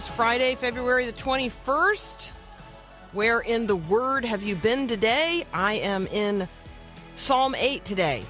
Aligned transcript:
This 0.00 0.08
Friday, 0.08 0.54
February 0.54 1.04
the 1.04 1.12
21st. 1.12 2.30
Where 3.12 3.40
in 3.40 3.66
the 3.66 3.76
Word 3.76 4.24
have 4.24 4.42
you 4.42 4.56
been 4.56 4.86
today? 4.86 5.44
I 5.52 5.74
am 5.74 6.06
in 6.06 6.48
Psalm 7.16 7.54
8 7.54 7.84
today. 7.84 8.24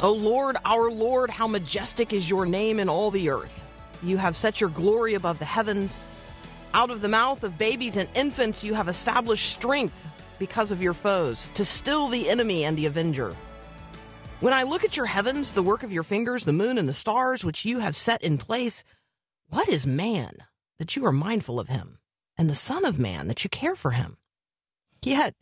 O 0.00 0.12
Lord, 0.12 0.56
our 0.64 0.90
Lord, 0.90 1.28
how 1.28 1.46
majestic 1.46 2.14
is 2.14 2.30
your 2.30 2.46
name 2.46 2.80
in 2.80 2.88
all 2.88 3.10
the 3.10 3.28
earth. 3.28 3.62
You 4.02 4.16
have 4.16 4.34
set 4.34 4.62
your 4.62 4.70
glory 4.70 5.12
above 5.12 5.38
the 5.38 5.44
heavens. 5.44 6.00
Out 6.72 6.88
of 6.88 7.02
the 7.02 7.08
mouth 7.08 7.44
of 7.44 7.58
babies 7.58 7.98
and 7.98 8.08
infants, 8.14 8.64
you 8.64 8.72
have 8.72 8.88
established 8.88 9.52
strength 9.52 10.06
because 10.38 10.72
of 10.72 10.80
your 10.80 10.94
foes, 10.94 11.50
to 11.54 11.66
still 11.66 12.08
the 12.08 12.30
enemy 12.30 12.64
and 12.64 12.78
the 12.78 12.86
avenger. 12.86 13.36
When 14.40 14.54
I 14.54 14.62
look 14.62 14.84
at 14.84 14.96
your 14.96 15.04
heavens, 15.04 15.52
the 15.52 15.62
work 15.62 15.82
of 15.82 15.92
your 15.92 16.02
fingers, 16.02 16.46
the 16.46 16.54
moon 16.54 16.78
and 16.78 16.88
the 16.88 16.94
stars, 16.94 17.44
which 17.44 17.66
you 17.66 17.80
have 17.80 17.94
set 17.94 18.22
in 18.22 18.38
place, 18.38 18.84
what 19.50 19.68
is 19.68 19.86
man 19.86 20.32
that 20.78 20.96
you 20.96 21.04
are 21.04 21.12
mindful 21.12 21.60
of 21.60 21.68
him, 21.68 21.98
and 22.36 22.48
the 22.48 22.54
Son 22.54 22.84
of 22.84 22.98
Man 22.98 23.28
that 23.28 23.44
you 23.44 23.50
care 23.50 23.76
for 23.76 23.92
him? 23.92 24.16
Yet 25.02 25.34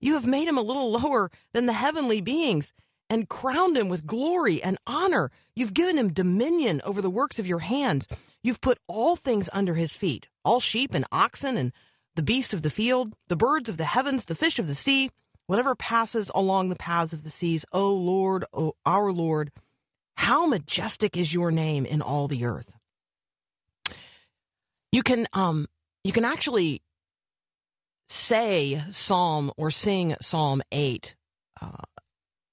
you 0.00 0.14
have 0.14 0.26
made 0.26 0.48
him 0.48 0.58
a 0.58 0.62
little 0.62 0.90
lower 0.90 1.30
than 1.52 1.66
the 1.66 1.72
heavenly 1.72 2.20
beings 2.20 2.72
and 3.10 3.28
crowned 3.28 3.76
him 3.76 3.88
with 3.88 4.06
glory 4.06 4.62
and 4.62 4.78
honor. 4.86 5.30
You've 5.54 5.74
given 5.74 5.98
him 5.98 6.12
dominion 6.12 6.80
over 6.84 7.00
the 7.00 7.10
works 7.10 7.38
of 7.38 7.46
your 7.46 7.60
hands. 7.60 8.08
You've 8.42 8.60
put 8.60 8.78
all 8.88 9.16
things 9.16 9.48
under 9.52 9.74
his 9.74 9.92
feet 9.92 10.28
all 10.44 10.60
sheep 10.60 10.92
and 10.92 11.06
oxen 11.10 11.56
and 11.56 11.72
the 12.16 12.22
beasts 12.22 12.52
of 12.52 12.62
the 12.62 12.70
field, 12.70 13.14
the 13.28 13.36
birds 13.36 13.68
of 13.68 13.78
the 13.78 13.84
heavens, 13.84 14.26
the 14.26 14.34
fish 14.34 14.58
of 14.58 14.66
the 14.66 14.74
sea, 14.74 15.10
whatever 15.46 15.74
passes 15.74 16.30
along 16.34 16.68
the 16.68 16.76
paths 16.76 17.12
of 17.12 17.22
the 17.22 17.30
seas. 17.30 17.64
O 17.72 17.90
Lord, 17.92 18.44
O 18.52 18.74
our 18.84 19.10
Lord, 19.10 19.50
how 20.16 20.46
majestic 20.46 21.16
is 21.16 21.32
your 21.32 21.50
name 21.50 21.86
in 21.86 22.02
all 22.02 22.28
the 22.28 22.44
earth. 22.44 22.73
You 24.94 25.02
can 25.02 25.26
um 25.32 25.66
you 26.04 26.12
can 26.12 26.24
actually 26.24 26.80
say 28.08 28.80
Psalm 28.92 29.50
or 29.56 29.72
sing 29.72 30.14
Psalm 30.20 30.62
8 30.70 31.16
uh, 31.60 31.82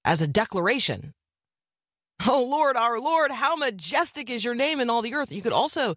as 0.04 0.22
a 0.22 0.26
declaration. 0.26 1.14
Oh 2.26 2.42
Lord, 2.42 2.76
our 2.76 2.98
Lord, 2.98 3.30
how 3.30 3.54
majestic 3.54 4.28
is 4.28 4.44
your 4.44 4.56
name 4.56 4.80
in 4.80 4.90
all 4.90 5.02
the 5.02 5.14
earth. 5.14 5.30
You 5.30 5.40
could 5.40 5.52
also 5.52 5.94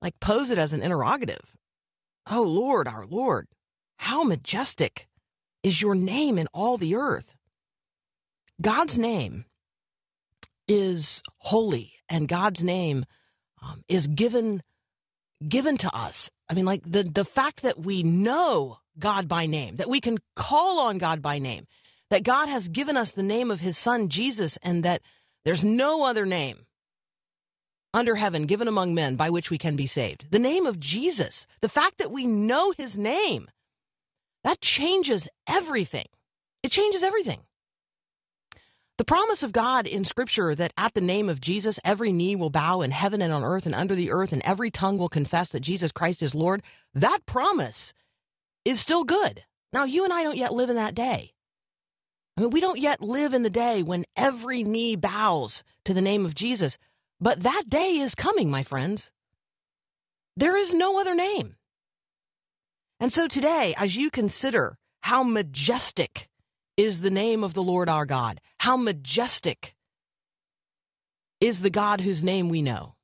like 0.00 0.20
pose 0.20 0.52
it 0.52 0.58
as 0.58 0.72
an 0.72 0.80
interrogative. 0.80 1.56
Oh 2.30 2.44
Lord, 2.44 2.86
our 2.86 3.04
Lord, 3.04 3.48
how 3.96 4.22
majestic 4.22 5.08
is 5.64 5.82
your 5.82 5.96
name 5.96 6.38
in 6.38 6.46
all 6.54 6.76
the 6.76 6.94
earth. 6.94 7.34
God's 8.62 8.96
name 8.96 9.44
is 10.68 11.20
holy 11.38 11.94
and 12.08 12.28
God's 12.28 12.62
name 12.62 13.04
um, 13.60 13.82
is 13.88 14.06
given 14.06 14.62
given 15.46 15.76
to 15.78 15.94
us. 15.94 16.30
I 16.48 16.54
mean, 16.54 16.64
like 16.64 16.82
the, 16.84 17.02
the 17.02 17.24
fact 17.24 17.62
that 17.62 17.78
we 17.78 18.02
know 18.02 18.78
God 18.98 19.28
by 19.28 19.46
name, 19.46 19.76
that 19.76 19.88
we 19.88 20.00
can 20.00 20.18
call 20.34 20.80
on 20.80 20.98
God 20.98 21.22
by 21.22 21.38
name, 21.38 21.66
that 22.10 22.22
God 22.22 22.48
has 22.48 22.68
given 22.68 22.96
us 22.96 23.12
the 23.12 23.22
name 23.22 23.50
of 23.50 23.60
his 23.60 23.76
son, 23.76 24.08
Jesus, 24.08 24.56
and 24.62 24.82
that 24.82 25.02
there's 25.44 25.62
no 25.62 26.04
other 26.04 26.26
name 26.26 26.66
under 27.94 28.16
heaven 28.16 28.46
given 28.46 28.68
among 28.68 28.94
men 28.94 29.16
by 29.16 29.30
which 29.30 29.50
we 29.50 29.58
can 29.58 29.76
be 29.76 29.86
saved. 29.86 30.26
The 30.30 30.38
name 30.38 30.66
of 30.66 30.80
Jesus, 30.80 31.46
the 31.60 31.68
fact 31.68 31.98
that 31.98 32.10
we 32.10 32.26
know 32.26 32.72
his 32.76 32.98
name, 32.98 33.48
that 34.44 34.60
changes 34.60 35.28
everything. 35.46 36.06
It 36.62 36.70
changes 36.70 37.02
everything. 37.02 37.40
The 38.98 39.04
promise 39.04 39.44
of 39.44 39.52
God 39.52 39.86
in 39.86 40.04
Scripture 40.04 40.56
that 40.56 40.72
at 40.76 40.94
the 40.94 41.00
name 41.00 41.28
of 41.28 41.40
Jesus, 41.40 41.78
every 41.84 42.10
knee 42.10 42.34
will 42.34 42.50
bow 42.50 42.80
in 42.80 42.90
heaven 42.90 43.22
and 43.22 43.32
on 43.32 43.44
earth 43.44 43.64
and 43.64 43.74
under 43.74 43.94
the 43.94 44.10
earth, 44.10 44.32
and 44.32 44.42
every 44.44 44.72
tongue 44.72 44.98
will 44.98 45.08
confess 45.08 45.50
that 45.50 45.60
Jesus 45.60 45.92
Christ 45.92 46.20
is 46.20 46.34
Lord, 46.34 46.64
that 46.94 47.24
promise 47.24 47.94
is 48.64 48.80
still 48.80 49.04
good. 49.04 49.44
Now, 49.72 49.84
you 49.84 50.02
and 50.02 50.12
I 50.12 50.24
don't 50.24 50.36
yet 50.36 50.52
live 50.52 50.68
in 50.68 50.74
that 50.74 50.96
day. 50.96 51.32
I 52.36 52.40
mean, 52.40 52.50
we 52.50 52.60
don't 52.60 52.80
yet 52.80 53.00
live 53.00 53.34
in 53.34 53.44
the 53.44 53.50
day 53.50 53.84
when 53.84 54.04
every 54.16 54.64
knee 54.64 54.96
bows 54.96 55.62
to 55.84 55.94
the 55.94 56.02
name 56.02 56.26
of 56.26 56.34
Jesus, 56.34 56.76
but 57.20 57.44
that 57.44 57.64
day 57.68 57.98
is 57.98 58.16
coming, 58.16 58.50
my 58.50 58.64
friends. 58.64 59.12
There 60.36 60.56
is 60.56 60.74
no 60.74 61.00
other 61.00 61.14
name. 61.14 61.54
And 62.98 63.12
so 63.12 63.28
today, 63.28 63.74
as 63.76 63.96
you 63.96 64.10
consider 64.10 64.76
how 65.02 65.22
majestic 65.22 66.28
is 66.78 67.00
the 67.00 67.10
name 67.10 67.44
of 67.44 67.52
the 67.52 67.62
Lord 67.62 67.88
our 67.90 68.06
God. 68.06 68.40
How 68.60 68.76
majestic 68.76 69.74
is 71.40 71.60
the 71.60 71.70
God 71.70 72.00
whose 72.00 72.22
name 72.24 72.48
we 72.48 72.62
know. 72.62 72.94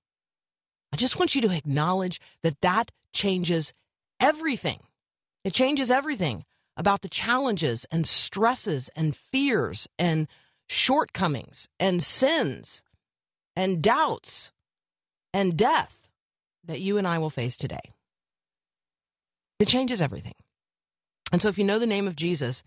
I 0.92 0.96
just 0.96 1.18
want 1.18 1.34
you 1.34 1.40
to 1.42 1.54
acknowledge 1.54 2.20
that 2.42 2.60
that 2.60 2.92
changes 3.12 3.72
everything. 4.20 4.78
It 5.44 5.52
changes 5.52 5.90
everything 5.90 6.44
about 6.76 7.02
the 7.02 7.08
challenges 7.08 7.84
and 7.90 8.06
stresses 8.06 8.90
and 8.96 9.14
fears 9.14 9.88
and 9.98 10.28
shortcomings 10.68 11.68
and 11.78 12.02
sins 12.02 12.80
and 13.56 13.82
doubts 13.82 14.52
and 15.32 15.56
death 15.56 16.08
that 16.64 16.80
you 16.80 16.96
and 16.96 17.06
I 17.06 17.18
will 17.18 17.30
face 17.30 17.56
today. 17.56 17.92
It 19.58 19.68
changes 19.68 20.00
everything. 20.00 20.34
And 21.32 21.42
so 21.42 21.48
if 21.48 21.58
you 21.58 21.64
know 21.64 21.78
the 21.78 21.86
name 21.86 22.06
of 22.06 22.16
Jesus, 22.16 22.62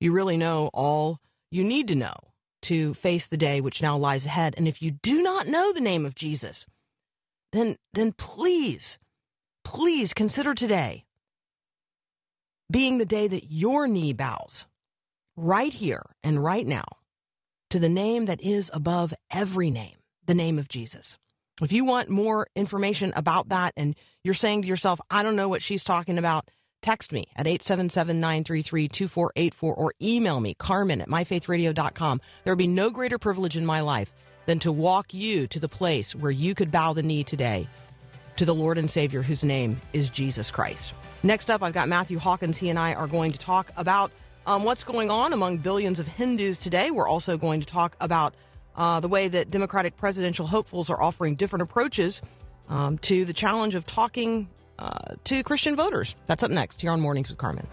you 0.00 0.12
really 0.12 0.36
know 0.36 0.70
all 0.72 1.18
you 1.50 1.64
need 1.64 1.88
to 1.88 1.94
know 1.94 2.14
to 2.62 2.94
face 2.94 3.26
the 3.26 3.36
day 3.36 3.60
which 3.60 3.82
now 3.82 3.96
lies 3.96 4.26
ahead. 4.26 4.54
And 4.56 4.66
if 4.66 4.82
you 4.82 4.90
do 4.90 5.22
not 5.22 5.46
know 5.46 5.72
the 5.72 5.80
name 5.80 6.04
of 6.04 6.14
Jesus, 6.14 6.66
then 7.52 7.76
then 7.94 8.12
please, 8.12 8.98
please 9.64 10.12
consider 10.12 10.54
today 10.54 11.04
being 12.70 12.98
the 12.98 13.06
day 13.06 13.26
that 13.28 13.50
your 13.50 13.88
knee 13.88 14.12
bows 14.12 14.66
right 15.36 15.72
here 15.72 16.04
and 16.22 16.42
right 16.42 16.66
now 16.66 16.84
to 17.70 17.78
the 17.78 17.88
name 17.88 18.26
that 18.26 18.40
is 18.40 18.70
above 18.74 19.14
every 19.30 19.70
name, 19.70 19.96
the 20.26 20.34
name 20.34 20.58
of 20.58 20.68
Jesus. 20.68 21.16
If 21.62 21.72
you 21.72 21.84
want 21.84 22.08
more 22.08 22.46
information 22.54 23.12
about 23.16 23.48
that 23.48 23.72
and 23.76 23.96
you're 24.22 24.34
saying 24.34 24.62
to 24.62 24.68
yourself, 24.68 25.00
I 25.10 25.22
don't 25.22 25.36
know 25.36 25.48
what 25.48 25.62
she's 25.62 25.82
talking 25.82 26.18
about, 26.18 26.48
text 26.80 27.12
me 27.12 27.26
at 27.36 27.46
877-933-2484 27.46 29.54
or 29.62 29.92
email 30.00 30.40
me, 30.40 30.54
carmen 30.54 31.00
at 31.00 31.08
myfaithradio.com. 31.08 32.20
There 32.44 32.52
would 32.52 32.58
be 32.58 32.66
no 32.66 32.90
greater 32.90 33.18
privilege 33.18 33.56
in 33.56 33.66
my 33.66 33.80
life 33.80 34.12
than 34.46 34.58
to 34.60 34.72
walk 34.72 35.12
you 35.12 35.46
to 35.48 35.60
the 35.60 35.68
place 35.68 36.14
where 36.14 36.30
you 36.30 36.54
could 36.54 36.70
bow 36.70 36.92
the 36.92 37.02
knee 37.02 37.24
today 37.24 37.68
to 38.36 38.44
the 38.44 38.54
Lord 38.54 38.78
and 38.78 38.90
Savior 38.90 39.22
whose 39.22 39.44
name 39.44 39.80
is 39.92 40.08
Jesus 40.08 40.50
Christ. 40.50 40.92
Next 41.22 41.50
up, 41.50 41.62
I've 41.62 41.74
got 41.74 41.88
Matthew 41.88 42.18
Hawkins. 42.18 42.56
He 42.56 42.70
and 42.70 42.78
I 42.78 42.94
are 42.94 43.08
going 43.08 43.32
to 43.32 43.38
talk 43.38 43.72
about 43.76 44.12
um, 44.46 44.64
what's 44.64 44.84
going 44.84 45.10
on 45.10 45.32
among 45.32 45.58
billions 45.58 45.98
of 45.98 46.06
Hindus 46.06 46.58
today. 46.58 46.90
We're 46.90 47.08
also 47.08 47.36
going 47.36 47.60
to 47.60 47.66
talk 47.66 47.96
about 48.00 48.34
uh, 48.76 49.00
the 49.00 49.08
way 49.08 49.28
that 49.28 49.50
Democratic 49.50 49.96
presidential 49.96 50.46
hopefuls 50.46 50.88
are 50.88 51.02
offering 51.02 51.34
different 51.34 51.64
approaches 51.64 52.22
um, 52.68 52.98
to 52.98 53.24
the 53.24 53.32
challenge 53.32 53.74
of 53.74 53.84
talking 53.84 54.48
Uh, 54.78 55.14
to 55.24 55.42
Christian 55.42 55.74
voters. 55.74 56.14
That's 56.26 56.42
up 56.42 56.50
next 56.50 56.80
here 56.80 56.90
on 56.90 57.00
Mornings 57.00 57.28
with 57.28 57.38
Carmen. 57.38 57.66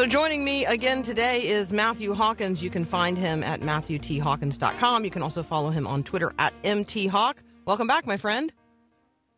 So 0.00 0.06
joining 0.06 0.42
me 0.44 0.64
again 0.64 1.02
today 1.02 1.46
is 1.46 1.74
Matthew 1.74 2.14
Hawkins. 2.14 2.62
You 2.62 2.70
can 2.70 2.86
find 2.86 3.18
him 3.18 3.42
at 3.42 3.60
matthewthawkins.com. 3.60 5.04
You 5.04 5.10
can 5.10 5.20
also 5.20 5.42
follow 5.42 5.68
him 5.68 5.86
on 5.86 6.02
Twitter 6.04 6.32
at 6.38 6.54
mthawk. 6.62 7.34
Welcome 7.66 7.86
back, 7.86 8.06
my 8.06 8.16
friend. 8.16 8.50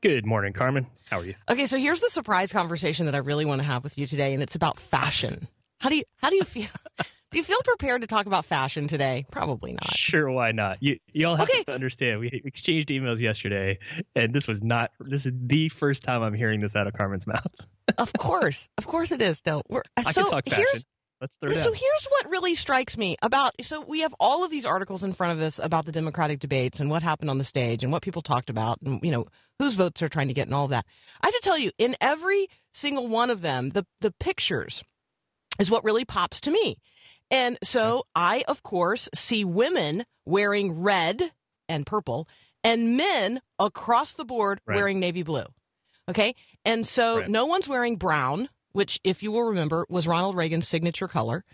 Good 0.02 0.24
morning, 0.24 0.52
Carmen. 0.52 0.86
How 1.10 1.18
are 1.18 1.24
you? 1.24 1.34
Okay, 1.50 1.66
so 1.66 1.78
here's 1.78 2.00
the 2.00 2.10
surprise 2.10 2.52
conversation 2.52 3.06
that 3.06 3.16
I 3.16 3.18
really 3.18 3.44
want 3.44 3.60
to 3.60 3.66
have 3.66 3.82
with 3.82 3.98
you 3.98 4.06
today, 4.06 4.34
and 4.34 4.40
it's 4.40 4.54
about 4.54 4.78
fashion. 4.78 5.48
How 5.80 5.88
do 5.88 5.96
you 5.96 6.04
how 6.18 6.30
do 6.30 6.36
you 6.36 6.44
feel? 6.44 6.68
do 6.98 7.38
you 7.38 7.42
feel 7.42 7.58
prepared 7.64 8.02
to 8.02 8.06
talk 8.06 8.26
about 8.26 8.44
fashion 8.44 8.86
today? 8.86 9.26
Probably 9.32 9.72
not. 9.72 9.96
Sure, 9.96 10.30
why 10.30 10.52
not? 10.52 10.80
You 10.80 10.96
you 11.12 11.26
all 11.26 11.34
have 11.34 11.50
Okay. 11.50 11.64
to 11.64 11.74
understand. 11.74 12.20
We 12.20 12.40
exchanged 12.44 12.88
emails 12.90 13.18
yesterday, 13.18 13.80
and 14.14 14.32
this 14.32 14.46
was 14.46 14.62
not. 14.62 14.92
This 15.00 15.26
is 15.26 15.32
the 15.44 15.70
first 15.70 16.04
time 16.04 16.22
I'm 16.22 16.34
hearing 16.34 16.60
this 16.60 16.76
out 16.76 16.86
of 16.86 16.92
Carmen's 16.92 17.26
mouth. 17.26 17.52
Of 17.98 18.12
course, 18.14 18.68
of 18.78 18.86
course 18.86 19.12
it 19.12 19.20
is. 19.22 19.42
No, 19.46 19.62
we're 19.68 19.82
I 19.96 20.12
so 20.12 20.22
can 20.22 20.30
talk 20.30 20.48
fashion. 20.48 20.64
here's 20.72 20.84
Let's 21.20 21.38
So 21.40 21.72
here's 21.72 22.04
what 22.08 22.30
really 22.30 22.56
strikes 22.56 22.98
me 22.98 23.16
about 23.22 23.52
so 23.60 23.80
we 23.80 24.00
have 24.00 24.12
all 24.18 24.44
of 24.44 24.50
these 24.50 24.66
articles 24.66 25.04
in 25.04 25.12
front 25.12 25.38
of 25.38 25.44
us 25.44 25.60
about 25.62 25.86
the 25.86 25.92
Democratic 25.92 26.40
debates 26.40 26.80
and 26.80 26.90
what 26.90 27.04
happened 27.04 27.30
on 27.30 27.38
the 27.38 27.44
stage 27.44 27.84
and 27.84 27.92
what 27.92 28.02
people 28.02 28.22
talked 28.22 28.50
about 28.50 28.78
and 28.82 28.98
you 29.04 29.12
know 29.12 29.26
whose 29.60 29.76
votes 29.76 30.00
they're 30.00 30.08
trying 30.08 30.26
to 30.26 30.34
get 30.34 30.48
and 30.48 30.54
all 30.54 30.66
that. 30.66 30.84
I 31.22 31.28
have 31.28 31.34
to 31.34 31.40
tell 31.40 31.56
you, 31.56 31.70
in 31.78 31.94
every 32.00 32.48
single 32.72 33.06
one 33.06 33.30
of 33.30 33.40
them, 33.40 33.68
the 33.68 33.86
the 34.00 34.10
pictures 34.18 34.82
is 35.60 35.70
what 35.70 35.84
really 35.84 36.04
pops 36.04 36.40
to 36.40 36.50
me. 36.50 36.78
And 37.30 37.56
so 37.62 38.04
I, 38.16 38.42
of 38.48 38.64
course, 38.64 39.08
see 39.14 39.44
women 39.44 40.04
wearing 40.26 40.82
red 40.82 41.30
and 41.68 41.86
purple 41.86 42.26
and 42.64 42.96
men 42.96 43.40
across 43.60 44.14
the 44.14 44.24
board 44.24 44.60
Right. 44.66 44.74
wearing 44.74 44.98
navy 44.98 45.22
blue. 45.22 45.44
Okay. 46.12 46.34
And 46.64 46.86
so 46.86 47.18
Right. 47.18 47.28
no 47.28 47.46
one's 47.46 47.68
wearing 47.68 47.96
brown, 47.96 48.48
which, 48.72 49.00
if 49.02 49.22
you 49.22 49.32
will 49.32 49.42
remember, 49.44 49.84
was 49.88 50.06
Ronald 50.06 50.36
Reagan's 50.36 50.68
signature 50.68 51.08
color. 51.08 51.44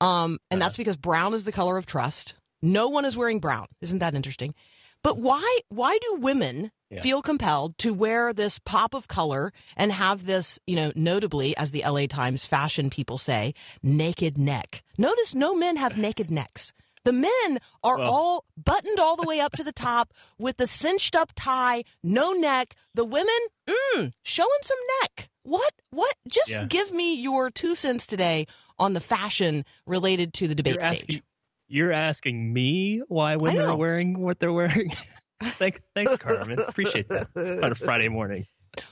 Um, 0.00 0.38
and 0.50 0.60
Uh-huh. 0.60 0.66
that's 0.68 0.76
because 0.76 0.96
brown 0.96 1.32
is 1.34 1.44
the 1.44 1.52
color 1.52 1.76
of 1.78 1.86
trust. 1.86 2.34
No 2.62 2.88
one 2.88 3.04
is 3.04 3.16
wearing 3.16 3.38
brown. 3.40 3.66
Isn't 3.80 4.00
that 4.00 4.14
interesting? 4.14 4.54
But 5.02 5.18
why 5.18 5.58
why 5.68 5.98
do 6.02 6.16
women 6.16 6.72
Yeah. 6.90 7.00
feel 7.02 7.22
compelled 7.22 7.78
to 7.78 7.92
wear 7.94 8.32
this 8.32 8.58
pop 8.58 8.92
of 8.94 9.06
color 9.08 9.52
and 9.76 9.92
have 9.92 10.26
this, 10.26 10.58
you 10.66 10.74
know, 10.76 10.90
notably, 10.96 11.56
as 11.56 11.70
the 11.70 11.82
LA 11.84 12.06
Times 12.08 12.44
fashion 12.44 12.90
people 12.90 13.18
say, 13.18 13.54
naked 13.82 14.36
neck? 14.38 14.82
Notice 14.98 15.34
no 15.34 15.54
men 15.54 15.76
have 15.76 15.96
naked 15.96 16.30
necks. 16.30 16.72
The 17.06 17.12
men 17.12 17.58
are 17.82 17.98
Well- 17.98 18.10
all 18.12 18.44
buttoned 18.56 18.98
all 18.98 19.16
the 19.16 19.26
way 19.26 19.40
up 19.40 19.52
to 19.52 19.64
the 19.64 19.72
top 19.72 20.12
with 20.38 20.56
the 20.58 20.66
cinched 20.66 21.14
up 21.16 21.32
tie, 21.36 21.84
no 22.02 22.32
neck. 22.32 22.74
The 22.94 23.04
women, 23.04 23.38
mm, 23.66 24.12
showing 24.22 24.48
some 24.62 24.78
neck. 25.02 25.30
What? 25.44 25.72
What? 25.90 26.14
Just 26.28 26.50
Yeah. 26.50 26.64
give 26.68 26.92
me 26.92 27.14
your 27.14 27.50
two 27.50 27.74
cents 27.76 28.06
today 28.06 28.46
on 28.78 28.92
the 28.92 29.00
fashion 29.00 29.64
related 29.86 30.34
to 30.34 30.48
the 30.48 30.54
debate 30.56 30.74
You're 30.74 30.82
stage. 30.82 31.00
asking, 31.02 31.22
you're 31.68 31.92
asking 31.92 32.52
me 32.52 32.98
why 33.08 33.36
women 33.36 33.62
are 33.62 33.76
wearing 33.76 34.20
what 34.20 34.40
they're 34.40 34.52
wearing. 34.52 34.94
Thanks, 35.42 35.78
thanks, 35.94 36.16
Carmen. 36.16 36.58
Appreciate 36.58 37.08
that 37.10 37.28
on 37.62 37.70
a 37.72 37.74
Friday 37.76 38.08
morning. 38.08 38.46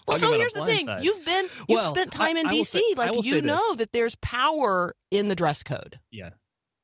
Well, 0.06 0.16
so 0.18 0.32
here's 0.32 0.52
the 0.54 0.64
thing: 0.64 0.86
side. 0.86 1.02
you've 1.04 1.24
been 1.26 1.44
you've 1.68 1.78
Well, 1.80 1.94
spent 1.94 2.12
time 2.12 2.36
I- 2.36 2.40
in 2.40 2.46
I 2.46 2.50
D.C. 2.50 2.78
say- 2.78 2.94
like 2.96 3.24
you 3.24 3.34
this. 3.34 3.44
know 3.44 3.74
that 3.74 3.92
there's 3.92 4.14
power 4.16 4.94
in 5.10 5.28
the 5.28 5.34
dress 5.34 5.62
code. 5.62 5.98
Yeah. 6.10 6.30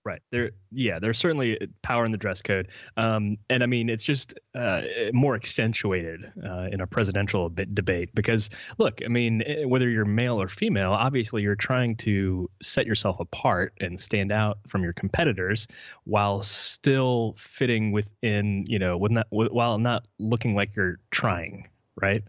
Right. 0.03 0.23
There 0.31 0.53
yeah, 0.73 0.99
there's 0.99 1.19
certainly 1.19 1.59
power 1.83 2.07
in 2.07 2.13
the 2.13 2.17
dress 2.17 2.41
code. 2.41 2.69
Um, 2.97 3.37
and 3.51 3.63
I 3.63 3.67
mean 3.67 3.91
it's 3.91 4.03
just 4.03 4.33
uh, 4.55 4.83
more 5.13 5.35
accentuated 5.35 6.33
uh, 6.43 6.69
in 6.73 6.81
a 6.81 6.87
presidential 6.87 7.51
debate 7.51 8.15
because 8.15 8.49
look, 8.79 9.01
I 9.05 9.09
mean 9.09 9.43
eh, 9.45 9.65
whether 9.65 9.91
you're 9.91 10.07
male 10.07 10.41
or 10.41 10.49
female, 10.49 10.93
obviously 10.93 11.43
you're 11.43 11.55
trying 11.55 11.97
to 11.97 12.49
set 12.63 12.87
yourself 12.87 13.21
apart 13.21 13.75
and 13.79 14.01
stand 14.01 14.33
out 14.33 14.59
from 14.69 14.83
your 14.85 14.95
competitors 14.95 15.67
while 16.05 16.41
still 16.41 17.35
fitting 17.37 17.93
within, 17.93 18.65
you 18.67 18.79
know, 18.79 18.97
with 18.97 19.13
not, 19.13 19.27
while 19.29 19.79
not 19.79 20.07
looking 20.19 20.55
like 20.55 20.77
you're 20.77 20.99
trying, 21.11 21.69
right? 22.01 22.25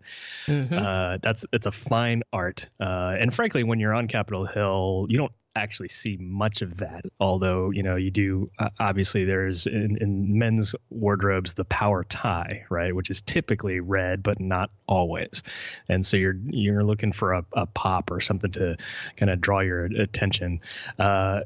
Mhm. 0.47 0.73
Uh, 0.73 1.19
that's 1.21 1.45
it's 1.53 1.67
a 1.67 1.71
fine 1.71 2.23
art, 2.33 2.67
uh, 2.81 3.15
and 3.17 3.33
frankly, 3.33 3.63
when 3.63 3.79
you're 3.79 3.93
on 3.93 4.09
Capitol 4.09 4.45
Hill, 4.45 5.05
you 5.09 5.17
don't 5.17 5.31
actually 5.55 5.89
see 5.89 6.17
much 6.17 6.61
of 6.61 6.77
that. 6.77 7.03
Although 7.19 7.71
you 7.71 7.83
know 7.83 7.95
you 7.95 8.11
do. 8.11 8.49
Uh, 8.57 8.69
obviously, 8.79 9.25
there's 9.25 9.67
in, 9.67 9.97
in 10.01 10.37
men's 10.37 10.75
wardrobes 10.89 11.53
the 11.53 11.65
power 11.65 12.03
tie, 12.03 12.65
right, 12.69 12.95
which 12.95 13.09
is 13.09 13.21
typically 13.21 13.79
red, 13.79 14.23
but 14.23 14.39
not 14.39 14.69
always. 14.87 15.43
And 15.89 16.05
so 16.05 16.17
you're 16.17 16.37
you're 16.47 16.83
looking 16.83 17.11
for 17.11 17.33
a, 17.33 17.45
a 17.53 17.65
pop 17.65 18.11
or 18.11 18.21
something 18.21 18.51
to 18.51 18.77
kind 19.17 19.29
of 19.29 19.41
draw 19.41 19.59
your 19.59 19.85
attention. 19.85 20.61
Uh, 20.97 21.41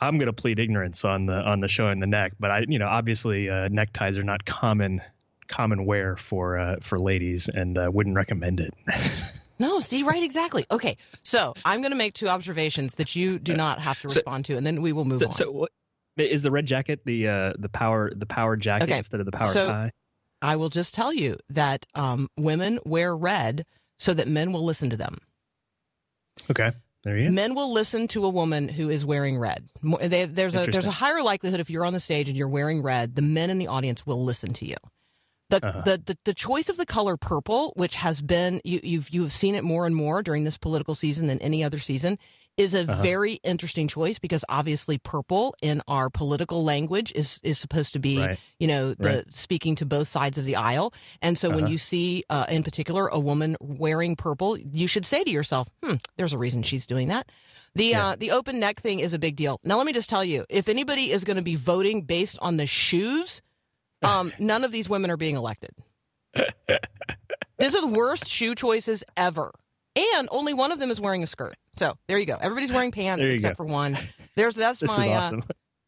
I'm 0.00 0.18
going 0.18 0.26
to 0.26 0.32
plead 0.32 0.58
ignorance 0.58 1.04
on 1.04 1.26
the 1.26 1.34
on 1.34 1.60
the 1.60 1.68
showing 1.68 2.00
the 2.00 2.06
neck, 2.06 2.32
but 2.40 2.50
I, 2.50 2.64
you 2.66 2.78
know, 2.78 2.88
obviously 2.88 3.48
uh, 3.48 3.68
neckties 3.68 4.18
are 4.18 4.24
not 4.24 4.44
common 4.44 5.00
common 5.48 5.84
wear 5.84 6.16
for 6.16 6.58
uh, 6.58 6.76
for 6.82 6.98
ladies, 6.98 7.48
and 7.48 7.78
uh, 7.78 7.88
wouldn't 7.92 8.16
recommend 8.16 8.60
it. 8.60 8.74
No, 9.62 9.78
see, 9.80 10.02
right, 10.02 10.22
exactly. 10.22 10.66
Okay, 10.70 10.96
so 11.22 11.54
I'm 11.64 11.80
going 11.80 11.92
to 11.92 11.96
make 11.96 12.14
two 12.14 12.28
observations 12.28 12.94
that 12.96 13.14
you 13.16 13.38
do 13.38 13.54
not 13.54 13.78
have 13.78 13.98
to 14.00 14.10
So- 14.10 14.16
respond 14.16 14.44
to, 14.46 14.56
and 14.56 14.66
then 14.66 14.82
we 14.82 14.92
will 14.92 15.04
move 15.04 15.20
so, 15.20 15.26
on. 15.28 15.32
so 15.32 15.50
what 15.52 15.70
is 16.18 16.42
the 16.42 16.50
red 16.50 16.66
jacket 16.66 17.00
the 17.06 17.28
uh, 17.28 17.52
the 17.58 17.68
power 17.68 18.12
the 18.14 18.26
power 18.26 18.56
jacket 18.56 18.84
Okay, 18.90 18.98
instead 18.98 19.20
of 19.20 19.26
the 19.26 19.32
power 19.32 19.52
so- 19.52 19.66
tie? 19.68 19.92
I 20.44 20.56
will 20.56 20.70
just 20.70 20.92
tell 20.94 21.12
you 21.12 21.38
that 21.50 21.86
um, 21.94 22.28
women 22.36 22.80
wear 22.84 23.16
red 23.16 23.64
so 24.00 24.12
that 24.12 24.26
men 24.26 24.52
will 24.52 24.64
listen 24.64 24.90
to 24.90 24.96
them. 24.96 25.18
Okay, 26.50 26.72
there 27.04 27.16
you. 27.16 27.30
Men 27.30 27.54
will 27.54 27.72
listen 27.72 28.08
to 28.08 28.24
a 28.24 28.28
woman 28.28 28.68
who 28.68 28.90
is 28.90 29.04
wearing 29.04 29.38
red. 29.38 29.62
They- 30.00 30.24
There's 30.24 30.56
a 30.56 30.66
there's 30.66 30.86
a 30.86 30.90
higher 30.90 31.22
likelihood 31.22 31.60
if 31.60 31.70
you're 31.70 31.84
on 31.84 31.92
the 31.92 32.00
stage 32.00 32.28
and 32.28 32.36
you're 32.36 32.48
wearing 32.48 32.82
red, 32.82 33.14
the 33.14 33.22
men 33.22 33.50
in 33.50 33.58
the 33.58 33.68
audience 33.68 34.04
will 34.04 34.24
listen 34.24 34.52
to 34.54 34.66
you. 34.66 34.76
The, 35.52 35.60
Uh-huh. 35.68 35.82
the, 35.84 36.02
the 36.06 36.18
the 36.24 36.34
choice 36.34 36.70
of 36.70 36.78
the 36.78 36.86
color 36.86 37.18
purple, 37.18 37.72
which 37.76 37.96
has 37.96 38.22
been 38.22 38.62
you 38.64 38.80
you've 38.82 39.10
you've 39.10 39.32
seen 39.34 39.54
it 39.54 39.62
more 39.64 39.84
and 39.84 39.94
more 39.94 40.22
during 40.22 40.44
this 40.44 40.56
political 40.56 40.94
season 40.94 41.26
than 41.26 41.38
any 41.40 41.62
other 41.62 41.78
season, 41.78 42.18
is 42.56 42.72
a 42.72 42.84
Uh-huh. 42.84 43.02
very 43.02 43.34
interesting 43.44 43.86
choice 43.86 44.18
because 44.18 44.46
obviously 44.48 44.96
purple 44.96 45.54
in 45.60 45.82
our 45.88 46.08
political 46.08 46.64
language 46.64 47.12
is 47.14 47.38
is 47.42 47.58
supposed 47.58 47.92
to 47.92 47.98
be 47.98 48.16
Right. 48.18 48.38
you 48.60 48.66
know 48.66 48.94
the 48.94 49.04
Right. 49.04 49.34
speaking 49.34 49.76
to 49.76 49.84
both 49.84 50.08
sides 50.08 50.38
of 50.38 50.46
the 50.46 50.56
aisle, 50.56 50.94
and 51.20 51.36
so 51.38 51.50
when 51.50 51.66
Uh-huh. 51.66 51.72
you 51.72 51.78
see 51.78 52.24
uh, 52.30 52.46
in 52.48 52.62
particular 52.62 53.08
a 53.08 53.18
woman 53.18 53.56
wearing 53.60 54.16
purple, 54.16 54.56
you 54.58 54.86
should 54.86 55.04
say 55.04 55.22
to 55.22 55.30
yourself, 55.30 55.68
"Hmm, 55.84 55.96
there's 56.16 56.32
a 56.32 56.38
reason 56.38 56.62
she's 56.62 56.86
doing 56.86 57.08
that." 57.08 57.30
The 57.74 57.90
Yeah. 57.90 58.06
uh, 58.08 58.16
the 58.18 58.30
open 58.30 58.58
neck 58.58 58.80
thing 58.80 59.00
is 59.00 59.12
a 59.12 59.18
big 59.18 59.36
deal. 59.36 59.60
Now 59.64 59.76
let 59.76 59.84
me 59.84 59.92
just 59.92 60.08
tell 60.08 60.24
you, 60.24 60.46
if 60.48 60.66
anybody 60.66 61.10
is 61.10 61.24
going 61.24 61.36
to 61.36 61.42
be 61.42 61.56
voting 61.56 62.02
based 62.06 62.38
on 62.40 62.56
the 62.56 62.66
shoes, 62.66 63.42
um, 64.08 64.32
none 64.38 64.64
of 64.64 64.72
these 64.72 64.88
women 64.88 65.10
are 65.10 65.16
being 65.16 65.36
elected. 65.36 65.70
These 67.58 67.74
are 67.74 67.80
the 67.80 67.86
worst 67.86 68.26
shoe 68.26 68.54
choices 68.54 69.04
ever. 69.16 69.52
And 69.94 70.28
only 70.30 70.54
one 70.54 70.72
of 70.72 70.78
them 70.78 70.90
is 70.90 71.00
wearing 71.00 71.22
a 71.22 71.26
skirt. 71.26 71.54
So 71.76 71.96
there 72.08 72.18
you 72.18 72.26
go. 72.26 72.36
Everybody's 72.40 72.72
wearing 72.72 72.92
pants 72.92 73.24
except 73.24 73.58
go. 73.58 73.64
for 73.64 73.70
one. 73.70 73.98
There's 74.34 74.54
that's 74.54 74.80
This 74.80 74.88
my 74.88 75.06
is 75.06 75.32
uh, 75.32 75.40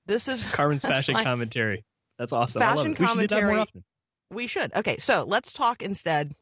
this 0.06 0.28
is 0.28 0.44
Carmen's 0.52 0.82
that's 0.82 0.92
fashion 0.92 1.14
my- 1.14 1.24
commentary. 1.24 1.84
That's 2.18 2.32
awesome. 2.32 2.62
I 2.62 2.74
love 2.74 2.76
Fashion 2.86 2.92
it. 2.92 2.98
We 3.00 3.06
should 3.06 3.16
do 3.20 3.26
that 3.26 3.30
more 3.34 3.40
commentary. 3.40 3.60
often. 3.60 3.84
we 4.30 4.46
should. 4.46 4.74
Okay, 4.76 4.98
so 4.98 5.24
let's 5.26 5.52
talk 5.52 5.82
instead 5.82 6.34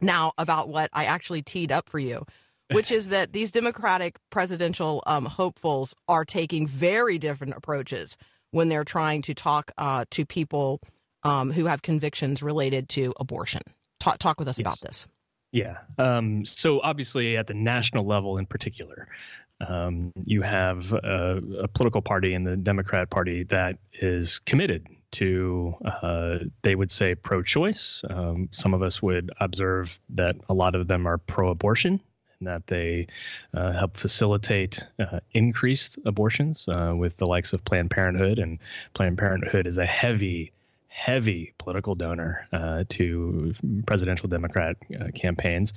now 0.00 0.32
about 0.36 0.68
what 0.68 0.90
I 0.92 1.06
actually 1.06 1.40
teed 1.42 1.72
up 1.72 1.88
for 1.88 1.98
you, 1.98 2.26
which 2.72 2.92
is 2.92 3.08
that 3.08 3.32
these 3.32 3.50
Democratic 3.50 4.18
presidential 4.30 5.02
um, 5.06 5.24
hopefuls 5.24 5.94
are 6.08 6.24
taking 6.26 6.66
very 6.66 7.16
different 7.18 7.54
approaches 7.56 8.18
when 8.50 8.68
they're 8.68 8.84
trying 8.84 9.22
to 9.22 9.34
talk 9.34 9.70
uh, 9.78 10.04
to 10.10 10.26
people 10.26 10.80
um, 11.22 11.50
who 11.50 11.66
have 11.66 11.82
convictions 11.82 12.42
related 12.42 12.88
to 12.90 13.14
abortion. 13.18 13.62
Talk, 14.00 14.18
talk 14.18 14.38
with 14.38 14.48
us 14.48 14.58
Yes. 14.58 14.66
about 14.66 14.80
this. 14.80 15.08
Yeah. 15.52 15.78
Um, 15.98 16.44
so 16.44 16.80
obviously, 16.82 17.36
at 17.36 17.46
the 17.46 17.54
national 17.54 18.06
level 18.06 18.38
in 18.38 18.46
particular, 18.46 19.08
um, 19.66 20.12
you 20.24 20.42
have 20.42 20.92
a, 20.92 21.40
a 21.62 21.68
political 21.68 22.02
party 22.02 22.34
in 22.34 22.44
the 22.44 22.56
Democrat 22.56 23.10
Party 23.10 23.44
that 23.44 23.78
is 23.94 24.38
committed 24.40 24.86
to, 25.12 25.74
uh, 25.84 26.38
they 26.62 26.74
would 26.74 26.90
say, 26.90 27.14
pro 27.14 27.42
choice. 27.42 28.02
Um, 28.08 28.50
some 28.52 28.74
of 28.74 28.82
us 28.82 29.02
would 29.02 29.30
observe 29.40 29.98
that 30.10 30.36
a 30.48 30.54
lot 30.54 30.74
of 30.74 30.86
them 30.86 31.06
are 31.06 31.18
pro 31.18 31.48
abortion. 31.50 32.00
And 32.40 32.46
that 32.46 32.68
they 32.68 33.08
uh, 33.52 33.72
help 33.72 33.96
facilitate 33.96 34.86
uh, 35.00 35.18
increased 35.32 35.98
abortions 36.06 36.68
uh, 36.68 36.92
with 36.96 37.16
the 37.16 37.26
likes 37.26 37.52
of 37.52 37.64
Planned 37.64 37.90
Parenthood. 37.90 38.38
And 38.38 38.60
Planned 38.94 39.18
Parenthood 39.18 39.66
is 39.66 39.76
a 39.76 39.84
heavy, 39.84 40.52
heavy 40.98 41.54
political 41.58 41.94
donor 41.94 42.48
uh, 42.52 42.82
to 42.88 43.54
presidential 43.86 44.28
Democrat 44.28 44.76
uh, 44.98 45.06
campaigns, 45.14 45.72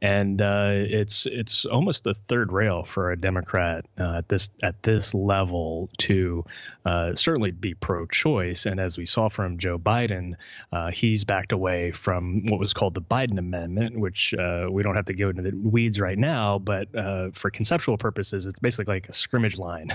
and 0.00 0.40
uh, 0.40 0.70
it's 0.72 1.26
it's 1.26 1.64
almost 1.64 2.04
the 2.04 2.14
third 2.28 2.52
rail 2.52 2.84
for 2.84 3.10
a 3.10 3.16
Democrat 3.16 3.84
uh, 3.98 4.18
at 4.18 4.28
this 4.28 4.48
at 4.62 4.80
this 4.82 5.12
level 5.12 5.90
to 5.98 6.44
uh, 6.86 7.14
certainly 7.16 7.50
be 7.50 7.74
pro-choice. 7.74 8.64
And 8.64 8.78
as 8.78 8.96
we 8.96 9.06
saw 9.06 9.28
from 9.28 9.58
Joe 9.58 9.76
Biden, 9.76 10.36
uh, 10.72 10.92
he's 10.92 11.24
backed 11.24 11.50
away 11.50 11.90
from 11.90 12.46
what 12.46 12.60
was 12.60 12.72
called 12.72 12.94
the 12.94 13.02
Hyde 13.10 13.36
Amendment, 13.36 13.98
which 13.98 14.32
we 14.70 14.82
don't 14.82 14.94
have 14.94 15.06
to 15.06 15.14
go 15.14 15.30
into 15.30 15.42
the 15.42 15.52
weeds 15.56 15.98
right 15.98 16.18
now, 16.18 16.58
but 16.58 16.88
for 17.34 17.50
conceptual 17.50 17.98
purposes, 17.98 18.46
it's 18.46 18.60
basically 18.60 18.94
like 18.94 19.08
a 19.08 19.12
scrimmage 19.12 19.58
line 19.58 19.90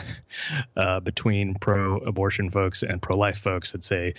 between 1.03 1.55
pro-abortion 1.55 2.51
folks 2.51 2.83
and 2.83 3.01
pro-life 3.01 3.37
folks 3.37 3.71
that 3.71 3.83
say 3.83 4.13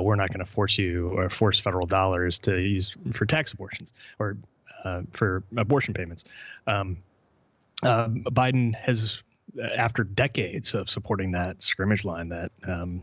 uh, 0.00 0.02
we're 0.02 0.16
not 0.16 0.28
going 0.28 0.44
to 0.44 0.50
force 0.50 0.78
you 0.78 1.08
or 1.10 1.28
force 1.30 1.58
federal 1.58 1.86
dollars 1.86 2.38
to 2.40 2.56
use 2.58 2.96
for 3.12 3.26
tax 3.26 3.52
abortions 3.52 3.92
or 4.18 4.36
uh, 4.84 5.02
for 5.10 5.42
abortion 5.56 5.94
payments. 5.94 6.24
Um, 6.66 6.98
uh, 7.82 8.08
Biden 8.08 8.74
has, 8.74 9.22
after 9.76 10.04
decades 10.04 10.74
of 10.74 10.88
supporting 10.88 11.32
that 11.32 11.62
scrimmage 11.62 12.04
line, 12.04 12.28
that 12.30 12.52
um, 12.66 13.02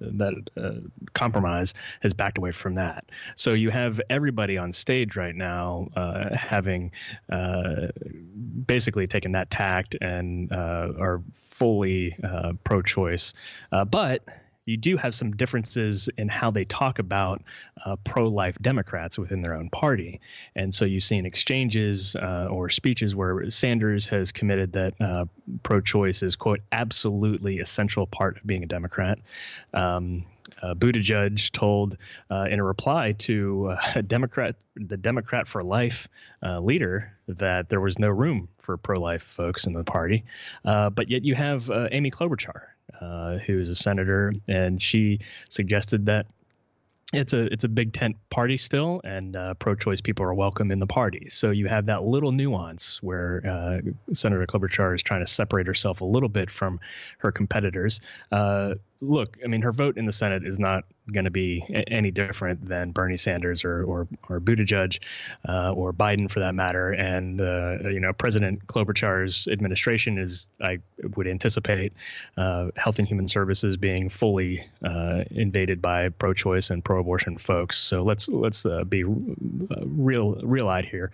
that 0.00 0.34
uh, 0.56 0.72
compromise 1.14 1.74
has 2.00 2.12
backed 2.12 2.38
away 2.38 2.52
from 2.52 2.74
that. 2.74 3.04
So 3.36 3.52
you 3.52 3.70
have 3.70 4.00
everybody 4.10 4.58
on 4.58 4.72
stage 4.72 5.16
right 5.16 5.34
now 5.34 5.88
uh, 5.96 6.34
having 6.34 6.90
uh, 7.30 7.88
basically 8.66 9.06
taken 9.06 9.32
that 9.32 9.50
tact 9.50 9.96
and 10.00 10.52
uh, 10.52 10.92
are 10.98 11.22
fully 11.50 12.16
uh, 12.22 12.54
pro-choice, 12.64 13.32
uh, 13.72 13.84
but 13.84 14.24
you 14.66 14.76
do 14.76 14.96
have 14.96 15.14
some 15.14 15.30
differences 15.30 16.08
in 16.18 16.28
how 16.28 16.50
they 16.50 16.64
talk 16.64 16.98
about 16.98 17.42
uh, 17.84 17.96
pro-life 18.04 18.56
Democrats 18.60 19.18
within 19.18 19.40
their 19.40 19.54
own 19.54 19.70
party, 19.70 20.20
and 20.54 20.74
so 20.74 20.84
you've 20.84 21.04
seen 21.04 21.24
exchanges 21.24 22.14
uh, 22.16 22.48
or 22.50 22.68
speeches 22.68 23.14
where 23.14 23.48
Sanders 23.48 24.06
has 24.08 24.32
committed 24.32 24.72
that 24.72 25.00
uh, 25.00 25.24
pro-choice 25.62 26.22
is 26.22 26.36
quote 26.36 26.60
absolutely 26.72 27.60
essential 27.60 28.06
part 28.06 28.36
of 28.36 28.46
being 28.46 28.62
a 28.62 28.66
Democrat. 28.66 29.18
Um, 29.72 30.26
uh, 30.62 30.74
Buttigieg 30.74 31.50
told 31.52 31.96
uh, 32.30 32.46
in 32.50 32.58
a 32.60 32.64
reply 32.64 33.12
to 33.12 33.70
uh, 33.70 33.92
a 33.96 34.02
Democrat, 34.16 34.56
the 34.74 34.96
Democrat 34.96 35.48
for 35.48 35.62
Life 35.62 36.08
uh, 36.42 36.60
leader, 36.60 37.12
that 37.28 37.68
there 37.68 37.80
was 37.80 37.98
no 37.98 38.08
room 38.08 38.48
for 38.58 38.76
pro-life 38.76 39.22
folks 39.22 39.66
in 39.66 39.72
the 39.72 39.84
party. 39.84 40.24
Uh, 40.64 40.90
but 40.90 41.10
yet 41.10 41.24
you 41.24 41.34
have 41.34 41.70
uh, 41.70 41.88
Amy 41.92 42.10
Klobuchar, 42.10 42.62
uh, 43.00 43.38
who 43.38 43.60
is 43.60 43.68
a 43.68 43.74
senator, 43.74 44.32
and 44.48 44.82
she 44.82 45.20
suggested 45.48 46.06
that 46.06 46.26
it's 47.12 47.32
a 47.32 47.52
it's 47.52 47.62
a 47.62 47.68
big 47.68 47.92
tent 47.92 48.16
party 48.30 48.56
still, 48.56 49.00
and 49.04 49.36
uh, 49.36 49.54
pro-choice 49.54 50.00
people 50.00 50.24
are 50.24 50.34
welcome 50.34 50.72
in 50.72 50.80
the 50.80 50.86
party. 50.86 51.28
So 51.30 51.50
you 51.50 51.68
have 51.68 51.86
that 51.86 52.02
little 52.02 52.32
nuance 52.32 53.00
where 53.02 53.42
uh, 53.46 54.12
Senator 54.12 54.44
Klobuchar 54.46 54.94
is 54.94 55.02
trying 55.02 55.24
to 55.24 55.30
separate 55.30 55.68
herself 55.68 56.00
a 56.00 56.04
little 56.04 56.28
bit 56.28 56.50
from 56.50 56.80
her 57.18 57.30
competitors. 57.30 58.00
Uh, 58.32 58.74
look, 59.00 59.38
I 59.44 59.46
mean, 59.46 59.62
her 59.62 59.72
vote 59.72 59.96
in 59.96 60.06
the 60.06 60.12
Senate 60.12 60.44
is 60.46 60.58
not 60.58 60.84
going 61.12 61.24
to 61.24 61.30
be 61.30 61.64
a- 61.70 61.88
any 61.88 62.10
different 62.10 62.66
than 62.68 62.90
Bernie 62.90 63.16
Sanders 63.16 63.64
or 63.64 63.84
or, 63.84 64.08
or 64.28 64.40
Buttigieg 64.40 64.98
uh, 65.48 65.72
or 65.72 65.92
Biden 65.92 66.30
for 66.30 66.40
that 66.40 66.54
matter. 66.54 66.92
And 66.92 67.40
uh, 67.40 67.88
you 67.88 68.00
know, 68.00 68.12
President 68.12 68.66
Klobuchar's 68.66 69.46
administration 69.48 70.18
is, 70.18 70.46
I 70.60 70.78
would 71.16 71.26
anticipate, 71.26 71.92
uh, 72.36 72.68
Health 72.76 72.98
and 72.98 73.06
Human 73.08 73.28
Services 73.28 73.76
being 73.76 74.08
fully 74.08 74.66
uh, 74.84 75.24
invaded 75.30 75.80
by 75.80 76.08
pro-choice 76.08 76.70
and 76.70 76.84
pro-abortion 76.84 77.38
folks. 77.38 77.78
So 77.78 78.02
let's 78.02 78.28
let's 78.28 78.66
uh, 78.66 78.84
be 78.84 79.04
uh, 79.04 79.06
real 79.84 80.40
real-eyed 80.42 80.86
here. 80.86 81.10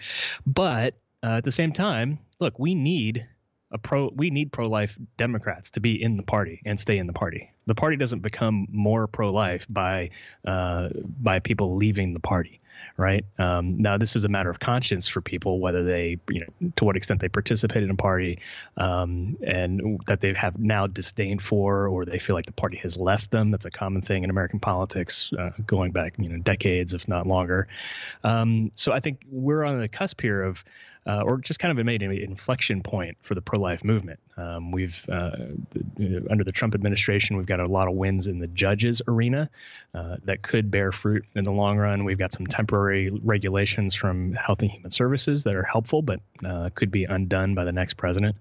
But 0.46 0.94
at 1.22 1.44
the 1.44 1.52
same 1.52 1.72
time, 1.72 2.18
look, 2.40 2.58
we 2.58 2.74
need 2.74 3.26
a 3.72 3.78
pro 3.78 4.10
we 4.14 4.30
need 4.30 4.52
pro-life 4.52 4.98
democrats 5.16 5.70
to 5.72 5.80
be 5.80 6.00
in 6.02 6.16
the 6.16 6.22
party 6.22 6.60
and 6.64 6.78
stay 6.78 6.98
in 6.98 7.06
the 7.06 7.12
party. 7.12 7.50
The 7.66 7.74
party 7.74 7.96
doesn't 7.96 8.20
become 8.20 8.66
more 8.70 9.06
pro-life 9.06 9.66
by 9.68 10.10
uh, 10.46 10.88
by 11.20 11.40
people 11.40 11.76
leaving 11.76 12.14
the 12.14 12.20
party 12.20 12.60
right? 12.96 13.24
Um, 13.38 13.78
now 13.78 13.98
this 13.98 14.16
is 14.16 14.24
a 14.24 14.28
matter 14.28 14.50
of 14.50 14.60
conscience 14.60 15.08
for 15.08 15.20
people 15.20 15.60
whether 15.60 15.84
they 15.84 16.18
you 16.28 16.40
know 16.40 16.70
to 16.76 16.84
what 16.84 16.96
extent 16.96 17.20
they 17.20 17.28
participated 17.28 17.84
in 17.84 17.90
a 17.90 17.96
party 17.96 18.38
um, 18.76 19.36
and 19.42 20.00
that 20.06 20.20
they 20.20 20.32
have 20.34 20.58
now 20.58 20.86
disdain 20.86 21.38
for 21.38 21.88
or 21.88 22.04
they 22.04 22.18
feel 22.18 22.36
like 22.36 22.46
the 22.46 22.52
party 22.52 22.76
has 22.78 22.96
left 22.96 23.30
them. 23.30 23.50
That's 23.50 23.64
a 23.64 23.70
common 23.70 24.02
thing 24.02 24.24
in 24.24 24.30
american 24.30 24.60
politics 24.60 25.32
uh, 25.38 25.50
going 25.66 25.92
back 25.92 26.14
you 26.18 26.28
know 26.28 26.38
decades 26.38 26.94
if 26.94 27.08
not 27.08 27.26
longer. 27.26 27.68
Um, 28.24 28.72
so 28.74 28.92
i 28.92 29.00
think 29.00 29.22
we're 29.30 29.64
on 29.64 29.80
the 29.80 29.88
cusp 29.88 30.20
here 30.20 30.42
of 30.42 30.64
uh, 31.06 31.22
or 31.22 31.38
just 31.38 31.58
kind 31.58 31.76
of 31.76 31.84
made 31.84 32.02
an 32.02 32.12
inflection 32.12 32.82
point 32.82 33.16
for 33.20 33.34
the 33.34 33.42
pro-life 33.42 33.84
movement. 33.84 34.20
Um, 34.36 34.70
we've 34.70 35.04
uh, 35.08 35.36
the, 35.96 36.26
under 36.30 36.44
the 36.44 36.52
Trump 36.52 36.74
administration, 36.74 37.36
we've 37.36 37.46
got 37.46 37.60
a 37.60 37.70
lot 37.70 37.88
of 37.88 37.94
wins 37.94 38.28
in 38.28 38.38
the 38.38 38.46
judges 38.46 39.02
arena 39.08 39.50
uh, 39.94 40.16
that 40.24 40.42
could 40.42 40.70
bear 40.70 40.92
fruit 40.92 41.24
in 41.34 41.44
the 41.44 41.52
long 41.52 41.78
run. 41.78 42.04
We've 42.04 42.18
got 42.18 42.32
some 42.32 42.46
temporary 42.46 43.10
regulations 43.10 43.94
from 43.94 44.32
Health 44.34 44.62
and 44.62 44.70
Human 44.70 44.90
Services 44.90 45.44
that 45.44 45.54
are 45.54 45.64
helpful, 45.64 46.02
but 46.02 46.20
uh, 46.44 46.70
could 46.74 46.90
be 46.90 47.04
undone 47.04 47.54
by 47.54 47.64
the 47.64 47.72
next 47.72 47.94
president. 47.94 48.36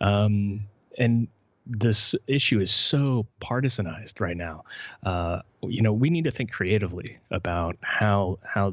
Um, 0.00 0.66
and 0.96 1.28
this 1.66 2.14
issue 2.26 2.60
is 2.60 2.70
so 2.70 3.26
partisanized 3.42 4.20
right 4.20 4.36
now. 4.36 4.64
Uh, 5.02 5.40
you 5.62 5.82
know, 5.82 5.92
we 5.92 6.08
need 6.08 6.24
to 6.24 6.30
think 6.30 6.50
creatively 6.50 7.18
about 7.30 7.76
how 7.82 8.38
how 8.42 8.72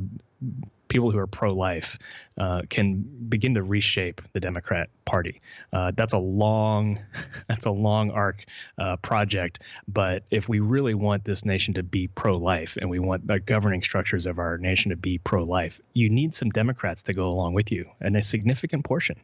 people 0.95 1.11
who 1.11 1.17
are 1.17 1.27
pro-life 1.27 1.99
uh, 2.39 2.61
can 2.69 3.01
begin 3.27 3.55
to 3.55 3.61
reshape 3.61 4.21
the 4.31 4.39
Democrat 4.39 4.87
Party. 5.03 5.41
Uh, 5.73 5.91
that's 5.93 6.13
a 6.13 6.17
long, 6.17 7.01
that's 7.49 7.65
a 7.65 7.69
long 7.71 8.11
arc 8.11 8.45
uh, 8.79 8.95
project. 8.97 9.59
But 9.89 10.23
if 10.31 10.47
we 10.47 10.61
really 10.61 10.93
want 10.93 11.25
this 11.25 11.43
nation 11.43 11.73
to 11.73 11.83
be 11.83 12.07
pro-life, 12.07 12.77
and 12.79 12.89
we 12.89 12.99
want 12.99 13.27
the 13.27 13.41
governing 13.41 13.83
structures 13.83 14.25
of 14.25 14.39
our 14.39 14.57
nation 14.57 14.91
to 14.91 14.95
be 14.95 15.17
pro-life, 15.17 15.81
you 15.93 16.09
need 16.09 16.33
some 16.33 16.49
Democrats 16.49 17.03
to 17.03 17.13
go 17.13 17.27
along 17.27 17.55
with 17.55 17.73
you, 17.73 17.89
and 17.99 18.15
a 18.15 18.23
significant 18.23 18.85
portion. 18.85 19.17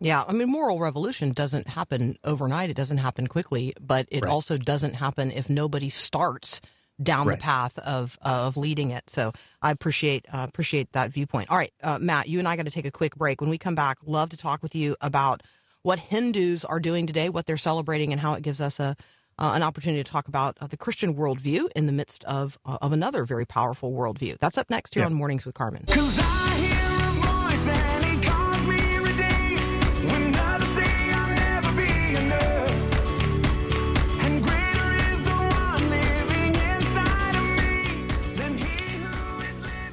Yeah, 0.00 0.24
I 0.26 0.32
mean, 0.32 0.50
moral 0.50 0.80
revolution 0.80 1.30
doesn't 1.30 1.68
happen 1.68 2.18
overnight. 2.24 2.68
It 2.68 2.74
doesn't 2.74 2.98
happen 2.98 3.28
quickly, 3.28 3.74
but 3.80 4.08
it 4.10 4.24
Right. 4.24 4.30
also 4.32 4.58
doesn't 4.58 4.94
happen 4.94 5.30
if 5.30 5.48
nobody 5.48 5.88
starts 5.88 6.60
down 7.02 7.26
Right. 7.26 7.38
the 7.38 7.42
path 7.42 7.78
of 7.80 8.16
of 8.22 8.56
leading 8.56 8.90
it. 8.90 9.08
So 9.10 9.32
I 9.62 9.70
appreciate 9.70 10.26
uh, 10.32 10.46
appreciate 10.48 10.92
that 10.92 11.10
viewpoint. 11.10 11.50
All 11.50 11.56
right, 11.56 11.72
uh, 11.82 11.98
Matt, 11.98 12.28
you 12.28 12.38
and 12.38 12.46
I 12.46 12.56
got 12.56 12.66
to 12.66 12.70
take 12.70 12.86
a 12.86 12.90
quick 12.90 13.16
break. 13.16 13.40
When 13.40 13.50
we 13.50 13.58
come 13.58 13.74
back, 13.74 13.98
love 14.04 14.30
to 14.30 14.36
talk 14.36 14.62
with 14.62 14.74
you 14.74 14.96
about 15.00 15.42
what 15.82 15.98
Hindus 15.98 16.64
are 16.64 16.80
doing 16.80 17.06
today, 17.06 17.28
what 17.28 17.46
they're 17.46 17.56
celebrating, 17.56 18.12
and 18.12 18.20
how 18.20 18.34
it 18.34 18.42
gives 18.42 18.60
us 18.60 18.78
a 18.80 18.96
uh, 19.38 19.52
an 19.54 19.62
opportunity 19.64 20.02
to 20.04 20.08
talk 20.10 20.28
about 20.28 20.56
uh, 20.60 20.66
the 20.68 20.76
Christian 20.76 21.14
worldview 21.16 21.68
in 21.74 21.86
the 21.86 21.92
midst 21.92 22.22
of 22.24 22.58
uh, 22.64 22.78
of 22.80 22.92
another 22.92 23.24
very 23.24 23.44
powerful 23.44 23.92
worldview. 23.92 24.38
That's 24.38 24.56
up 24.56 24.70
next 24.70 24.94
here 24.94 25.02
Yeah. 25.02 25.06
on 25.06 25.14
Mornings 25.14 25.44
with 25.44 25.54
Carmen. 25.56 25.84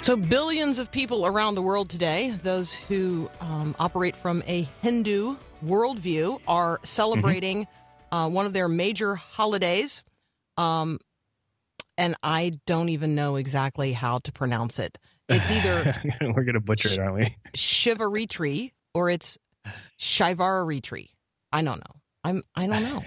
So, 0.02 0.16
billions 0.16 0.80
of 0.80 0.92
people 0.92 1.28
around 1.28 1.54
the 1.54 1.62
world 1.62 1.90
today, 1.92 2.32
those 2.42 2.74
who 2.74 3.30
um, 3.40 3.76
operate 3.78 4.16
from 4.16 4.42
a 4.48 4.68
Hindu 4.82 5.36
worldview, 5.64 6.40
are 6.48 6.80
celebrating 6.84 7.68
uh, 8.12 8.28
one 8.28 8.48
of 8.48 8.54
their 8.54 8.68
major 8.68 9.16
holidays. 9.16 10.02
Um, 10.58 11.00
and 12.00 12.16
I 12.24 12.52
don't 12.66 12.90
even 12.90 13.14
know 13.14 13.36
exactly 13.36 13.94
how 13.94 14.18
to 14.20 14.32
pronounce 14.32 14.80
it. 14.80 14.98
It's 15.30 15.52
either 15.52 15.96
We're 16.22 16.44
going 16.44 16.56
to 16.56 16.60
butcher 16.60 16.90
it, 16.90 16.98
aren't 16.98 17.16
we? 17.16 17.38
Shivaritri 17.56 18.72
or 18.96 19.12
it's 19.12 19.38
Shivaritri. 20.00 21.10
I 21.54 21.62
don't 21.62 21.78
know. 21.78 22.02
I'm 22.24 22.42
I 22.56 22.66
don't 22.66 22.84
know. 22.84 23.04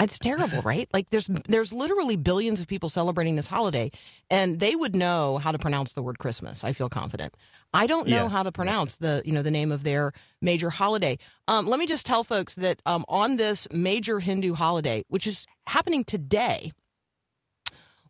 It's 0.00 0.18
terrible, 0.18 0.62
right? 0.62 0.88
Like 0.92 1.10
there's 1.10 1.26
there's 1.48 1.72
literally 1.72 2.14
billions 2.16 2.60
of 2.60 2.68
people 2.68 2.88
celebrating 2.88 3.34
this 3.34 3.48
holiday 3.48 3.90
and 4.30 4.60
they 4.60 4.76
would 4.76 4.94
know 4.94 5.38
how 5.38 5.50
to 5.50 5.58
pronounce 5.58 5.92
the 5.94 6.02
word 6.02 6.18
Christmas. 6.20 6.62
I 6.62 6.72
feel 6.72 6.88
confident. 6.88 7.34
I 7.74 7.86
don't 7.88 8.06
know 8.08 8.24
Yeah. 8.24 8.28
how 8.28 8.44
to 8.44 8.52
pronounce 8.52 8.96
the 8.96 9.22
you 9.24 9.32
know 9.32 9.42
the 9.42 9.50
name 9.50 9.72
of 9.72 9.82
their 9.82 10.12
major 10.40 10.70
holiday. 10.70 11.18
Um, 11.48 11.66
let 11.66 11.80
me 11.80 11.86
just 11.86 12.06
tell 12.06 12.22
folks 12.22 12.54
that 12.54 12.80
um, 12.86 13.04
on 13.08 13.38
this 13.38 13.66
major 13.72 14.20
Hindu 14.20 14.54
holiday, 14.54 15.04
which 15.08 15.26
is 15.26 15.46
happening 15.66 16.04
today, 16.04 16.72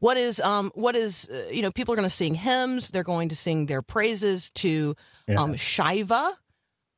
what 0.00 0.16
is 0.16 0.40
um 0.40 0.70
what 0.74 0.94
is 0.94 1.28
uh, 1.32 1.48
you 1.50 1.62
know 1.62 1.70
people 1.70 1.92
are 1.92 1.96
going 1.96 2.08
to 2.08 2.14
sing 2.14 2.34
hymns 2.34 2.90
they're 2.90 3.02
going 3.02 3.28
to 3.30 3.36
sing 3.36 3.66
their 3.66 3.82
praises 3.82 4.50
to 4.50 4.94
Yeah. 5.26 5.42
um 5.42 5.56
shiva 5.56 6.36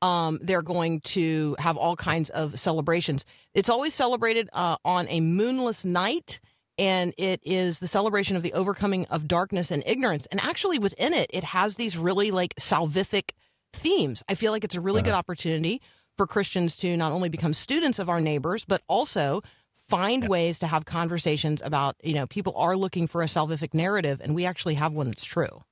um 0.02 0.38
they're 0.42 0.62
going 0.62 1.00
to 1.00 1.56
have 1.58 1.76
all 1.76 1.96
kinds 1.96 2.30
of 2.30 2.58
celebrations. 2.58 3.24
It's 3.54 3.68
always 3.68 3.94
celebrated 3.94 4.48
uh, 4.52 4.76
on 4.84 5.08
a 5.08 5.20
moonless 5.20 5.84
night 5.84 6.40
and 6.78 7.12
it 7.18 7.40
is 7.44 7.78
the 7.78 7.88
celebration 7.88 8.36
of 8.36 8.42
the 8.42 8.54
overcoming 8.54 9.04
of 9.06 9.28
darkness 9.28 9.70
and 9.70 9.82
ignorance. 9.86 10.26
And 10.30 10.40
actually 10.40 10.78
within 10.78 11.12
it 11.12 11.30
it 11.32 11.44
has 11.44 11.76
these 11.76 11.96
really 11.96 12.30
like 12.30 12.54
salvific 12.56 13.30
themes. 13.72 14.22
I 14.28 14.34
feel 14.34 14.52
like 14.52 14.64
it's 14.64 14.74
a 14.74 14.80
really 14.80 15.02
good 15.02 15.14
opportunity 15.14 15.80
for 16.16 16.26
christians 16.26 16.76
to 16.76 16.96
not 16.98 17.12
only 17.12 17.30
become 17.30 17.54
students 17.54 17.98
of 17.98 18.10
our 18.10 18.20
neighbors 18.20 18.64
but 18.66 18.82
also 18.88 19.42
find 19.90 20.28
ways 20.28 20.58
to 20.60 20.66
have 20.68 20.84
conversations 20.84 21.60
about 21.62 21.96
you 22.02 22.14
know 22.14 22.26
people 22.26 22.54
are 22.56 22.76
looking 22.76 23.06
for 23.06 23.22
a 23.22 23.26
salvific 23.26 23.74
narrative 23.74 24.20
and 24.22 24.34
we 24.34 24.46
actually 24.46 24.74
have 24.74 24.92
one 24.92 25.06
that's 25.06 25.24
true. 25.24 25.62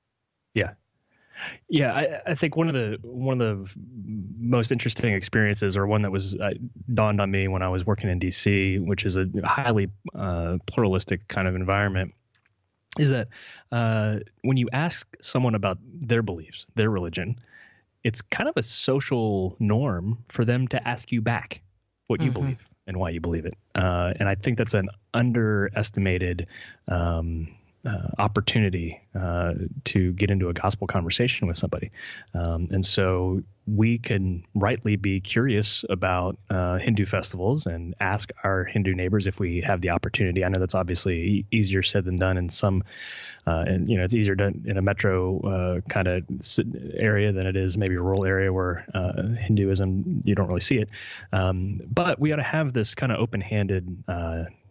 Yeah. 0.53 0.73
Yeah, 1.69 1.93
I, 1.93 2.31
I 2.31 2.35
think 2.35 2.55
one 2.55 2.67
of 2.67 2.73
the 2.73 2.99
one 3.03 3.41
of 3.41 3.73
the 3.73 3.79
most 4.37 4.71
interesting 4.71 5.13
experiences, 5.13 5.77
or 5.77 5.87
one 5.87 6.01
that 6.01 6.11
was 6.11 6.35
uh, 6.35 6.51
dawned 6.93 7.21
on 7.21 7.31
me 7.31 7.47
when 7.47 7.61
I 7.61 7.69
was 7.69 7.85
working 7.85 8.09
in 8.09 8.19
DC, 8.19 8.85
which 8.85 9.05
is 9.05 9.17
a 9.17 9.27
highly 9.43 9.89
uh, 10.15 10.57
pluralistic 10.65 11.27
kind 11.27 11.47
of 11.47 11.55
environment, 11.55 12.13
is 12.97 13.09
that 13.11 13.27
uh, 13.71 14.17
when 14.43 14.57
you 14.57 14.67
ask 14.73 15.07
someone 15.21 15.55
about 15.55 15.77
their 15.83 16.21
beliefs, 16.21 16.65
their 16.75 16.89
religion, 16.89 17.39
it's 18.03 18.21
kind 18.21 18.49
of 18.49 18.57
a 18.57 18.63
social 18.63 19.55
norm 19.59 20.17
for 20.29 20.45
them 20.45 20.67
to 20.69 20.87
ask 20.87 21.11
you 21.11 21.21
back 21.21 21.61
what 22.07 22.21
you 22.21 22.31
Mhm. 22.31 22.33
believe 22.33 22.69
and 22.87 22.97
why 22.97 23.09
you 23.11 23.21
believe 23.21 23.45
it. 23.45 23.53
Uh, 23.75 24.13
and 24.19 24.27
I 24.27 24.35
think 24.35 24.57
that's 24.57 24.73
an 24.73 24.89
underestimated 25.13 26.47
um, 26.87 27.55
uh, 27.85 28.07
opportunity 28.17 28.99
uh, 29.15 29.53
to 29.85 30.13
get 30.13 30.29
into 30.29 30.49
a 30.49 30.53
gospel 30.53 30.87
conversation 30.87 31.47
with 31.47 31.57
somebody. 31.57 31.91
Um, 32.33 32.67
and 32.71 32.85
so 32.85 33.41
we 33.75 33.97
can 33.97 34.43
rightly 34.55 34.95
be 34.95 35.19
curious 35.19 35.85
about 35.89 36.37
uh, 36.49 36.77
Hindu 36.77 37.05
festivals 37.05 37.65
and 37.65 37.93
ask 37.99 38.31
our 38.43 38.63
Hindu 38.63 38.93
neighbors 38.93 39.27
if 39.27 39.39
we 39.39 39.61
have 39.61 39.81
the 39.81 39.89
opportunity. 39.89 40.43
I 40.43 40.49
know 40.49 40.59
that's 40.59 40.75
obviously 40.75 41.45
easier 41.51 41.83
said 41.83 42.05
than 42.05 42.17
done 42.17 42.37
in 42.37 42.49
some, 42.49 42.83
uh, 43.45 43.63
and 43.67 43.89
you 43.89 43.97
know 43.97 44.03
it's 44.03 44.13
easier 44.13 44.35
done 44.35 44.63
in 44.65 44.77
a 44.77 44.81
metro 44.81 45.39
uh, 45.41 45.81
kind 45.89 46.07
of 46.07 46.23
area 46.95 47.31
than 47.31 47.45
it 47.45 47.55
is 47.55 47.77
maybe 47.77 47.95
a 47.95 48.01
rural 48.01 48.25
area 48.25 48.51
where 48.51 48.85
uh, 48.93 49.35
Hinduism 49.39 50.23
you 50.25 50.35
don't 50.35 50.47
really 50.47 50.61
see 50.61 50.77
it. 50.77 50.89
Um, 51.31 51.81
but 51.85 52.19
we 52.19 52.31
ought 52.31 52.37
to 52.37 52.43
have 52.43 52.73
this 52.73 52.95
kind 52.95 53.11
of 53.11 53.19
open-handed 53.19 54.03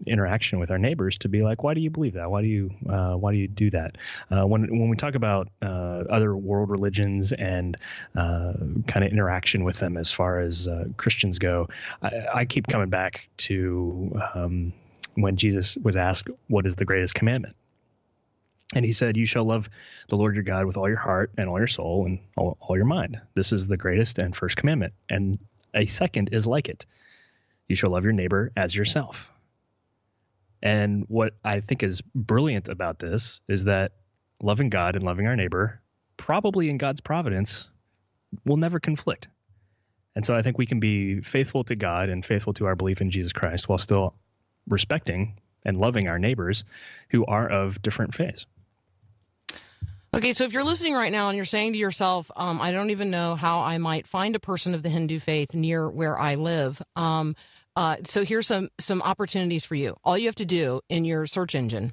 interaction 0.06 0.60
with 0.60 0.70
our 0.70 0.78
neighbors 0.78 1.18
to 1.18 1.28
be 1.28 1.42
like, 1.42 1.64
why 1.64 1.74
do 1.74 1.80
you 1.80 1.90
believe 1.90 2.14
that? 2.14 2.30
Why 2.30 2.42
do 2.42 2.48
you 2.48 2.68
why 2.82 3.32
do 3.32 3.38
you 3.38 3.48
do 3.48 3.70
that? 3.70 3.96
Uh, 4.30 4.46
when 4.46 4.62
when 4.78 4.88
we 4.88 4.96
talk 4.96 5.14
about 5.14 5.48
uh, 5.62 6.04
other 6.10 6.36
world 6.36 6.70
religions 6.70 7.32
and 7.32 7.76
uh, 8.16 8.52
kind 8.86 9.04
of 9.04 9.10
interaction 9.12 9.64
with 9.64 9.78
them 9.78 9.96
as 9.96 10.10
far 10.10 10.40
as 10.40 10.68
uh, 10.68 10.84
Christians 10.96 11.38
go, 11.38 11.68
I, 12.02 12.26
I 12.34 12.44
keep 12.44 12.66
coming 12.66 12.90
back 12.90 13.28
to 13.38 14.20
um, 14.34 14.72
when 15.14 15.36
Jesus 15.36 15.76
was 15.76 15.96
asked, 15.96 16.28
"What 16.48 16.66
is 16.66 16.76
the 16.76 16.84
greatest 16.84 17.14
commandment?" 17.14 17.54
And 18.74 18.84
he 18.84 18.92
said, 18.92 19.16
You 19.16 19.24
shall 19.24 19.44
love 19.44 19.68
the 20.08 20.16
Lord 20.16 20.34
your 20.34 20.44
God 20.44 20.66
with 20.66 20.76
all 20.76 20.88
your 20.88 20.98
heart 20.98 21.30
and 21.38 21.48
all 21.48 21.58
your 21.58 21.66
soul 21.66 22.04
and 22.04 22.18
all, 22.36 22.58
all 22.60 22.76
your 22.76 22.84
mind. 22.84 23.18
This 23.34 23.52
is 23.52 23.66
the 23.66 23.78
greatest 23.78 24.18
and 24.18 24.36
first 24.36 24.56
commandment. 24.56 24.92
And 25.08 25.38
a 25.74 25.86
second 25.86 26.30
is 26.32 26.46
like 26.46 26.68
it 26.68 26.84
you 27.68 27.76
shall 27.76 27.90
love 27.90 28.04
your 28.04 28.12
neighbor 28.12 28.50
as 28.56 28.74
yourself. 28.74 29.30
And 30.62 31.04
what 31.08 31.34
I 31.44 31.60
think 31.60 31.82
is 31.82 32.00
brilliant 32.14 32.68
about 32.68 32.98
this 32.98 33.40
is 33.46 33.64
that 33.64 33.92
loving 34.42 34.70
God 34.70 34.96
and 34.96 35.04
loving 35.04 35.26
our 35.26 35.36
neighbor, 35.36 35.80
probably 36.16 36.70
in 36.70 36.78
God's 36.78 37.00
providence, 37.00 37.68
will 38.44 38.56
never 38.56 38.80
conflict. 38.80 39.28
And 40.14 40.26
so 40.26 40.34
I 40.34 40.42
think 40.42 40.58
we 40.58 40.66
can 40.66 40.80
be 40.80 41.20
faithful 41.20 41.64
to 41.64 41.76
God 41.76 42.08
and 42.08 42.24
faithful 42.24 42.52
to 42.54 42.66
our 42.66 42.74
belief 42.74 43.00
in 43.00 43.10
Jesus 43.10 43.32
Christ 43.32 43.68
while 43.68 43.78
still 43.78 44.14
respecting 44.68 45.38
and 45.64 45.78
loving 45.78 46.08
our 46.08 46.18
neighbors 46.18 46.64
who 47.10 47.24
are 47.26 47.48
of 47.48 47.80
different 47.82 48.14
faiths. 48.14 48.46
Okay, 50.14 50.32
so 50.32 50.44
if 50.44 50.52
you're 50.52 50.64
listening 50.64 50.94
right 50.94 51.12
now 51.12 51.28
and 51.28 51.36
you're 51.36 51.44
saying 51.44 51.74
to 51.74 51.78
yourself, 51.78 52.30
um, 52.34 52.60
I 52.60 52.72
don't 52.72 52.90
even 52.90 53.10
know 53.10 53.34
how 53.34 53.60
I 53.60 53.78
might 53.78 54.06
find 54.06 54.34
a 54.34 54.40
person 54.40 54.74
of 54.74 54.82
the 54.82 54.88
Hindu 54.88 55.20
faith 55.20 55.54
near 55.54 55.88
where 55.88 56.18
I 56.18 56.36
live. 56.36 56.80
Um, 56.96 57.36
uh, 57.76 57.96
so 58.04 58.24
here's 58.24 58.46
some 58.46 58.70
some 58.80 59.02
opportunities 59.02 59.64
for 59.64 59.74
you. 59.74 59.96
All 60.02 60.18
you 60.18 60.26
have 60.26 60.34
to 60.36 60.44
do 60.44 60.80
in 60.88 61.04
your 61.04 61.26
search 61.26 61.54
engine 61.54 61.92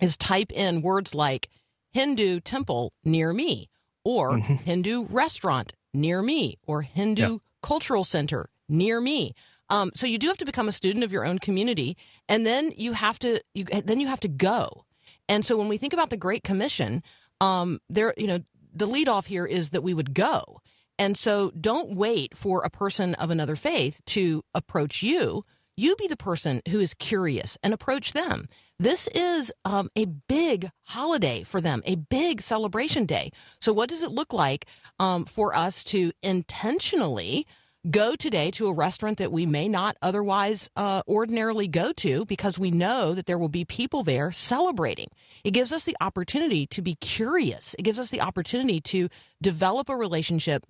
is 0.00 0.16
type 0.16 0.52
in 0.52 0.82
words 0.82 1.14
like 1.14 1.48
Hindu 1.92 2.40
temple 2.40 2.92
near 3.04 3.32
me, 3.32 3.68
or 4.04 4.38
Mhm. 4.38 4.60
Hindu 4.60 5.06
restaurant 5.06 5.72
near 5.94 6.22
me, 6.22 6.58
or 6.66 6.82
Hindu 6.82 7.22
Yeah. 7.32 7.38
cultural 7.62 8.04
center 8.04 8.50
near 8.68 9.00
me. 9.00 9.34
Um, 9.68 9.90
so 9.94 10.06
you 10.06 10.18
do 10.18 10.28
have 10.28 10.36
to 10.38 10.44
become 10.44 10.68
a 10.68 10.72
student 10.72 11.04
of 11.04 11.10
your 11.10 11.24
own 11.24 11.38
community, 11.38 11.96
and 12.28 12.46
then 12.46 12.72
you 12.76 12.92
have 12.92 13.18
to 13.20 13.40
you 13.54 13.64
then 13.64 13.98
you 14.00 14.06
have 14.06 14.20
to 14.20 14.28
go. 14.28 14.84
And 15.28 15.44
so 15.44 15.56
when 15.56 15.68
we 15.68 15.76
think 15.76 15.92
about 15.92 16.10
the 16.10 16.16
Great 16.16 16.44
Commission, 16.44 17.02
um, 17.40 17.80
there, 17.88 18.14
you 18.16 18.26
know, 18.28 18.40
the 18.72 18.86
lead 18.86 19.08
off 19.08 19.26
here 19.26 19.44
is 19.46 19.70
that 19.70 19.82
we 19.82 19.94
would 19.94 20.14
go. 20.14 20.60
And 20.98 21.16
so 21.18 21.50
don't 21.60 21.96
wait 21.96 22.36
for 22.36 22.62
a 22.62 22.70
person 22.70 23.14
of 23.16 23.30
another 23.30 23.56
faith 23.56 24.00
to 24.06 24.44
approach 24.54 25.02
you. 25.02 25.44
You 25.78 25.94
be 25.96 26.06
the 26.06 26.16
person 26.16 26.62
who 26.70 26.80
is 26.80 26.94
curious 26.94 27.58
and 27.62 27.74
approach 27.74 28.14
them. 28.14 28.48
This 28.78 29.08
is 29.08 29.52
um, 29.66 29.90
a 29.94 30.06
big 30.06 30.70
holiday 30.84 31.42
for 31.42 31.60
them, 31.60 31.82
a 31.84 31.96
big 31.96 32.40
celebration 32.40 33.04
day. 33.04 33.30
So, 33.60 33.74
what 33.74 33.90
does 33.90 34.02
it 34.02 34.10
look 34.10 34.32
like 34.32 34.66
um, 34.98 35.26
for 35.26 35.54
us 35.54 35.84
to 35.84 36.12
intentionally 36.22 37.46
go 37.90 38.16
today 38.16 38.50
to 38.50 38.68
a 38.68 38.72
restaurant 38.74 39.18
that 39.18 39.32
we 39.32 39.46
may 39.46 39.68
not 39.68 39.96
otherwise 40.02 40.68
uh, 40.76 41.02
ordinarily 41.06 41.68
go 41.68 41.92
to 41.92 42.24
because 42.24 42.58
we 42.58 42.70
know 42.70 43.14
that 43.14 43.26
there 43.26 43.38
will 43.38 43.48
be 43.48 43.64
people 43.64 44.02
there 44.02 44.32
celebrating. 44.32 45.08
It 45.44 45.52
gives 45.52 45.72
us 45.72 45.84
the 45.84 45.96
opportunity 46.00 46.66
to 46.68 46.82
be 46.82 46.96
curious. 46.96 47.74
It 47.78 47.82
gives 47.82 47.98
us 47.98 48.10
the 48.10 48.22
opportunity 48.22 48.80
to 48.80 49.08
develop 49.40 49.88
a 49.88 49.96
relationship 49.96 50.66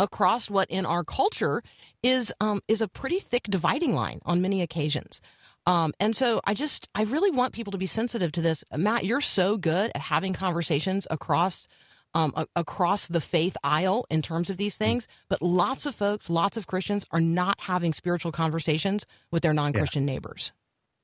across 0.00 0.50
what 0.50 0.68
in 0.68 0.84
our 0.84 1.04
culture 1.04 1.62
is 2.02 2.32
um, 2.40 2.60
is 2.66 2.82
a 2.82 2.88
pretty 2.88 3.20
thick 3.20 3.44
dividing 3.44 3.94
line 3.94 4.20
on 4.24 4.42
many 4.42 4.62
occasions. 4.62 5.20
Um, 5.66 5.92
and 6.00 6.16
so 6.16 6.40
I 6.44 6.54
just 6.54 6.88
I 6.96 7.02
really 7.02 7.30
want 7.30 7.52
people 7.52 7.70
to 7.72 7.78
be 7.78 7.86
sensitive 7.86 8.32
to 8.32 8.40
this. 8.40 8.64
Matt, 8.76 9.04
you're 9.04 9.20
so 9.20 9.56
good 9.56 9.92
at 9.94 10.00
having 10.00 10.32
conversations 10.32 11.06
across 11.10 11.68
um, 12.14 12.32
a- 12.34 12.46
across 12.56 13.06
the 13.06 13.20
faith 13.20 13.56
aisle 13.62 14.06
in 14.10 14.22
terms 14.22 14.50
of 14.50 14.56
these 14.56 14.74
things, 14.74 15.06
but 15.28 15.40
lots 15.42 15.86
of 15.86 15.94
folks, 15.94 16.28
lots 16.28 16.56
of 16.56 16.66
Christians 16.66 17.04
are 17.12 17.20
not 17.20 17.60
having 17.60 17.92
spiritual 17.92 18.32
conversations 18.32 19.06
with 19.30 19.42
their 19.42 19.52
non-Christian 19.52 20.04
neighbors. 20.06 20.50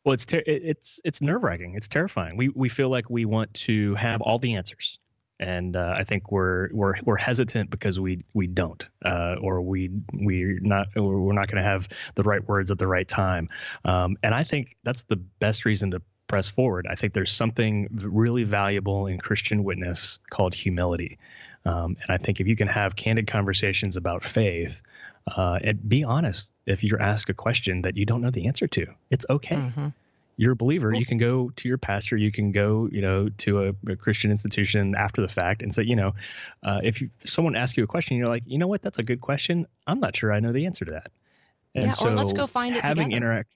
Well, 0.04 0.14
it's 0.14 0.26
ter- 0.26 0.42
it's 0.46 1.00
it's 1.04 1.20
nerve 1.20 1.42
wracking. 1.42 1.74
It's 1.74 1.86
terrifying. 1.88 2.36
We 2.36 2.48
we 2.48 2.68
feel 2.68 2.88
like 2.88 3.10
we 3.10 3.24
want 3.24 3.52
to 3.54 3.94
have 3.96 4.20
all 4.22 4.38
the 4.38 4.54
answers, 4.54 4.98
and 5.38 5.76
uh, 5.76 5.94
I 5.96 6.04
think 6.04 6.32
we're 6.32 6.68
we're 6.72 6.94
we're 7.04 7.16
hesitant 7.16 7.70
because 7.70 8.00
we 8.00 8.24
we 8.34 8.46
don't, 8.46 8.84
uh, 9.04 9.36
or 9.40 9.60
we 9.60 9.90
we're 10.12 10.58
not 10.60 10.88
we're 10.96 11.32
not 11.32 11.48
going 11.48 11.62
to 11.62 11.68
have 11.68 11.88
the 12.14 12.22
right 12.22 12.46
words 12.46 12.70
at 12.70 12.78
the 12.78 12.86
right 12.86 13.06
time. 13.06 13.48
Um, 13.84 14.16
and 14.22 14.34
I 14.34 14.44
think 14.44 14.76
that's 14.82 15.02
the 15.04 15.16
best 15.16 15.64
reason 15.64 15.90
to 15.92 16.02
press 16.28 16.48
forward. 16.48 16.86
I 16.90 16.94
think 16.94 17.12
there's 17.12 17.32
something 17.32 17.88
really 17.92 18.44
valuable 18.44 19.06
in 19.06 19.18
Christian 19.18 19.62
witness 19.62 20.18
called 20.30 20.54
humility, 20.54 21.18
um, 21.64 21.96
and 22.02 22.10
I 22.10 22.16
think 22.16 22.40
if 22.40 22.46
you 22.46 22.56
can 22.56 22.68
have 22.68 22.96
candid 22.96 23.26
conversations 23.26 23.96
about 23.96 24.24
faith. 24.24 24.80
Uh, 25.36 25.58
and 25.64 25.88
be 25.88 26.04
honest 26.04 26.52
if 26.66 26.84
you're 26.84 27.02
asked 27.02 27.28
a 27.28 27.34
question 27.34 27.82
that 27.82 27.96
you 27.96 28.06
don't 28.06 28.20
know 28.20 28.30
the 28.30 28.46
answer 28.46 28.68
to. 28.68 28.86
It's 29.10 29.26
okay 29.28 29.56
Mhm. 29.56 29.92
You're 30.36 30.52
a 30.52 30.56
believer, 30.56 30.92
you 30.92 31.06
can 31.06 31.18
go 31.18 31.50
to 31.56 31.68
your 31.68 31.78
pastor, 31.78 32.16
you 32.16 32.30
can 32.30 32.52
go, 32.52 32.88
you 32.92 33.00
know, 33.00 33.28
to 33.38 33.64
a, 33.68 33.92
a 33.92 33.96
Christian 33.96 34.30
institution 34.30 34.94
after 34.94 35.22
the 35.22 35.28
fact 35.28 35.62
and 35.62 35.72
say, 35.72 35.82
you 35.82 35.96
know, 35.96 36.14
uh, 36.62 36.80
if, 36.82 37.00
you, 37.00 37.10
someone 37.24 37.56
asks 37.56 37.76
you 37.76 37.84
a 37.84 37.86
question, 37.86 38.16
you're 38.16 38.28
like, 38.28 38.42
you 38.46 38.58
know 38.58 38.66
what, 38.66 38.82
that's 38.82 38.98
a 38.98 39.02
good 39.02 39.20
question. 39.20 39.66
I'm 39.86 40.00
not 40.00 40.14
sure 40.14 40.32
I 40.32 40.40
know 40.40 40.52
the 40.52 40.66
answer 40.66 40.84
to 40.84 40.92
that. 40.92 41.10
And 41.74 41.86
Yeah, 41.86 41.92
so 41.92 42.08
or 42.08 42.14
let's 42.14 42.32
go 42.32 42.46
find 42.46 42.76
it 42.76 42.82
having 42.82 43.06
together. 43.06 43.16
interact. 43.16 43.50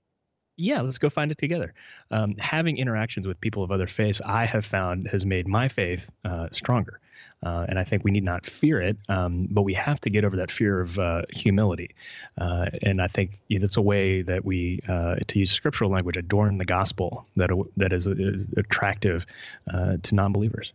Yeah, 0.57 0.81
let's 0.83 0.99
go 0.99 1.09
find 1.11 1.31
it 1.31 1.38
together. 1.38 1.75
Um, 2.11 2.35
having 2.38 2.77
interactions 2.77 3.27
with 3.27 3.40
people 3.40 3.62
of 3.62 3.71
other 3.71 3.87
faiths, 3.87 4.21
I 4.25 4.45
have 4.45 4.64
found 4.64 5.09
has 5.09 5.25
made 5.25 5.47
my 5.47 5.69
faith 5.69 6.11
uh, 6.25 6.49
stronger. 6.53 7.01
Uh, 7.42 7.64
and 7.68 7.79
I 7.79 7.85
think 7.85 8.05
we 8.05 8.11
need 8.11 8.24
not 8.24 8.44
fear 8.44 8.81
it, 8.83 8.98
um, 9.09 9.48
but 9.50 9.62
we 9.62 9.72
have 9.74 10.00
to 10.03 10.11
get 10.11 10.24
over 10.24 10.37
that 10.37 10.50
fear 10.50 10.81
of 10.81 10.98
uh, 10.98 11.22
humility. 11.31 11.94
Uh, 12.38 12.66
and 12.83 13.00
I 13.00 13.07
think 13.09 13.40
it's 13.48 13.79
a 13.79 13.83
way 13.83 14.20
that 14.22 14.44
we, 14.44 14.81
uh, 14.87 15.16
to 15.26 15.38
use 15.38 15.50
scriptural 15.50 15.90
language, 15.90 16.18
adorn 16.18 16.59
the 16.59 16.66
gospel 16.66 17.26
that 17.37 17.50
that 17.79 17.94
is, 17.94 18.07
is 18.07 18.46
attractive 18.57 19.24
uh, 19.72 19.96
to 20.03 20.14
non-believers. 20.14 20.72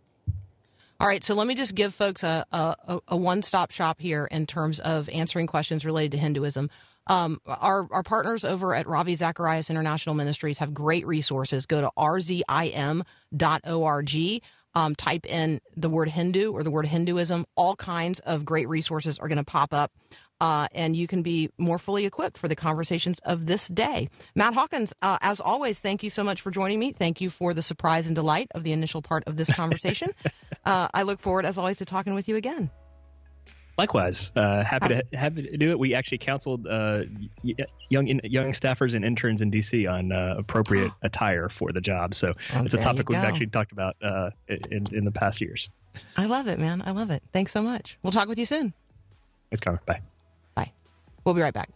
All 0.99 1.08
right, 1.08 1.23
so 1.23 1.36
let 1.36 1.45
me 1.45 1.56
just 1.56 1.75
give 1.75 1.93
folks 1.93 2.23
a, 2.23 2.45
a, 2.51 2.99
a 3.10 3.17
one 3.17 3.43
stop 3.43 3.69
shop 3.69 3.99
here 3.99 4.25
in 4.32 4.47
terms 4.47 4.80
of 4.80 5.10
answering 5.10 5.45
questions 5.45 5.86
related 5.86 6.13
to 6.13 6.17
Hinduism. 6.17 6.69
Um, 7.08 7.39
our, 7.45 7.88
our 7.91 8.01
partners 8.01 8.43
over 8.43 8.73
at 8.73 8.88
Ravi 8.88 9.15
Zacharias 9.15 9.69
International 9.69 10.15
Ministries 10.15 10.58
have 10.58 10.73
great 10.73 11.06
resources. 11.06 11.67
Go 11.67 11.82
to 11.82 11.91
rzim.org. 11.97 13.01
Um, 14.76 14.94
type 14.94 15.26
in 15.26 15.62
the 15.78 15.90
word 15.90 16.10
Hindu 16.10 16.52
or 16.52 16.62
the 16.62 16.72
word 16.72 16.86
Hinduism. 16.86 17.46
All 17.56 17.76
kinds 17.76 18.20
of 18.20 18.44
great 18.44 18.68
resources 18.68 19.18
are 19.18 19.30
going 19.30 19.38
to 19.38 19.46
pop 19.46 19.74
up. 19.74 19.92
Uh, 20.42 20.68
and 20.74 20.98
you 20.98 21.08
can 21.08 21.22
be 21.22 21.50
more 21.58 21.80
fully 21.80 22.06
equipped 22.06 22.38
for 22.38 22.50
the 22.50 22.56
conversations 22.56 23.20
of 23.20 23.46
this 23.46 23.70
day. 23.70 24.10
Matt 24.36 24.54
Hawkins, 24.54 24.94
uh, 25.02 25.18
as 25.22 25.40
always, 25.40 25.80
thank 25.80 26.04
you 26.04 26.10
so 26.10 26.26
much 26.26 26.42
for 26.42 26.52
joining 26.52 26.78
me. 26.78 26.92
Thank 26.92 27.22
you 27.22 27.30
for 27.30 27.54
the 27.54 27.62
surprise 27.62 28.06
and 28.06 28.16
delight 28.16 28.50
of 28.54 28.64
the 28.64 28.74
initial 28.74 29.02
part 29.02 29.24
of 29.28 29.38
this 29.38 29.50
conversation. 29.52 30.10
uh, 30.66 30.90
I 30.94 31.04
look 31.04 31.22
forward, 31.22 31.46
as 31.46 31.58
always, 31.58 31.78
to 31.78 31.86
talking 31.86 32.16
with 32.16 32.28
you 32.28 32.36
again. 32.36 32.70
Likewise, 33.78 34.32
uh, 34.38 34.64
happy 34.64 34.88
to 34.88 35.04
happy 35.18 35.44
to 35.44 35.58
do 35.58 35.72
it. 35.72 35.78
We 35.80 35.94
actually 35.94 36.20
counseled 36.20 36.66
uh, 36.66 37.04
young 37.90 38.08
young 38.24 38.52
staffers 38.54 38.94
and 38.96 39.04
interns 39.04 39.42
in 39.42 39.52
DC 39.52 39.92
on 39.92 40.12
uh, 40.14 40.36
appropriate 40.38 40.92
attire 41.02 41.50
for 41.50 41.72
the 41.74 41.82
job. 41.82 42.16
So 42.16 42.34
Oh, 42.54 42.64
it's 42.64 42.74
a 42.74 42.78
topic 42.78 43.10
we've 43.10 43.18
actually 43.18 43.48
talked 43.48 43.74
about 43.74 43.98
uh, 44.02 44.30
in 44.48 44.86
in 44.94 45.04
the 45.04 45.12
past 45.12 45.42
years. 45.42 45.70
I 46.16 46.26
love 46.26 46.48
it, 46.48 46.60
man. 46.60 46.84
I 46.86 46.92
love 46.92 47.12
it. 47.12 47.22
Thanks 47.34 47.52
so 47.52 47.62
much. 47.62 47.98
We'll 48.02 48.12
talk 48.14 48.28
with 48.30 48.40
you 48.40 48.46
soon. 48.46 48.74
Thanks, 49.50 49.62
Carmen. 49.62 49.82
Bye. 49.86 50.02
Bye. 50.56 50.72
We'll 51.24 51.36
be 51.36 51.42
right 51.42 51.54
back. 51.54 51.70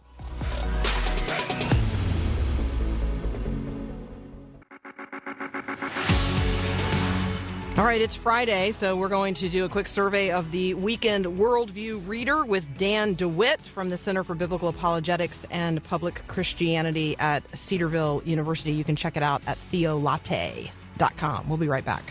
All 7.80 7.86
right, 7.86 8.02
it's 8.02 8.14
Friday, 8.14 8.72
so 8.72 8.94
we're 8.94 9.08
going 9.08 9.32
to 9.32 9.48
do 9.48 9.64
a 9.64 9.68
quick 9.70 9.88
survey 9.88 10.32
of 10.32 10.50
the 10.50 10.74
Weekend 10.74 11.24
Worldview 11.24 12.06
Reader 12.06 12.44
with 12.44 12.76
Dan 12.76 13.14
DeWitt 13.14 13.62
from 13.62 13.88
the 13.88 13.96
Center 13.96 14.22
for 14.22 14.34
Biblical 14.34 14.68
Apologetics 14.68 15.46
and 15.50 15.82
Public 15.82 16.20
Christianity 16.28 17.16
at 17.18 17.42
Cedarville 17.58 18.20
University. 18.26 18.72
You 18.72 18.84
can 18.84 18.96
check 18.96 19.16
it 19.16 19.22
out 19.22 19.40
at 19.46 19.56
theolatte.com. 19.72 21.48
We'll 21.48 21.56
be 21.56 21.68
right 21.68 21.82
back. 21.82 22.02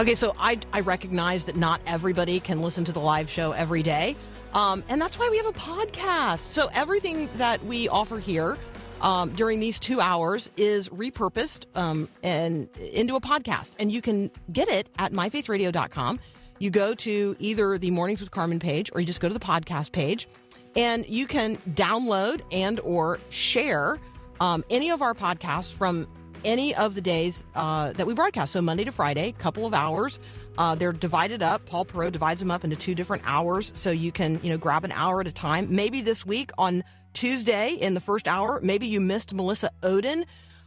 Okay, 0.00 0.16
so 0.16 0.34
I, 0.36 0.58
I 0.72 0.80
recognize 0.80 1.44
that 1.44 1.54
not 1.54 1.80
everybody 1.86 2.40
can 2.40 2.60
listen 2.60 2.84
to 2.86 2.92
the 2.92 2.98
live 2.98 3.30
show 3.30 3.52
every 3.52 3.84
day. 3.84 4.16
Um, 4.52 4.82
and 4.88 5.00
that's 5.00 5.16
why 5.16 5.28
we 5.30 5.36
have 5.36 5.46
a 5.46 5.52
podcast. 5.52 6.50
So 6.50 6.68
everything 6.72 7.28
that 7.36 7.64
we 7.64 7.88
offer 7.88 8.18
here 8.18 8.58
um, 9.00 9.30
during 9.30 9.60
these 9.60 9.78
two 9.78 10.00
hours 10.00 10.50
is 10.56 10.88
repurposed 10.88 11.66
um, 11.74 12.08
and 12.22 12.68
into 12.76 13.16
a 13.16 13.20
podcast. 13.20 13.72
And 13.78 13.92
you 13.92 14.02
can 14.02 14.30
get 14.52 14.68
it 14.68 14.88
at 14.98 15.12
myfaithradio.com. 15.12 16.20
You 16.58 16.70
go 16.70 16.94
to 16.94 17.36
either 17.38 17.78
the 17.78 17.90
Mornings 17.90 18.20
with 18.20 18.30
Carmen 18.30 18.58
page 18.58 18.90
or 18.94 19.00
you 19.00 19.06
just 19.06 19.20
go 19.20 19.28
to 19.28 19.34
the 19.34 19.40
podcast 19.40 19.92
page 19.92 20.28
and 20.74 21.06
you 21.08 21.26
can 21.26 21.56
download 21.74 22.42
and 22.52 22.80
or 22.80 23.18
share 23.30 23.98
um, 24.40 24.64
any 24.70 24.90
of 24.90 25.02
our 25.02 25.14
podcasts 25.14 25.72
from 25.72 26.06
any 26.44 26.74
of 26.74 26.94
the 26.94 27.00
days 27.00 27.44
uh, 27.54 27.92
that 27.92 28.06
we 28.06 28.14
broadcast. 28.14 28.52
So 28.52 28.62
Monday 28.62 28.84
to 28.84 28.92
Friday, 28.92 29.32
couple 29.32 29.66
of 29.66 29.74
hours. 29.74 30.18
Uh, 30.58 30.74
they're 30.74 30.92
divided 30.92 31.42
up. 31.42 31.66
Paul 31.66 31.84
Perot 31.84 32.12
divides 32.12 32.40
them 32.40 32.50
up 32.50 32.64
into 32.64 32.76
two 32.76 32.94
different 32.94 33.22
hours, 33.26 33.72
so 33.74 33.90
you 33.90 34.12
can 34.12 34.40
you 34.42 34.50
know 34.50 34.58
grab 34.58 34.84
an 34.84 34.92
hour 34.92 35.20
at 35.20 35.26
a 35.26 35.32
time. 35.32 35.68
Maybe 35.70 36.00
this 36.00 36.24
week 36.24 36.50
on 36.58 36.84
Tuesday 37.12 37.74
in 37.74 37.94
the 37.94 38.00
first 38.00 38.28
hour, 38.28 38.60
maybe 38.62 38.86
you 38.86 39.00
missed 39.00 39.32
Melissa 39.34 39.70
Ohden. 39.82 40.24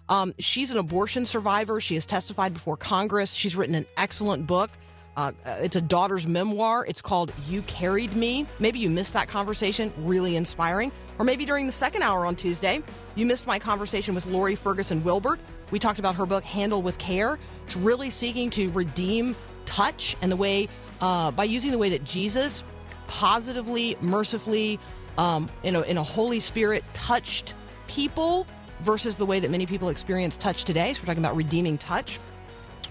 Um, 0.09 0.33
she's 0.39 0.71
an 0.71 0.77
abortion 0.77 1.25
survivor. 1.25 1.79
She 1.79 1.93
has 1.93 2.05
testified 2.05 2.53
before 2.53 2.77
Congress. 2.77 3.31
She's 3.31 3.55
written 3.55 3.75
an 3.75 3.85
excellent 3.97 4.47
book. 4.47 4.71
Uh, 5.15 5.33
it's 5.45 5.75
a 5.75 5.81
daughter's 5.81 6.25
memoir. 6.25 6.85
It's 6.87 7.01
called 7.01 7.33
You 7.47 7.61
Carried 7.63 8.15
Me. 8.15 8.45
Maybe 8.59 8.79
you 8.79 8.89
missed 8.89 9.13
that 9.13 9.27
conversation, 9.27 9.91
really 9.97 10.35
inspiring. 10.35 10.91
Or 11.17 11.25
maybe 11.25 11.45
during 11.45 11.65
the 11.65 11.73
second 11.73 12.03
hour 12.03 12.25
on 12.25 12.35
Tuesday, 12.35 12.81
you 13.15 13.25
missed 13.25 13.45
my 13.45 13.59
conversation 13.59 14.15
with 14.15 14.25
Lore 14.25 14.55
Ferguson 14.55 15.03
Wilbert. 15.03 15.39
We 15.71 15.79
talked 15.79 15.99
about 15.99 16.15
her 16.15 16.25
book, 16.25 16.43
Handle 16.43 16.81
with 16.81 16.97
Care. 16.97 17.39
It's 17.65 17.75
really 17.75 18.09
seeking 18.09 18.49
to 18.51 18.69
redeem 18.71 19.35
touch 19.65 20.15
and 20.21 20.31
the 20.31 20.35
way, 20.35 20.67
uh, 21.01 21.31
by 21.31 21.43
using 21.43 21.71
the 21.71 21.77
way 21.77 21.89
that 21.89 22.03
Jesus 22.03 22.63
positively, 23.07 23.97
mercifully, 24.01 24.79
um, 25.17 25.49
in, 25.63 25.75
a, 25.75 25.81
in 25.81 25.97
a 25.97 26.03
Holy 26.03 26.39
Spirit 26.39 26.83
touched 26.93 27.53
people 27.87 28.47
versus 28.81 29.17
the 29.17 29.25
way 29.25 29.39
that 29.39 29.51
many 29.51 29.65
people 29.65 29.89
experience 29.89 30.37
touch 30.37 30.63
today. 30.63 30.93
So 30.93 31.01
we're 31.01 31.07
talking 31.07 31.23
about 31.23 31.35
redeeming 31.35 31.77
touch 31.77 32.19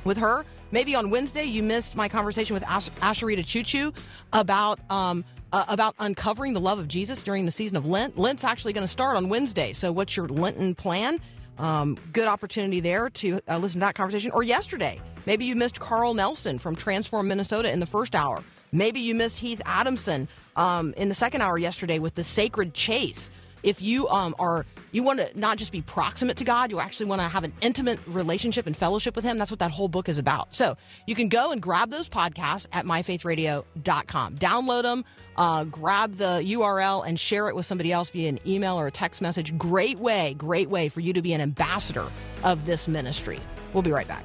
with 0.05 0.19
her. 0.19 0.45
Maybe 0.71 0.95
on 0.95 1.11
Wednesday 1.11 1.45
you 1.45 1.63
missed 1.63 1.97
my 1.97 2.09
conversation 2.09 2.55
with 2.55 2.63
Ash- 2.65 2.91
Asheritah 3.01 3.45
Ciuciu 3.45 3.95
about 4.33 4.79
um, 4.91 5.25
uh, 5.51 5.65
about 5.69 5.95
uncovering 5.99 6.53
the 6.53 6.61
love 6.61 6.79
of 6.79 6.89
Jesus 6.89 7.23
during 7.23 7.47
the 7.47 7.53
season 7.53 7.77
of 7.77 7.87
Lent. 7.87 8.19
Lent's 8.19 8.45
actually 8.45 8.75
going 8.75 8.85
to 8.85 8.93
start 8.93 9.17
on 9.17 9.31
Wednesday. 9.31 9.73
So 9.73 9.91
what's 9.91 10.15
your 10.15 10.29
Lenten 10.29 10.75
plan? 10.75 11.21
Um, 11.59 11.97
good 12.13 12.29
opportunity 12.29 12.81
there 12.81 13.11
to 13.11 13.41
uh, 13.49 13.59
listen 13.59 13.81
to 13.81 13.87
that 13.87 13.95
conversation. 13.95 14.31
Or 14.33 14.43
yesterday, 14.43 15.01
maybe 15.27 15.45
you 15.45 15.57
missed 15.57 15.81
Carl 15.81 16.15
Nelson 16.15 16.59
from 16.59 16.77
Transform 16.77 17.29
Minnesota 17.29 17.73
in 17.73 17.81
the 17.81 17.87
first 17.87 18.15
hour. 18.15 18.43
Maybe 18.71 19.01
you 19.01 19.15
missed 19.15 19.39
Heath 19.39 19.63
Adamson 19.65 20.29
um, 20.57 20.95
in 20.97 21.09
the 21.09 21.15
second 21.15 21.41
hour 21.41 21.59
yesterday 21.59 21.99
with 21.99 22.15
the 22.15 22.25
Sacred 22.25 22.75
Chase. 22.75 23.31
If 23.63 23.83
you 23.83 24.09
um, 24.09 24.35
are 24.39 24.65
you 24.93 25.03
want 25.03 25.19
to 25.19 25.39
not 25.39 25.59
just 25.59 25.73
be 25.73 25.83
proximate 25.83 26.37
to 26.39 26.45
God, 26.45 26.71
you 26.71 26.81
actually 26.81 27.07
want 27.07 27.21
to 27.21 27.29
have 27.29 27.45
an 27.45 27.53
intimate 27.61 27.99
relationship 28.07 28.67
and 28.67 28.77
fellowship 28.77 29.15
with 29.17 29.25
Him. 29.25 29.39
That's 29.39 29.51
what 29.51 29.61
that 29.61 29.71
whole 29.71 29.89
book 29.89 30.09
is 30.09 30.19
about. 30.19 30.55
So 30.55 30.77
you 31.07 31.15
can 31.15 31.29
go 31.29 31.53
and 31.53 31.61
grab 31.61 31.91
those 31.91 32.09
podcasts 32.09 32.67
at 32.73 32.87
myfaithradio.com. 32.87 34.37
Download 34.37 34.83
them, 34.83 35.05
uh, 35.37 35.65
grab 35.65 36.17
the 36.17 36.43
URL, 36.45 37.07
and 37.07 37.19
share 37.19 37.49
it 37.49 37.57
with 37.57 37.67
somebody 37.67 37.93
else 37.93 38.11
via 38.11 38.29
an 38.29 38.41
email 38.47 38.79
or 38.79 38.87
a 38.87 38.91
text 38.91 39.21
message. 39.21 39.57
Great 39.59 39.99
way, 39.99 40.35
great 40.35 40.71
way 40.71 40.89
for 40.89 41.01
you 41.01 41.13
to 41.13 41.21
be 41.21 41.33
an 41.33 41.41
ambassador 41.41 42.07
of 42.43 42.65
this 42.65 42.89
ministry. 42.89 43.41
We'll 43.75 43.83
be 43.83 43.93
right 43.93 44.09
back. 44.09 44.25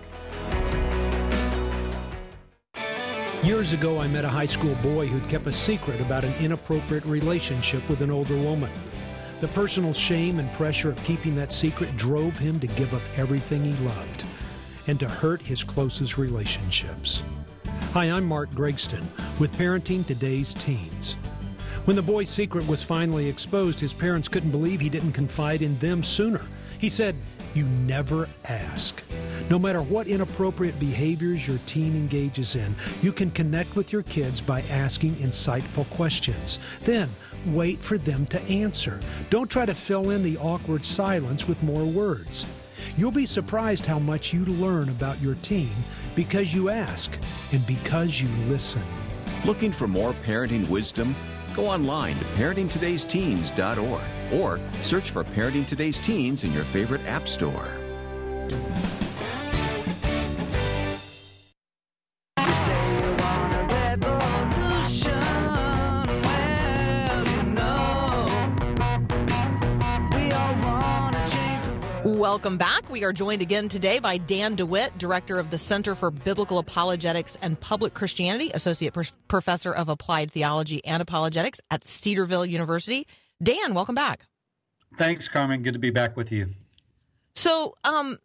Years 3.43 3.73
ago, 3.73 3.99
I 3.99 4.07
met 4.07 4.23
a 4.23 4.29
high 4.29 4.45
school 4.45 4.73
boy 4.75 5.07
who'd 5.07 5.27
kept 5.27 5.47
a 5.47 5.51
secret 5.51 5.99
about 5.99 6.23
an 6.23 6.33
inappropriate 6.39 7.03
relationship 7.03 7.87
with 7.89 7.99
an 7.99 8.09
older 8.09 8.37
woman. 8.37 8.71
The 9.43 9.49
personal 9.49 9.93
shame 9.93 10.39
and 10.39 10.49
pressure 10.53 10.89
of 10.89 11.03
keeping 11.03 11.35
that 11.35 11.51
secret 11.51 11.97
drove 11.97 12.37
him 12.37 12.61
to 12.61 12.67
give 12.67 12.93
up 12.93 13.01
everything 13.17 13.61
he 13.65 13.73
loved 13.83 14.23
and 14.87 14.97
to 15.01 15.09
hurt 15.09 15.41
his 15.41 15.65
closest 15.65 16.17
relationships. 16.17 17.23
Hi, 17.91 18.05
I'm 18.05 18.23
Mark 18.23 18.51
Gregston 18.51 19.03
with 19.41 19.51
Parenting 19.57 20.05
Today's 20.05 20.53
Teens. 20.53 21.17
When 21.83 21.97
the 21.97 22.01
boy's 22.01 22.29
secret 22.29 22.65
was 22.69 22.81
finally 22.83 23.27
exposed, 23.27 23.81
his 23.81 23.91
parents 23.91 24.29
couldn't 24.29 24.51
believe 24.51 24.79
he 24.79 24.87
didn't 24.87 25.11
confide 25.11 25.61
in 25.61 25.77
them 25.79 26.05
sooner. 26.05 26.45
He 26.79 26.87
said, 26.87 27.13
You 27.53 27.65
never 27.65 28.29
ask. 28.45 29.03
No 29.49 29.59
matter 29.59 29.81
what 29.81 30.07
inappropriate 30.07 30.79
behaviors 30.79 31.45
your 31.45 31.59
teen 31.65 31.97
engages 31.97 32.55
in, 32.55 32.73
you 33.01 33.11
can 33.11 33.29
connect 33.29 33.75
with 33.75 33.91
your 33.91 34.03
kids 34.03 34.39
by 34.39 34.61
asking 34.69 35.15
insightful 35.15 35.89
questions. 35.89 36.59
Then, 36.85 37.09
wait 37.47 37.79
for 37.79 37.97
them 37.97 38.25
to 38.27 38.41
answer. 38.43 38.99
Don't 39.29 39.49
try 39.49 39.65
to 39.65 39.73
fill 39.73 40.09
in 40.09 40.23
the 40.23 40.37
awkward 40.37 40.85
silence 40.85 41.47
with 41.47 41.61
more 41.63 41.85
words. 41.85 42.45
You'll 42.97 43.11
be 43.11 43.25
surprised 43.25 43.85
how 43.85 43.99
much 43.99 44.33
you 44.33 44.45
learn 44.45 44.89
about 44.89 45.21
your 45.21 45.35
teen 45.35 45.69
because 46.15 46.53
you 46.53 46.69
ask 46.69 47.17
and 47.51 47.65
because 47.65 48.21
you 48.21 48.27
listen. 48.47 48.83
Looking 49.45 49.71
for 49.71 49.87
more 49.87 50.13
parenting 50.25 50.67
wisdom? 50.69 51.15
Go 51.55 51.67
online 51.67 52.17
to 52.17 52.25
parentingtodaysteens.org 52.25 54.33
or 54.33 54.59
search 54.81 55.11
for 55.11 55.23
Parenting 55.23 55.67
Today's 55.67 55.99
Teens 55.99 56.43
in 56.43 56.53
your 56.53 56.63
favorite 56.63 57.05
app 57.05 57.27
store. 57.27 57.77
Welcome 72.33 72.57
back. 72.57 72.89
We 72.89 73.03
are 73.03 73.13
joined 73.13 73.43
again 73.43 73.69
today 73.69 73.99
by 73.99 74.17
Dan 74.17 74.55
DeWitt, 74.55 74.97
Director 74.97 75.37
of 75.37 75.51
the 75.51 75.57
Center 75.59 75.93
for 75.93 76.09
Biblical 76.09 76.57
Apologetics 76.57 77.37
and 77.43 77.59
Public 77.59 77.93
Christianity, 77.93 78.49
Associate 78.55 78.91
Pro- 78.91 79.03
Professor 79.27 79.71
of 79.71 79.87
Applied 79.87 80.31
Theology 80.31 80.83
and 80.83 80.99
Apologetics 80.99 81.61
at 81.69 81.85
Cedarville 81.87 82.47
University. 82.47 83.05
Dan, 83.43 83.75
welcome 83.75 83.93
back. 83.93 84.25
Thanks, 84.97 85.27
Carmen. 85.27 85.61
Good 85.61 85.73
to 85.73 85.79
be 85.79 85.91
back 85.91 86.17
with 86.17 86.31
you. 86.31 86.47
So, 87.35 87.75
um, 87.83 88.17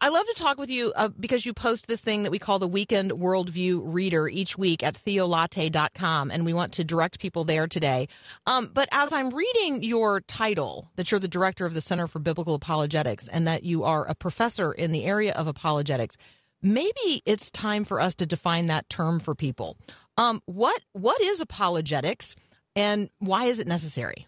I 0.00 0.08
love 0.08 0.26
to 0.26 0.34
talk 0.34 0.58
with 0.58 0.70
you 0.70 0.92
uh, 0.96 1.08
because 1.08 1.46
you 1.46 1.54
post 1.54 1.86
this 1.86 2.00
thing 2.00 2.24
that 2.24 2.30
we 2.30 2.38
call 2.38 2.58
the 2.58 2.68
Weekend 2.68 3.12
Worldview 3.12 3.82
Reader 3.84 4.28
each 4.28 4.58
week 4.58 4.82
at 4.82 4.94
theolatte.com, 4.94 6.30
and 6.30 6.44
we 6.44 6.52
want 6.52 6.72
to 6.74 6.84
direct 6.84 7.20
people 7.20 7.44
there 7.44 7.66
today. 7.68 8.08
Um, 8.46 8.70
but 8.72 8.88
as 8.90 9.12
I'm 9.12 9.30
reading 9.30 9.82
your 9.82 10.20
title, 10.22 10.90
that 10.96 11.10
you're 11.10 11.20
the 11.20 11.28
director 11.28 11.66
of 11.66 11.74
the 11.74 11.80
Center 11.80 12.06
for 12.08 12.18
Biblical 12.18 12.54
Apologetics 12.54 13.28
and 13.28 13.46
that 13.46 13.62
you 13.62 13.84
are 13.84 14.06
a 14.06 14.14
professor 14.14 14.72
in 14.72 14.92
the 14.92 15.04
area 15.04 15.32
of 15.32 15.46
apologetics, 15.46 16.16
maybe 16.62 17.22
it's 17.24 17.50
time 17.50 17.84
for 17.84 18.00
us 18.00 18.14
to 18.16 18.26
define 18.26 18.66
that 18.66 18.88
term 18.90 19.20
for 19.20 19.34
people. 19.34 19.76
Um, 20.16 20.42
what 20.46 20.80
what 20.92 21.20
is 21.20 21.40
apologetics, 21.40 22.34
and 22.74 23.10
why 23.18 23.44
is 23.44 23.58
it 23.58 23.66
necessary? 23.66 24.26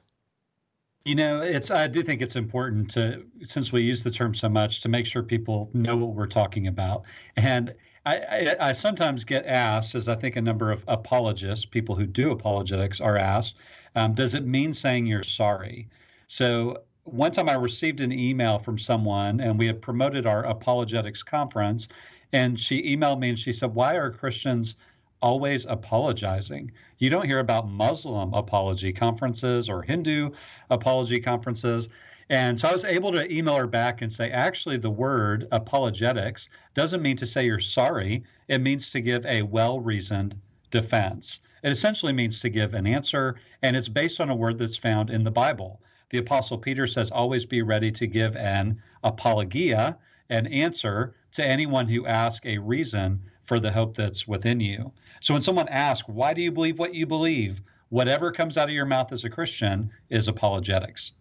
You 1.08 1.14
know, 1.14 1.40
it's 1.40 1.70
I 1.70 1.86
do 1.86 2.02
think 2.02 2.20
it's 2.20 2.36
important 2.36 2.90
to 2.90 3.24
since 3.42 3.72
we 3.72 3.80
use 3.80 4.02
the 4.02 4.10
term 4.10 4.34
so 4.34 4.46
much 4.46 4.82
to 4.82 4.90
make 4.90 5.06
sure 5.06 5.22
people 5.22 5.70
know 5.72 5.96
what 5.96 6.10
we're 6.10 6.26
talking 6.26 6.66
about. 6.66 7.04
And 7.36 7.74
I, 8.04 8.16
I, 8.16 8.56
I 8.68 8.72
sometimes 8.72 9.24
get 9.24 9.46
asked, 9.46 9.94
as 9.94 10.06
I 10.06 10.16
think 10.16 10.36
a 10.36 10.42
number 10.42 10.70
of 10.70 10.84
apologists, 10.86 11.64
people 11.64 11.94
who 11.94 12.04
do 12.04 12.30
apologetics, 12.30 13.00
are 13.00 13.16
asked, 13.16 13.54
um, 13.96 14.12
does 14.12 14.34
it 14.34 14.44
mean 14.44 14.74
saying 14.74 15.06
you're 15.06 15.22
sorry? 15.22 15.88
So 16.26 16.82
one 17.04 17.32
time 17.32 17.48
I 17.48 17.54
received 17.54 18.02
an 18.02 18.12
email 18.12 18.58
from 18.58 18.76
someone, 18.76 19.40
and 19.40 19.58
we 19.58 19.66
had 19.66 19.80
promoted 19.80 20.26
our 20.26 20.44
apologetics 20.44 21.22
conference, 21.22 21.88
and 22.34 22.60
she 22.60 22.94
emailed 22.94 23.18
me 23.18 23.30
and 23.30 23.38
she 23.38 23.54
said, 23.54 23.74
"Why 23.74 23.94
are 23.94 24.10
Christians?" 24.10 24.74
Always 25.20 25.66
apologizing. 25.66 26.70
You 26.98 27.10
don't 27.10 27.26
hear 27.26 27.40
about 27.40 27.68
Muslim 27.68 28.34
apology 28.34 28.92
conferences 28.92 29.68
or 29.68 29.82
Hindu 29.82 30.30
apology 30.70 31.20
conferences. 31.20 31.88
And 32.30 32.58
so 32.58 32.68
I 32.68 32.72
was 32.72 32.84
able 32.84 33.12
to 33.12 33.32
email 33.32 33.56
her 33.56 33.66
back 33.66 34.02
and 34.02 34.12
say, 34.12 34.30
actually, 34.30 34.76
the 34.76 34.90
word 34.90 35.48
apologetics 35.50 36.48
doesn't 36.74 37.02
mean 37.02 37.16
to 37.16 37.26
say 37.26 37.46
you're 37.46 37.58
sorry. 37.58 38.22
It 38.48 38.60
means 38.60 38.90
to 38.90 39.00
give 39.00 39.24
a 39.24 39.42
well 39.42 39.80
reasoned 39.80 40.36
defense. 40.70 41.40
It 41.62 41.70
essentially 41.70 42.12
means 42.12 42.40
to 42.40 42.50
give 42.50 42.74
an 42.74 42.86
answer, 42.86 43.36
and 43.62 43.76
it's 43.76 43.88
based 43.88 44.20
on 44.20 44.30
a 44.30 44.36
word 44.36 44.58
that's 44.58 44.76
found 44.76 45.10
in 45.10 45.24
the 45.24 45.30
Bible. 45.30 45.80
the 46.10 46.18
Apostle 46.18 46.56
Peter 46.56 46.86
says, 46.86 47.10
always 47.10 47.44
be 47.44 47.62
ready 47.62 47.90
to 47.90 48.06
give 48.06 48.36
an 48.36 48.80
apologia, 49.02 49.98
an 50.30 50.46
answer 50.46 51.14
to 51.32 51.44
anyone 51.44 51.88
who 51.88 52.06
asks 52.06 52.46
a 52.46 52.58
reason 52.58 53.20
for 53.48 53.58
the 53.58 53.72
hope 53.72 53.96
that's 53.96 54.28
within 54.28 54.60
you. 54.60 54.92
So 55.22 55.32
when 55.32 55.42
someone 55.42 55.68
asks, 55.68 56.06
why 56.06 56.34
do 56.34 56.42
you 56.42 56.52
believe 56.52 56.78
what 56.78 56.94
you 56.94 57.06
believe? 57.06 57.62
Whatever 57.88 58.30
comes 58.30 58.58
out 58.58 58.68
of 58.68 58.74
your 58.74 58.84
mouth 58.84 59.10
as 59.10 59.24
a 59.24 59.30
Christian 59.30 59.90
is 60.10 60.28
apologetics. 60.28 61.12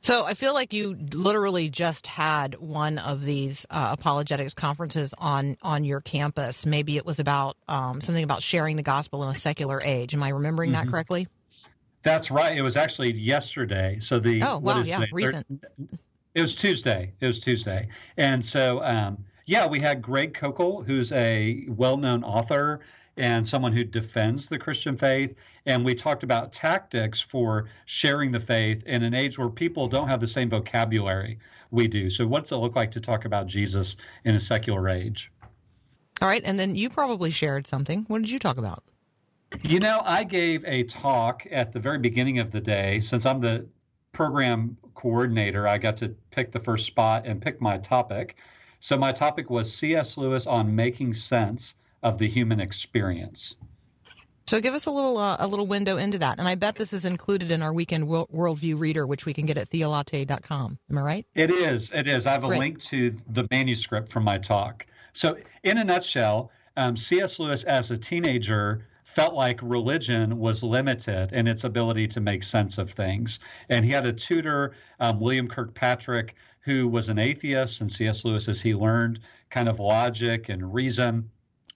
So 0.00 0.24
I 0.24 0.32
feel 0.32 0.54
like 0.54 0.72
you 0.72 0.96
literally 1.12 1.68
just 1.68 2.06
had 2.06 2.54
one 2.58 2.96
of 2.96 3.22
these 3.22 3.66
uh, 3.68 3.90
apologetics 3.92 4.54
conferences 4.54 5.12
on 5.18 5.56
on 5.60 5.84
your 5.84 6.00
campus. 6.00 6.64
Maybe 6.64 6.96
it 6.96 7.04
was 7.04 7.20
about 7.20 7.58
um, 7.68 8.00
something 8.00 8.24
about 8.24 8.42
sharing 8.42 8.76
the 8.76 8.82
gospel 8.82 9.22
in 9.24 9.28
a 9.28 9.34
secular 9.34 9.82
age. 9.82 10.14
Am 10.14 10.22
I 10.22 10.30
remembering 10.30 10.70
Mm-hmm. 10.70 10.86
that 10.86 10.88
correctly? 10.90 11.28
That's 12.02 12.30
right. 12.30 12.56
It 12.56 12.62
was 12.62 12.78
actually 12.78 13.12
yesterday. 13.12 13.98
So 14.00 14.18
the 14.18 14.40
Oh, 14.40 14.56
what 14.56 14.76
wow, 14.76 14.80
is 14.80 14.88
yeah, 14.88 15.00
today? 15.00 15.10
recent. 15.12 15.46
It 16.34 16.40
was 16.40 16.54
Tuesday. 16.54 17.12
It 17.20 17.26
was 17.26 17.40
Tuesday, 17.40 17.88
and 18.16 18.42
so 18.42 18.82
um, 18.82 19.22
yeah, 19.50 19.66
we 19.66 19.80
had 19.80 20.00
Greg 20.00 20.32
Koukl, 20.32 20.86
who's 20.86 21.10
a 21.10 21.64
well-known 21.66 22.22
author 22.22 22.78
and 23.16 23.44
someone 23.44 23.72
who 23.72 23.82
defends 23.82 24.46
the 24.46 24.56
Christian 24.56 24.96
faith, 24.96 25.34
and 25.66 25.84
we 25.84 25.92
talked 25.92 26.22
about 26.22 26.52
tactics 26.52 27.20
for 27.20 27.68
sharing 27.84 28.30
the 28.30 28.38
faith 28.38 28.84
in 28.86 29.02
an 29.02 29.12
age 29.12 29.40
where 29.40 29.48
people 29.48 29.88
don't 29.88 30.06
have 30.06 30.20
the 30.20 30.26
same 30.28 30.48
vocabulary 30.48 31.36
we 31.72 31.88
do. 31.88 32.08
So, 32.08 32.28
what's 32.28 32.52
it 32.52 32.56
look 32.58 32.76
like 32.76 32.92
to 32.92 33.00
talk 33.00 33.24
about 33.24 33.48
Jesus 33.48 33.96
in 34.24 34.36
a 34.36 34.38
secular 34.38 34.88
age? 34.88 35.32
All 36.22 36.28
right, 36.28 36.42
and 36.44 36.56
then 36.56 36.76
you 36.76 36.88
probably 36.88 37.32
shared 37.32 37.66
something. 37.66 38.04
What 38.06 38.18
did 38.18 38.30
you 38.30 38.38
talk 38.38 38.56
about? 38.56 38.84
You 39.62 39.80
know, 39.80 40.00
I 40.04 40.22
gave 40.22 40.64
a 40.64 40.84
talk 40.84 41.44
at 41.50 41.72
the 41.72 41.80
very 41.80 41.98
beginning 41.98 42.38
of 42.38 42.52
the 42.52 42.60
day. 42.60 43.00
Since 43.00 43.26
I'm 43.26 43.40
the 43.40 43.66
program 44.12 44.76
coordinator, 44.94 45.66
I 45.66 45.76
got 45.76 45.96
to 45.96 46.10
pick 46.30 46.52
the 46.52 46.60
first 46.60 46.86
spot 46.86 47.26
and 47.26 47.42
pick 47.42 47.60
my 47.60 47.78
topic. 47.78 48.36
So 48.80 48.96
my 48.96 49.12
topic 49.12 49.50
was 49.50 49.72
C.S. 49.72 50.16
Lewis 50.16 50.46
on 50.46 50.74
making 50.74 51.12
sense 51.12 51.74
of 52.02 52.18
the 52.18 52.26
human 52.26 52.60
experience. 52.60 53.56
So 54.46 54.60
give 54.60 54.74
us 54.74 54.86
a 54.86 54.90
little 54.90 55.16
uh, 55.16 55.36
a 55.38 55.46
little 55.46 55.66
window 55.66 55.96
into 55.96 56.18
that, 56.18 56.40
and 56.40 56.48
I 56.48 56.56
bet 56.56 56.74
this 56.74 56.92
is 56.92 57.04
included 57.04 57.52
in 57.52 57.62
our 57.62 57.72
weekend 57.72 58.08
World, 58.08 58.28
worldview 58.34 58.80
reader, 58.80 59.06
which 59.06 59.24
we 59.24 59.32
can 59.32 59.46
get 59.46 59.56
at 59.56 59.70
theolatte.com. 59.70 60.78
Am 60.90 60.98
I 60.98 61.02
right? 61.02 61.26
It 61.36 61.52
is. 61.52 61.90
It 61.94 62.08
is. 62.08 62.26
I 62.26 62.32
have 62.32 62.42
a 62.42 62.48
Great. 62.48 62.58
link 62.58 62.82
to 62.84 63.14
the 63.28 63.46
manuscript 63.52 64.10
from 64.10 64.24
my 64.24 64.38
talk. 64.38 64.86
So, 65.12 65.36
in 65.62 65.78
a 65.78 65.84
nutshell, 65.84 66.50
um, 66.76 66.96
C.S. 66.96 67.38
Lewis, 67.38 67.62
as 67.62 67.92
a 67.92 67.98
teenager, 67.98 68.86
felt 69.04 69.34
like 69.34 69.58
religion 69.62 70.38
was 70.38 70.62
limited 70.62 71.32
in 71.32 71.46
its 71.46 71.64
ability 71.64 72.06
to 72.08 72.20
make 72.20 72.42
sense 72.42 72.78
of 72.78 72.90
things. 72.90 73.40
And 73.68 73.84
he 73.84 73.90
had 73.90 74.06
a 74.06 74.12
tutor, 74.12 74.74
um, 75.00 75.20
William 75.20 75.48
Kirkpatrick, 75.48 76.36
who 76.60 76.88
was 76.88 77.08
an 77.08 77.18
atheist. 77.18 77.80
And 77.80 77.90
C.S. 77.90 78.24
Lewis, 78.24 78.48
as 78.48 78.60
he 78.60 78.74
learned 78.74 79.20
kind 79.50 79.68
of 79.68 79.80
logic 79.80 80.48
and 80.48 80.72
reason, 80.72 81.30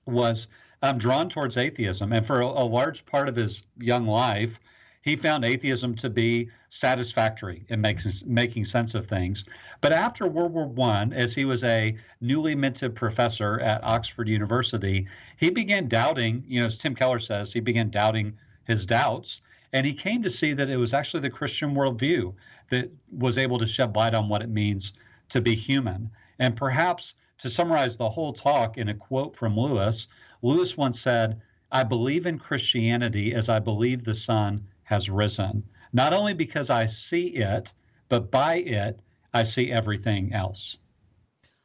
was 0.07 0.49
um, 0.83 0.99
drawn 0.99 1.29
towards 1.29 1.57
atheism. 1.57 2.12
And 2.12 2.27
for 2.27 2.40
a, 2.40 2.47
a 2.47 2.64
large 2.64 3.07
part 3.07 3.29
of 3.29 3.37
his 3.37 3.64
young 3.79 4.07
life, 4.07 4.59
he 5.05 5.16
found 5.16 5.44
atheism 5.44 5.94
to 5.97 6.09
be 6.09 6.49
satisfactory 6.70 7.66
in 7.68 7.81
makes, 7.81 8.25
making 8.25 8.64
sense 8.64 8.94
of 8.94 9.07
things. 9.07 9.44
But 9.83 9.92
after 9.92 10.27
World 10.27 10.53
War 10.53 10.66
One, 10.66 11.12
as 11.12 11.35
he 11.35 11.44
was 11.44 11.62
a 11.62 11.94
newly 12.23 12.55
minted 12.55 12.94
professor 12.94 13.61
at 13.61 13.85
Oxford 13.85 14.29
University, 14.29 15.07
he 15.37 15.51
began 15.51 15.88
doubting. 15.88 16.42
You 16.47 16.61
know, 16.61 16.66
as 16.66 16.79
Tim 16.79 16.94
Keller 16.94 17.18
says, 17.20 17.53
he 17.53 17.61
began 17.61 17.90
doubting 17.90 18.33
his 18.64 18.87
doubts, 18.87 19.42
and 19.74 19.84
he 19.84 19.92
came 19.92 20.22
to 20.22 20.30
see 20.30 20.52
that 20.52 20.70
it 20.70 20.76
was 20.76 20.94
actually 20.94 21.20
the 21.20 21.30
Christian 21.30 21.74
worldview 21.74 22.32
that 22.70 22.90
was 23.10 23.37
able 23.37 23.58
to 23.58 23.66
shed 23.66 23.96
light 23.96 24.14
on 24.14 24.28
what 24.28 24.40
it 24.40 24.48
means 24.48 24.92
to 25.30 25.40
be 25.40 25.56
human. 25.56 26.08
And 26.38 26.56
perhaps 26.56 27.14
to 27.38 27.50
summarize 27.50 27.96
the 27.96 28.08
whole 28.08 28.32
talk 28.32 28.78
in 28.78 28.88
a 28.88 28.94
quote 28.94 29.34
from 29.34 29.58
Lewis, 29.58 30.06
Lewis 30.42 30.76
once 30.76 31.00
said, 31.00 31.40
I 31.72 31.82
believe 31.82 32.24
in 32.24 32.38
Christianity 32.38 33.34
as 33.34 33.48
I 33.48 33.58
believe 33.58 34.04
the 34.04 34.14
sun 34.14 34.64
has 34.84 35.10
risen, 35.10 35.64
not 35.92 36.12
only 36.12 36.34
because 36.34 36.70
I 36.70 36.87
see 36.87 37.26
it, 37.26 37.72
but 38.08 38.30
by 38.30 38.58
it 38.58 39.00
I 39.32 39.42
see 39.42 39.72
everything 39.72 40.32
else. 40.32 40.78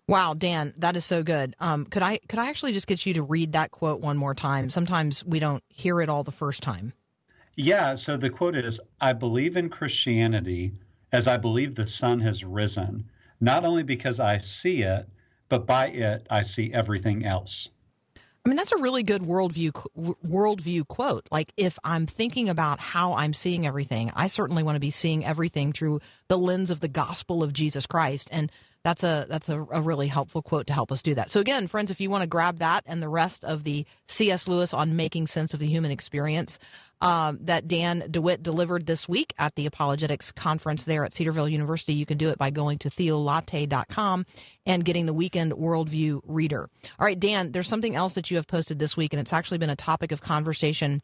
Wow, 0.07 0.33
Dan, 0.33 0.73
that 0.77 0.95
is 0.95 1.05
so 1.05 1.21
good. 1.21 1.55
Um, 1.59 1.85
could 1.85 2.01
I 2.01 2.17
could 2.27 2.39
I 2.39 2.49
actually 2.49 2.73
just 2.73 2.87
get 2.87 3.05
you 3.05 3.13
to 3.13 3.21
read 3.21 3.53
that 3.53 3.69
quote 3.69 4.01
one 4.01 4.17
more 4.17 4.33
time? 4.33 4.71
Sometimes 4.71 5.23
we 5.23 5.37
don't 5.37 5.63
hear 5.69 6.01
it 6.01 6.09
all 6.09 6.23
the 6.23 6.31
first 6.31 6.63
time. 6.63 6.93
Yeah, 7.61 7.95
so 7.95 8.15
the 8.15 8.29
quote 8.29 8.55
is 8.55 8.79
I 9.01 9.11
believe 9.11 9.57
in 9.57 9.69
Christianity 9.69 10.71
as 11.11 11.27
I 11.27 11.35
believe 11.35 11.75
the 11.75 11.85
sun 11.85 12.21
has 12.21 12.45
risen, 12.45 13.03
not 13.41 13.65
only 13.65 13.83
because 13.83 14.21
I 14.21 14.37
see 14.37 14.83
it, 14.83 15.05
but 15.49 15.65
by 15.65 15.87
it 15.87 16.25
I 16.29 16.41
see 16.41 16.71
everything 16.73 17.25
else. 17.25 17.67
I 18.15 18.49
mean, 18.49 18.55
that's 18.55 18.71
a 18.71 18.77
really 18.77 19.03
good 19.03 19.23
worldview 19.23 19.73
worldview 20.25 20.87
quote. 20.87 21.27
Like, 21.31 21.51
if 21.57 21.77
I'm 21.83 22.07
thinking 22.07 22.47
about 22.47 22.79
how 22.79 23.11
I'm 23.11 23.33
seeing 23.33 23.67
everything, 23.67 24.09
I 24.15 24.27
certainly 24.27 24.63
want 24.63 24.77
to 24.77 24.79
be 24.79 24.89
seeing 24.89 25.25
everything 25.25 25.73
through 25.73 25.99
the 26.29 26.37
lens 26.37 26.69
of 26.69 26.79
the 26.79 26.87
gospel 26.87 27.43
of 27.43 27.51
Jesus 27.51 27.85
Christ, 27.85 28.29
and 28.31 28.49
that's 28.83 29.03
a 29.03 29.25
that's 29.27 29.49
a, 29.49 29.59
a 29.71 29.81
really 29.81 30.07
helpful 30.07 30.41
quote 30.41 30.67
to 30.67 30.73
help 30.73 30.91
us 30.91 31.01
do 31.01 31.13
that. 31.15 31.29
So, 31.29 31.41
again, 31.41 31.67
friends, 31.67 31.91
if 31.91 31.99
you 31.99 32.09
want 32.09 32.21
to 32.21 32.27
grab 32.27 32.59
that 32.59 32.83
and 32.85 33.03
the 33.03 33.09
rest 33.09 33.43
of 33.43 33.65
the 33.65 33.85
C.S. 34.07 34.47
Lewis 34.47 34.73
on 34.73 34.95
making 34.95 35.27
sense 35.27 35.53
of 35.53 35.59
the 35.59 35.67
human 35.67 35.91
experience 35.91 36.57
um, 37.01 37.39
that 37.41 37.67
Dan 37.67 38.05
DeWitt 38.09 38.43
delivered 38.43 38.85
this 38.85 39.07
week 39.07 39.33
at 39.37 39.55
the 39.55 39.65
Apologetics 39.65 40.31
Conference 40.31 40.83
there 40.83 41.05
at 41.05 41.13
Cedarville 41.13 41.47
University, 41.47 41.93
you 41.93 42.05
can 42.05 42.17
do 42.17 42.29
it 42.29 42.37
by 42.37 42.49
going 42.49 42.77
to 42.79 42.89
theolatte.com 42.89 44.25
and 44.65 44.85
getting 44.85 45.05
the 45.05 45.13
Weekend 45.13 45.53
Worldview 45.53 46.21
Reader. 46.25 46.69
All 46.99 47.05
right, 47.05 47.19
Dan, 47.19 47.51
there's 47.51 47.67
something 47.67 47.95
else 47.95 48.13
that 48.13 48.29
you 48.29 48.37
have 48.37 48.47
posted 48.47 48.79
this 48.79 48.97
week, 48.97 49.13
and 49.13 49.19
it's 49.19 49.33
actually 49.33 49.57
been 49.57 49.69
a 49.69 49.75
topic 49.75 50.11
of 50.11 50.21
conversation 50.21 51.01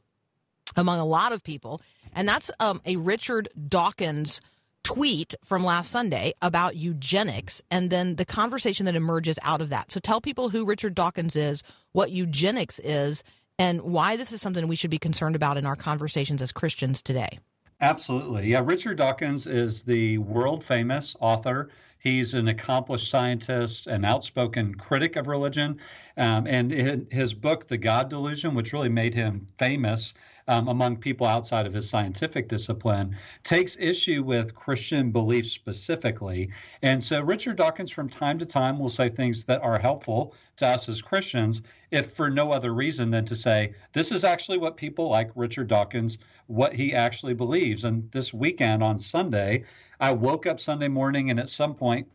among 0.75 0.99
a 0.99 1.05
lot 1.05 1.31
of 1.31 1.43
people, 1.43 1.81
and 2.13 2.27
that's 2.27 2.51
um, 2.59 2.81
a 2.85 2.97
Richard 2.97 3.47
Dawkins 3.67 4.41
tweet 4.83 5.33
from 5.43 5.63
last 5.63 5.89
Sunday 5.89 6.31
about 6.43 6.75
eugenics 6.75 7.59
and 7.71 7.89
then 7.89 8.17
the 8.17 8.25
conversation 8.25 8.85
that 8.85 8.95
emerges 8.95 9.39
out 9.41 9.59
of 9.59 9.69
that. 9.69 9.91
So 9.91 9.99
tell 9.99 10.21
people 10.21 10.49
who 10.49 10.63
Richard 10.63 10.93
Dawkins 10.93 11.35
is, 11.35 11.63
what 11.91 12.11
eugenics 12.11 12.79
is, 12.79 13.23
and 13.57 13.81
why 13.81 14.15
this 14.15 14.31
is 14.31 14.41
something 14.41 14.67
we 14.67 14.75
should 14.75 14.89
be 14.91 14.97
concerned 14.97 15.35
about 15.35 15.57
in 15.57 15.65
our 15.65 15.75
conversations 15.75 16.41
as 16.41 16.51
Christians 16.51 17.01
today. 17.01 17.39
Absolutely. 17.81 18.47
Yeah, 18.47 18.61
Richard 18.63 18.97
Dawkins 18.97 19.47
is 19.47 19.83
the 19.83 20.17
world 20.19 20.63
famous 20.63 21.15
author. 21.19 21.69
He's 21.99 22.33
an 22.33 22.47
accomplished 22.47 23.09
scientist, 23.09 23.87
an 23.87 24.05
outspoken 24.05 24.75
critic 24.75 25.15
of 25.15 25.27
religion. 25.27 25.79
Um, 26.17 26.45
and 26.45 26.71
his 27.11 27.33
book, 27.33 27.67
The 27.67 27.77
God 27.77 28.09
Delusion, 28.09 28.53
which 28.53 28.73
really 28.73 28.89
made 28.89 29.13
him 29.13 29.47
famous 29.57 30.13
um, 30.47 30.67
among 30.67 30.97
people 30.97 31.25
outside 31.25 31.65
of 31.65 31.73
his 31.73 31.89
scientific 31.89 32.47
discipline, 32.47 33.15
takes 33.43 33.77
issue 33.79 34.23
with 34.23 34.55
Christian 34.55 35.11
beliefs 35.11 35.51
specifically. 35.51 36.51
And 36.81 37.03
so 37.03 37.21
Richard 37.21 37.57
Dawkins, 37.57 37.91
from 37.91 38.09
time 38.09 38.37
to 38.39 38.45
time, 38.45 38.79
will 38.79 38.89
say 38.89 39.09
things 39.09 39.43
that 39.45 39.61
are 39.61 39.79
helpful 39.79 40.33
to 40.57 40.67
us 40.67 40.87
as 40.87 41.01
Christians, 41.01 41.61
if 41.91 42.13
for 42.13 42.29
no 42.29 42.51
other 42.51 42.73
reason 42.73 43.09
than 43.09 43.25
to 43.25 43.35
say, 43.35 43.73
this 43.93 44.11
is 44.11 44.23
actually 44.23 44.57
what 44.57 44.77
people 44.77 45.09
like 45.09 45.31
Richard 45.35 45.67
Dawkins, 45.67 46.17
what 46.47 46.73
he 46.73 46.93
actually 46.93 47.33
believes. 47.33 47.83
And 47.83 48.09
this 48.11 48.33
weekend 48.33 48.83
on 48.83 48.99
Sunday, 48.99 49.63
I 49.99 50.11
woke 50.11 50.45
up 50.45 50.59
Sunday 50.59 50.87
morning 50.87 51.31
and 51.31 51.39
at 51.39 51.49
some 51.49 51.75
point 51.75 52.07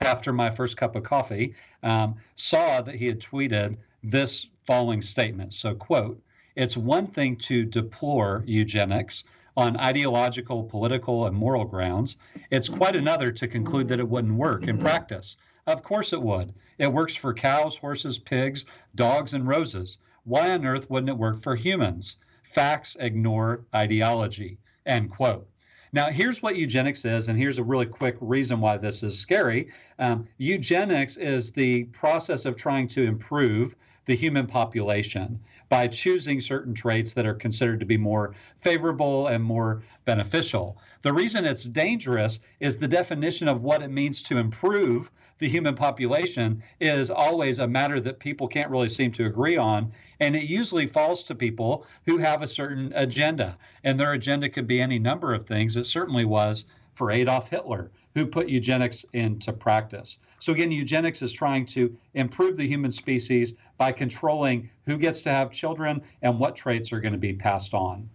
after 0.00 0.32
my 0.32 0.50
first 0.50 0.76
cup 0.76 0.96
of 0.96 1.02
coffee, 1.02 1.54
um, 1.82 2.16
saw 2.34 2.82
that 2.82 2.94
he 2.94 3.06
had 3.06 3.20
tweeted 3.20 3.76
this 4.02 4.46
following 4.66 5.02
statement. 5.02 5.54
So, 5.54 5.74
quote, 5.74 6.20
it's 6.56 6.76
one 6.76 7.06
thing 7.06 7.36
to 7.36 7.64
deplore 7.64 8.42
eugenics 8.46 9.24
on 9.56 9.76
ideological, 9.76 10.64
political, 10.64 11.26
and 11.26 11.36
moral 11.36 11.64
grounds. 11.64 12.16
It's 12.50 12.68
quite 12.68 12.96
another 12.96 13.30
to 13.32 13.48
conclude 13.48 13.88
that 13.88 14.00
it 14.00 14.08
wouldn't 14.08 14.34
work 14.34 14.66
in 14.66 14.78
practice. 14.78 15.36
Of 15.66 15.82
course 15.82 16.12
it 16.12 16.20
would. 16.20 16.54
It 16.78 16.92
works 16.92 17.14
for 17.14 17.34
cows, 17.34 17.76
horses, 17.76 18.18
pigs, 18.18 18.64
dogs, 18.94 19.34
and 19.34 19.46
roses. 19.46 19.98
Why 20.24 20.50
on 20.50 20.66
earth 20.66 20.90
wouldn't 20.90 21.10
it 21.10 21.18
work 21.18 21.42
for 21.42 21.56
humans? 21.56 22.16
Facts 22.42 22.96
ignore 23.00 23.64
ideology. 23.74 24.58
End 24.86 25.10
quote. 25.10 25.48
Now, 25.92 26.10
here's 26.10 26.42
what 26.42 26.56
eugenics 26.56 27.04
is, 27.04 27.28
and 27.28 27.38
here's 27.38 27.58
a 27.58 27.64
really 27.64 27.86
quick 27.86 28.16
reason 28.20 28.60
why 28.60 28.76
this 28.76 29.02
is 29.02 29.18
scary. 29.18 29.68
Um, 29.98 30.28
eugenics 30.36 31.16
is 31.16 31.52
the 31.52 31.84
process 31.84 32.44
of 32.44 32.56
trying 32.56 32.86
to 32.88 33.04
improve 33.04 33.74
the 34.06 34.16
human 34.16 34.46
population 34.46 35.38
by 35.68 35.86
choosing 35.86 36.40
certain 36.40 36.72
traits 36.72 37.12
that 37.12 37.26
are 37.26 37.34
considered 37.34 37.80
to 37.80 37.86
be 37.86 37.96
more 37.96 38.34
favorable 38.58 39.26
and 39.26 39.42
more 39.42 39.82
beneficial. 40.04 40.78
The 41.02 41.12
reason 41.12 41.44
it's 41.44 41.64
dangerous 41.64 42.40
is 42.60 42.78
the 42.78 42.88
definition 42.88 43.48
of 43.48 43.62
what 43.62 43.82
it 43.82 43.90
means 43.90 44.22
to 44.22 44.38
improve 44.38 45.10
the 45.38 45.48
human 45.48 45.74
population 45.74 46.62
is 46.80 47.10
always 47.10 47.58
a 47.58 47.68
matter 47.68 48.00
that 48.00 48.18
people 48.18 48.48
can't 48.48 48.70
really 48.70 48.88
seem 48.88 49.12
to 49.12 49.26
agree 49.26 49.56
on. 49.56 49.92
And 50.20 50.34
it 50.34 50.44
usually 50.44 50.86
falls 50.86 51.24
to 51.24 51.34
people 51.34 51.84
who 52.06 52.16
have 52.18 52.40
a 52.40 52.48
certain 52.48 52.92
agenda. 52.94 53.58
And 53.84 54.00
their 54.00 54.14
agenda 54.14 54.48
could 54.48 54.66
be 54.66 54.80
any 54.80 54.98
number 54.98 55.34
of 55.34 55.46
things. 55.46 55.76
It 55.76 55.84
certainly 55.84 56.24
was 56.24 56.64
for 56.94 57.10
Adolf 57.10 57.50
Hitler, 57.50 57.90
who 58.16 58.24
put 58.24 58.48
eugenics 58.48 59.04
into 59.12 59.52
practice. 59.52 60.16
So, 60.38 60.54
again, 60.54 60.72
eugenics 60.72 61.20
is 61.20 61.34
trying 61.34 61.66
to 61.66 61.94
improve 62.14 62.56
the 62.56 62.66
human 62.66 62.90
species 62.90 63.52
by 63.76 63.92
controlling 63.92 64.70
who 64.86 64.96
gets 64.96 65.20
to 65.22 65.30
have 65.30 65.50
children 65.50 66.00
and 66.22 66.38
what 66.38 66.56
traits 66.56 66.94
are 66.94 67.00
going 67.00 67.12
to 67.12 67.18
be 67.18 67.34
passed 67.34 67.74
on. 67.74 68.08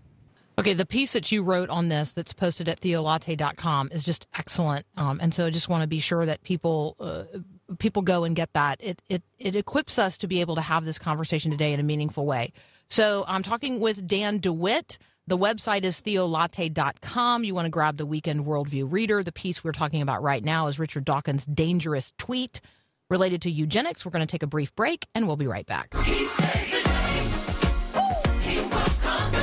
Okay, 0.58 0.74
the 0.74 0.88
piece 0.88 1.14
that 1.14 1.32
you 1.32 1.44
wrote 1.44 1.70
on 1.70 1.90
this 1.90 2.14
that's 2.14 2.34
posted 2.34 2.68
at 2.68 2.82
theolatte.com 2.82 3.90
is 3.92 4.04
just 4.04 4.26
excellent. 4.40 4.88
Um, 4.98 5.20
and 5.22 5.36
so 5.36 5.46
I 5.46 5.52
just 5.52 5.70
want 5.70 5.82
to 5.82 5.88
be 5.88 6.00
sure 6.00 6.26
that 6.26 6.42
people 6.42 6.96
uh, 7.00 7.24
people 7.78 8.02
go 8.02 8.24
and 8.24 8.36
get 8.36 8.52
that. 8.54 8.80
It, 8.82 9.04
it 9.08 9.22
it 9.38 9.56
equips 9.56 10.00
us 10.00 10.18
to 10.18 10.28
be 10.28 10.42
able 10.42 10.56
to 10.56 10.62
have 10.62 10.84
this 10.84 10.98
conversation 10.98 11.52
today 11.52 11.74
in 11.74 11.80
a 11.80 11.84
meaningful 11.84 12.26
way. 12.26 12.54
So 12.90 13.24
I'm 13.28 13.44
talking 13.44 13.80
with 13.80 14.08
Dan 14.08 14.40
DeWitt. 14.40 14.98
The 15.28 15.38
website 15.38 15.84
is 15.84 16.02
theolatte.com. 16.02 17.44
You 17.44 17.54
want 17.56 17.66
to 17.66 17.70
grab 17.70 17.98
the 17.98 18.06
Weekend 18.06 18.46
Worldview 18.46 18.92
Reader. 18.92 19.24
The 19.24 19.32
piece 19.32 19.64
we're 19.64 19.72
talking 19.72 20.02
about 20.02 20.24
right 20.24 20.44
now 20.44 20.68
is 20.68 20.80
Richard 20.80 21.06
Dawkins' 21.06 21.46
dangerous 21.46 22.12
tweet 22.18 22.60
related 23.10 23.44
to 23.44 23.52
eugenics. 23.52 24.04
We're 24.04 24.12
going 24.12 24.26
to 24.26 24.32
take 24.32 24.44
a 24.44 24.48
brief 24.48 24.76
break 24.76 25.06
and 25.14 25.28
we'll 25.28 25.38
be 25.38 25.48
right 25.48 25.66
back. 25.66 25.94
He 26.04 26.26
saves 26.26 26.72
the 26.72 26.82
day. 26.84 27.30
He 28.42 28.60
will 28.62 28.70
conquer. 29.02 29.38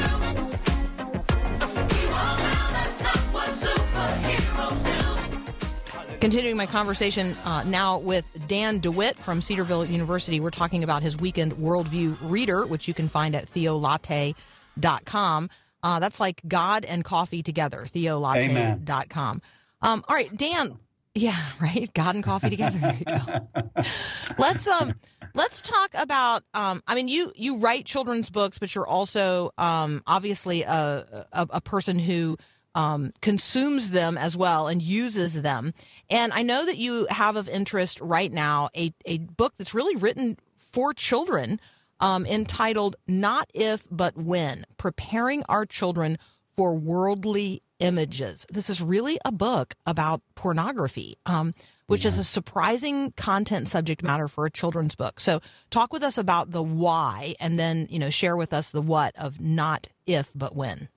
He 1.94 2.06
won't 2.06 2.38
now. 2.40 2.70
That's 2.72 3.02
not 3.02 3.18
what 3.32 3.50
superheroes 3.50 4.84
do. 4.84 6.18
Continuing 6.20 6.56
my 6.56 6.66
conversation 6.66 7.36
uh, 7.44 7.62
now 7.62 7.98
with 7.98 8.26
Dan 8.48 8.80
DeWitt 8.80 9.16
from 9.18 9.40
Cedarville 9.40 9.84
University. 9.84 10.40
We're 10.40 10.50
talking 10.50 10.82
about 10.82 11.02
his 11.02 11.16
Weekend 11.16 11.52
Worldview 11.56 12.18
Reader, 12.22 12.66
which 12.66 12.88
you 12.88 12.94
can 12.94 13.08
find 13.08 13.36
at 13.36 13.48
theolatte.com. 13.52 15.48
Uh, 15.82 16.00
that's 16.00 16.20
like 16.20 16.40
God 16.46 16.84
and 16.84 17.04
coffee 17.04 17.42
together, 17.42 17.84
theolatte.com. 17.86 19.42
Um, 19.80 20.04
all 20.08 20.16
right, 20.16 20.34
Dan. 20.36 20.78
Yeah, 21.14 21.36
right. 21.60 21.92
God 21.94 22.14
and 22.14 22.24
coffee 22.24 22.50
together. 22.50 22.78
There 22.78 22.98
you 22.98 23.04
go. 23.04 23.82
let's 24.38 24.66
um 24.66 24.94
let's 25.34 25.60
talk 25.60 25.90
about 25.94 26.44
um 26.54 26.82
I 26.86 26.94
mean 26.94 27.08
you 27.08 27.32
you 27.34 27.58
write 27.58 27.86
children's 27.86 28.30
books, 28.30 28.58
but 28.58 28.74
you're 28.74 28.86
also 28.86 29.52
um 29.58 30.02
obviously 30.06 30.62
a 30.62 31.26
a, 31.32 31.46
a 31.50 31.60
person 31.60 31.98
who 31.98 32.36
um, 32.74 33.12
consumes 33.22 33.90
them 33.90 34.16
as 34.16 34.36
well 34.36 34.68
and 34.68 34.80
uses 34.80 35.42
them. 35.42 35.74
And 36.10 36.32
I 36.32 36.42
know 36.42 36.64
that 36.64 36.76
you 36.76 37.08
have 37.10 37.34
of 37.34 37.48
interest 37.48 38.00
right 38.00 38.32
now 38.32 38.68
a, 38.76 38.92
a 39.04 39.18
book 39.18 39.54
that's 39.58 39.74
really 39.74 39.96
written 39.96 40.38
for 40.72 40.94
children 40.94 41.60
um, 42.00 42.26
entitled 42.26 42.96
Not 43.06 43.50
If 43.54 43.86
But 43.90 44.16
When 44.16 44.64
Preparing 44.76 45.42
Our 45.48 45.66
Children 45.66 46.18
for 46.56 46.74
Worldly 46.74 47.62
Images. 47.80 48.46
This 48.50 48.68
is 48.68 48.82
really 48.82 49.18
a 49.24 49.32
book 49.32 49.74
about 49.86 50.22
pornography. 50.34 51.16
Um, 51.26 51.54
which 51.86 52.04
is 52.04 52.18
a 52.18 52.24
surprising 52.24 53.12
content 53.12 53.66
subject 53.66 54.02
matter 54.02 54.28
for 54.28 54.44
a 54.44 54.50
children's 54.50 54.94
book. 54.94 55.18
So, 55.18 55.40
talk 55.70 55.90
with 55.90 56.02
us 56.02 56.18
about 56.18 56.50
the 56.50 56.62
why, 56.62 57.34
and 57.40 57.58
then 57.58 57.86
you 57.88 57.98
know 57.98 58.10
share 58.10 58.36
with 58.36 58.52
us 58.52 58.70
the 58.70 58.82
what 58.82 59.16
of 59.16 59.40
not 59.40 59.88
if 60.06 60.30
but 60.34 60.54
when. 60.54 60.90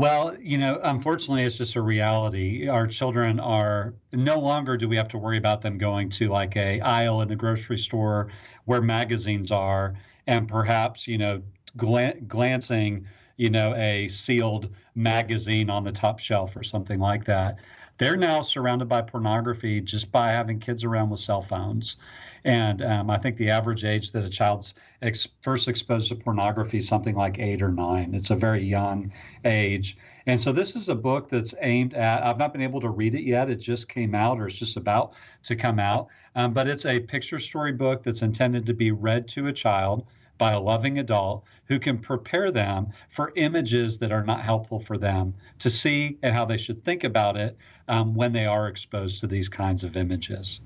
Well, 0.00 0.34
you 0.40 0.56
know, 0.56 0.80
unfortunately, 0.82 1.44
it's 1.44 1.58
just 1.58 1.76
a 1.76 1.82
reality. 1.82 2.68
Our 2.68 2.86
children 2.86 3.38
are 3.38 3.92
no 4.14 4.38
longer 4.38 4.78
do 4.78 4.88
we 4.88 4.96
have 4.96 5.08
to 5.08 5.18
worry 5.18 5.36
about 5.36 5.60
them 5.60 5.76
going 5.76 6.08
to 6.12 6.30
like 6.30 6.56
a 6.56 6.80
aisle 6.80 7.20
in 7.20 7.28
the 7.28 7.36
grocery 7.36 7.76
store 7.76 8.28
where 8.64 8.80
magazines 8.80 9.50
are, 9.50 9.98
and 10.26 10.48
perhaps 10.48 11.06
you 11.06 11.18
know 11.18 11.42
glan- 11.76 12.24
glancing, 12.26 13.06
you 13.36 13.50
know, 13.50 13.74
a 13.74 14.08
sealed 14.08 14.74
magazine 14.94 15.68
on 15.68 15.84
the 15.84 15.92
top 15.92 16.18
shelf 16.18 16.56
or 16.56 16.62
something 16.62 16.98
like 16.98 17.26
that. 17.26 17.58
They're 17.98 18.16
now 18.16 18.40
surrounded 18.40 18.88
by 18.88 19.02
pornography 19.02 19.82
just 19.82 20.10
by 20.10 20.30
having 20.32 20.60
kids 20.60 20.82
around 20.82 21.10
with 21.10 21.20
cell 21.20 21.42
phones. 21.42 21.96
And 22.44 22.82
um, 22.82 23.10
I 23.10 23.18
think 23.18 23.36
the 23.36 23.50
average 23.50 23.84
age 23.84 24.12
that 24.12 24.24
a 24.24 24.30
child's 24.30 24.74
ex- 25.02 25.28
first 25.42 25.68
exposed 25.68 26.08
to 26.08 26.14
pornography 26.14 26.78
is 26.78 26.88
something 26.88 27.14
like 27.14 27.38
eight 27.38 27.62
or 27.62 27.70
nine. 27.70 28.14
It's 28.14 28.30
a 28.30 28.36
very 28.36 28.64
young 28.64 29.12
age. 29.44 29.96
And 30.26 30.40
so 30.40 30.52
this 30.52 30.76
is 30.76 30.88
a 30.88 30.94
book 30.94 31.28
that's 31.28 31.54
aimed 31.60 31.94
at, 31.94 32.24
I've 32.24 32.38
not 32.38 32.52
been 32.52 32.62
able 32.62 32.80
to 32.80 32.90
read 32.90 33.14
it 33.14 33.24
yet. 33.24 33.50
It 33.50 33.56
just 33.56 33.88
came 33.88 34.14
out 34.14 34.38
or 34.38 34.46
it's 34.46 34.58
just 34.58 34.76
about 34.76 35.12
to 35.44 35.56
come 35.56 35.78
out. 35.78 36.08
Um, 36.34 36.52
but 36.52 36.68
it's 36.68 36.86
a 36.86 37.00
picture 37.00 37.38
story 37.38 37.72
book 37.72 38.02
that's 38.02 38.22
intended 38.22 38.66
to 38.66 38.74
be 38.74 38.90
read 38.90 39.28
to 39.28 39.48
a 39.48 39.52
child 39.52 40.06
by 40.38 40.52
a 40.52 40.60
loving 40.60 40.98
adult 40.98 41.44
who 41.66 41.78
can 41.78 41.98
prepare 41.98 42.50
them 42.50 42.88
for 43.10 43.32
images 43.36 43.98
that 43.98 44.10
are 44.10 44.24
not 44.24 44.40
helpful 44.40 44.80
for 44.80 44.96
them 44.96 45.34
to 45.58 45.68
see 45.68 46.18
and 46.22 46.34
how 46.34 46.46
they 46.46 46.56
should 46.56 46.82
think 46.82 47.04
about 47.04 47.36
it 47.36 47.56
um, 47.88 48.14
when 48.14 48.32
they 48.32 48.46
are 48.46 48.66
exposed 48.66 49.20
to 49.20 49.26
these 49.26 49.50
kinds 49.50 49.84
of 49.84 49.98
images. 49.98 50.60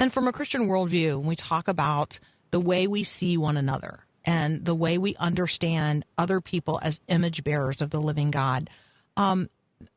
And 0.00 0.10
from 0.10 0.26
a 0.26 0.32
Christian 0.32 0.62
worldview, 0.62 1.18
when 1.18 1.26
we 1.26 1.36
talk 1.36 1.68
about 1.68 2.18
the 2.52 2.58
way 2.58 2.86
we 2.86 3.04
see 3.04 3.36
one 3.36 3.58
another 3.58 4.06
and 4.24 4.64
the 4.64 4.74
way 4.74 4.96
we 4.96 5.14
understand 5.16 6.06
other 6.16 6.40
people 6.40 6.80
as 6.82 7.00
image 7.08 7.44
bearers 7.44 7.82
of 7.82 7.90
the 7.90 8.00
living 8.00 8.30
God, 8.30 8.70
um, 9.18 9.50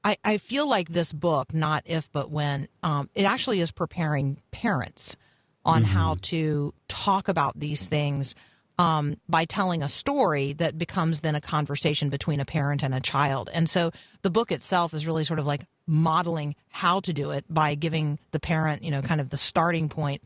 I, 0.04 0.18
I, 0.22 0.40
feel 0.40 0.68
like 0.68 0.90
this 0.90 1.14
book, 1.14 1.54
not 1.54 1.84
if 1.86 2.12
but 2.12 2.30
when, 2.30 2.68
um, 2.84 3.10
it 3.16 3.24
actually 3.24 3.62
is 3.62 3.72
preparing 3.72 4.42
parents 4.52 5.16
on 5.64 5.84
mm-hmm. 5.84 5.92
how 5.94 6.18
to 6.24 6.74
talk 6.90 7.30
about 7.30 7.58
these 7.58 7.86
things 7.86 8.36
um, 8.78 9.16
by 9.30 9.46
telling 9.46 9.84
a 9.84 9.88
story 9.88 10.52
that 10.54 10.78
becomes 10.78 11.22
then 11.22 11.36
a 11.36 11.42
conversation 11.42 12.10
between 12.10 12.42
a 12.42 12.46
parent 12.46 12.84
and 12.84 12.94
a 12.94 13.00
child. 13.00 13.50
And 13.54 13.70
so 13.70 13.92
the 14.22 14.30
book 14.30 14.52
itself 14.52 14.94
is 14.94 15.08
really 15.08 15.24
sort 15.24 15.40
of 15.40 15.46
like 15.46 15.62
modeling 15.86 16.56
how 16.70 17.00
to 17.02 17.14
do 17.14 17.32
it 17.32 17.46
by 17.50 17.76
giving 17.76 18.20
the 18.32 18.40
parent, 18.40 18.84
you 18.84 18.92
know, 18.92 19.02
kind 19.02 19.22
of 19.22 19.30
the 19.30 19.38
starting 19.38 19.90
point. 19.90 20.22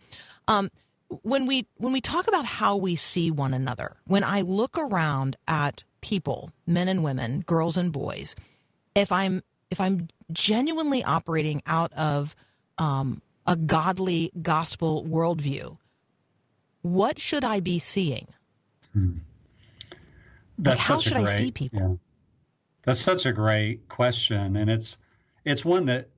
Um, 0.47 0.69
when 1.21 1.45
we 1.45 1.65
when 1.77 1.93
we 1.93 2.01
talk 2.01 2.27
about 2.27 2.45
how 2.45 2.75
we 2.75 2.95
see 2.95 3.31
one 3.31 3.53
another, 3.53 3.95
when 4.05 4.23
I 4.23 4.41
look 4.41 4.77
around 4.77 5.37
at 5.47 5.83
people, 6.01 6.51
men 6.65 6.87
and 6.87 7.03
women, 7.03 7.41
girls 7.41 7.77
and 7.77 7.91
boys, 7.91 8.35
if 8.95 9.11
I'm 9.11 9.43
if 9.71 9.79
I'm 9.79 10.09
genuinely 10.31 11.03
operating 11.03 11.61
out 11.65 11.93
of 11.93 12.35
um, 12.77 13.21
a 13.45 13.55
godly 13.55 14.31
gospel 14.41 15.05
worldview, 15.05 15.77
what 16.81 17.19
should 17.19 17.43
I 17.43 17.59
be 17.59 17.79
seeing? 17.79 18.27
Hmm. 18.93 19.17
That's 20.59 20.79
like, 20.79 20.87
how 20.87 20.95
such 20.95 21.03
should 21.03 21.17
a 21.17 21.23
great, 21.23 21.33
I 21.35 21.39
see 21.39 21.51
people? 21.51 21.79
Yeah. 21.79 21.95
That's 22.83 22.99
such 22.99 23.25
a 23.25 23.31
great 23.31 23.87
question, 23.89 24.55
and 24.55 24.69
it's 24.69 24.97
it's 25.47 25.63
one 25.63 25.85
that 25.85 26.09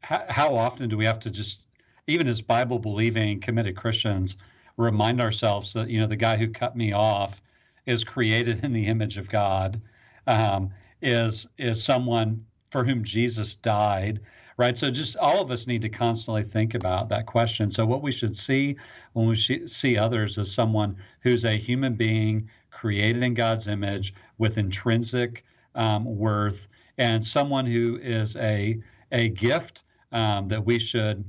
how, 0.00 0.24
how 0.28 0.56
often 0.56 0.88
do 0.88 0.96
we 0.96 1.04
have 1.04 1.20
to 1.20 1.30
just 1.30 1.64
even 2.06 2.26
as 2.26 2.40
Bible 2.40 2.78
believing 2.78 3.40
committed 3.40 3.76
Christians 3.76 4.36
remind 4.76 5.20
ourselves 5.20 5.72
that 5.74 5.88
you 5.88 6.00
know 6.00 6.06
the 6.06 6.16
guy 6.16 6.36
who 6.36 6.48
cut 6.48 6.76
me 6.76 6.92
off 6.92 7.40
is 7.86 8.04
created 8.04 8.64
in 8.64 8.72
the 8.72 8.86
image 8.86 9.18
of 9.18 9.28
God, 9.28 9.80
um, 10.26 10.70
is 11.02 11.46
is 11.58 11.82
someone 11.82 12.44
for 12.70 12.84
whom 12.84 13.04
Jesus 13.04 13.54
died, 13.54 14.20
right? 14.56 14.76
So 14.76 14.90
just 14.90 15.16
all 15.16 15.40
of 15.40 15.50
us 15.50 15.66
need 15.66 15.82
to 15.82 15.88
constantly 15.88 16.42
think 16.42 16.74
about 16.74 17.08
that 17.10 17.26
question. 17.26 17.70
So 17.70 17.84
what 17.84 18.02
we 18.02 18.10
should 18.10 18.36
see 18.36 18.76
when 19.12 19.28
we 19.28 19.36
see 19.36 19.98
others 19.98 20.38
as 20.38 20.50
someone 20.50 20.96
who's 21.20 21.44
a 21.44 21.56
human 21.56 21.94
being 21.94 22.48
created 22.70 23.22
in 23.22 23.34
God's 23.34 23.68
image 23.68 24.14
with 24.38 24.58
intrinsic 24.58 25.44
um, 25.74 26.04
worth, 26.04 26.66
and 26.98 27.24
someone 27.24 27.66
who 27.66 27.98
is 28.02 28.36
a 28.36 28.80
a 29.12 29.28
gift 29.30 29.82
um, 30.12 30.48
that 30.48 30.64
we 30.64 30.78
should 30.78 31.24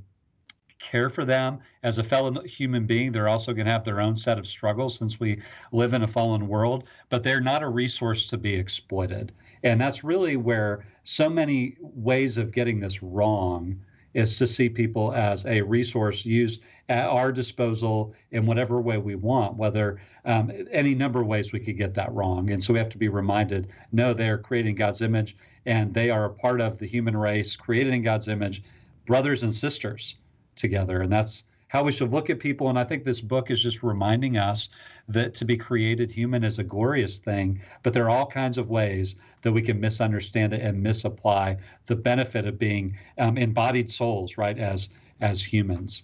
care 0.80 1.10
for 1.10 1.25
them 1.25 1.60
as 1.84 1.97
a 1.97 2.04
fellow 2.04 2.41
human 2.43 2.86
being. 2.86 3.12
They're 3.12 3.28
also 3.28 3.54
going 3.54 3.65
to 3.65 3.71
have 3.71 3.84
their 3.84 4.01
own 4.01 4.15
set 4.15 4.38
of 4.38 4.45
struggles 4.45 4.97
since 4.97 5.19
we 5.19 5.41
live 5.71 5.93
in 5.93 6.04
a 6.04 6.08
fallen 6.08 6.47
world, 6.47 6.86
but 7.10 7.23
they're 7.23 7.41
not 7.41 7.63
a 7.63 7.69
resource 7.69 8.28
to 8.28 8.38
be 8.38 8.54
exploited. 8.54 9.32
And 9.63 9.82
that's 9.82 10.03
really 10.03 10.38
where 10.38 10.86
so 11.03 11.30
many 11.30 11.78
ways 11.80 12.38
of 12.38 12.51
getting 12.51 12.80
this 12.80 13.01
wrong 13.01 13.80
is 14.16 14.38
to 14.38 14.47
see 14.47 14.70
people 14.70 15.13
as 15.13 15.45
a 15.45 15.61
resource 15.61 16.26
used 16.26 16.63
at 16.88 17.05
our 17.05 17.32
disposal 17.32 18.13
in 18.32 18.45
whatever 18.45 18.80
way 18.80 18.97
we 18.97 19.16
want, 19.16 19.57
whether 19.57 19.99
um, 20.24 20.51
any 20.72 20.95
number 20.95 21.22
of 21.22 21.28
ways 21.28 21.51
we 21.51 21.59
could 21.59 21.78
get 21.78 21.93
that 21.93 22.11
wrong. 22.13 22.49
And 22.49 22.63
so 22.63 22.74
we 22.74 22.80
have 22.80 22.89
to 22.89 22.97
be 22.97 23.09
reminded 23.09 23.68
no, 23.91 24.13
they're 24.13 24.38
creating 24.38 24.76
God's 24.76 25.01
image 25.01 25.36
and 25.66 25.93
they 25.93 26.09
are 26.09 26.26
a 26.26 26.34
part 26.34 26.61
of 26.61 26.78
the 26.78 26.88
human 26.88 27.18
race 27.18 27.57
created 27.57 27.93
in 27.93 28.03
God's 28.03 28.30
image, 28.30 28.63
brothers 29.05 29.43
and 29.43 29.53
sisters 29.53 30.16
together. 30.55 31.01
And 31.01 31.11
that's 31.11 31.43
how 31.76 31.84
we 31.84 31.91
should 31.91 32.09
look 32.09 32.30
at 32.30 32.39
people. 32.39 32.69
And 32.69 32.80
I 32.80 32.86
think 32.86 33.03
this 33.03 33.19
book 33.19 33.51
is 33.51 33.61
just 33.61 33.84
reminding 33.84 34.38
us 34.38 34.69
that 35.09 35.36
to 35.36 35.43
be 35.43 35.57
created 35.57 36.09
human 36.09 36.45
is 36.45 36.57
a 36.57 36.63
glorious 36.63 37.17
thing, 37.19 37.61
but 37.84 37.91
there 37.91 38.05
are 38.05 38.09
all 38.09 38.26
kinds 38.26 38.57
of 38.57 38.69
ways 38.69 39.15
that 39.41 39.51
we 39.51 39.61
can 39.61 39.82
misunderstand 39.82 40.53
it 40.53 40.61
and 40.61 40.82
misapply 40.82 41.57
the 41.88 41.95
benefit 41.97 42.47
of 42.47 42.57
being 42.57 42.97
um, 43.17 43.38
embodied 43.38 43.91
souls, 43.91 44.38
right? 44.38 44.57
As 44.57 44.88
as 45.19 45.43
humans. 45.43 46.03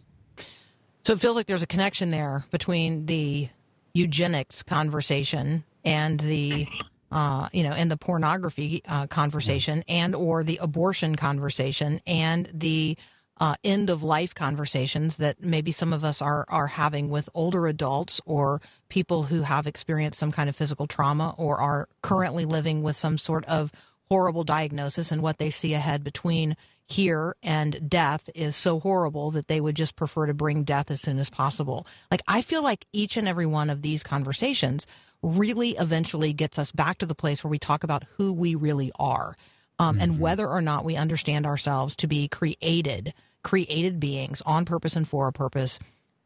So 1.05 1.13
it 1.13 1.21
feels 1.21 1.37
like 1.37 1.47
there's 1.47 1.63
a 1.63 1.67
connection 1.67 2.11
there 2.11 2.43
between 2.51 3.05
the 3.05 3.47
eugenics 3.93 4.63
conversation 4.63 5.63
and 5.85 6.19
the 6.19 6.67
uh, 7.11 7.47
you 7.51 7.63
know, 7.63 7.71
and 7.71 7.89
the 7.89 7.97
pornography 7.97 8.81
uh, 8.87 9.07
conversation, 9.07 9.83
and 9.87 10.15
or 10.15 10.43
the 10.43 10.57
abortion 10.61 11.15
conversation, 11.15 12.01
and 12.07 12.49
the 12.53 12.97
uh, 13.41 13.55
end 13.63 13.89
of 13.89 14.03
life 14.03 14.35
conversations 14.35 15.17
that 15.17 15.43
maybe 15.43 15.71
some 15.71 15.91
of 15.91 16.03
us 16.03 16.21
are 16.21 16.45
are 16.47 16.67
having 16.67 17.09
with 17.09 17.27
older 17.33 17.65
adults 17.65 18.21
or 18.25 18.61
people 18.87 19.23
who 19.23 19.41
have 19.41 19.65
experienced 19.65 20.19
some 20.19 20.31
kind 20.31 20.47
of 20.47 20.55
physical 20.55 20.85
trauma 20.85 21.33
or 21.37 21.57
are 21.57 21.89
currently 22.03 22.45
living 22.45 22.83
with 22.83 22.95
some 22.95 23.17
sort 23.17 23.43
of 23.45 23.71
horrible 24.09 24.43
diagnosis, 24.43 25.11
and 25.11 25.23
what 25.23 25.39
they 25.39 25.49
see 25.49 25.73
ahead 25.73 26.03
between 26.03 26.55
here 26.87 27.35
and 27.41 27.89
death 27.89 28.29
is 28.35 28.55
so 28.55 28.79
horrible 28.79 29.31
that 29.31 29.47
they 29.47 29.59
would 29.59 29.75
just 29.75 29.95
prefer 29.95 30.27
to 30.27 30.33
bring 30.33 30.63
death 30.63 30.91
as 30.91 31.01
soon 31.01 31.17
as 31.17 31.29
possible. 31.29 31.87
Like 32.11 32.21
I 32.27 32.41
feel 32.41 32.61
like 32.61 32.85
each 32.93 33.17
and 33.17 33.27
every 33.27 33.47
one 33.47 33.71
of 33.71 33.81
these 33.81 34.03
conversations 34.03 34.85
really 35.23 35.71
eventually 35.71 36.33
gets 36.33 36.59
us 36.59 36.71
back 36.71 36.99
to 36.99 37.05
the 37.07 37.15
place 37.15 37.43
where 37.43 37.49
we 37.49 37.59
talk 37.59 37.83
about 37.83 38.03
who 38.17 38.33
we 38.33 38.53
really 38.53 38.91
are 38.99 39.35
um, 39.81 39.97
and 39.99 40.19
whether 40.19 40.47
or 40.47 40.61
not 40.61 40.85
we 40.85 40.95
understand 40.95 41.47
ourselves 41.47 41.95
to 41.95 42.07
be 42.07 42.27
created, 42.27 43.13
created 43.43 43.99
beings 43.99 44.41
on 44.45 44.65
purpose 44.65 44.95
and 44.95 45.07
for 45.07 45.27
a 45.27 45.33
purpose 45.33 45.79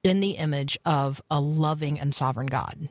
in 0.04 0.20
the 0.20 0.32
image 0.32 0.78
of 0.86 1.22
a 1.32 1.40
loving 1.40 2.00
and 2.00 2.14
sovereign 2.14 2.48
God. 2.48 2.90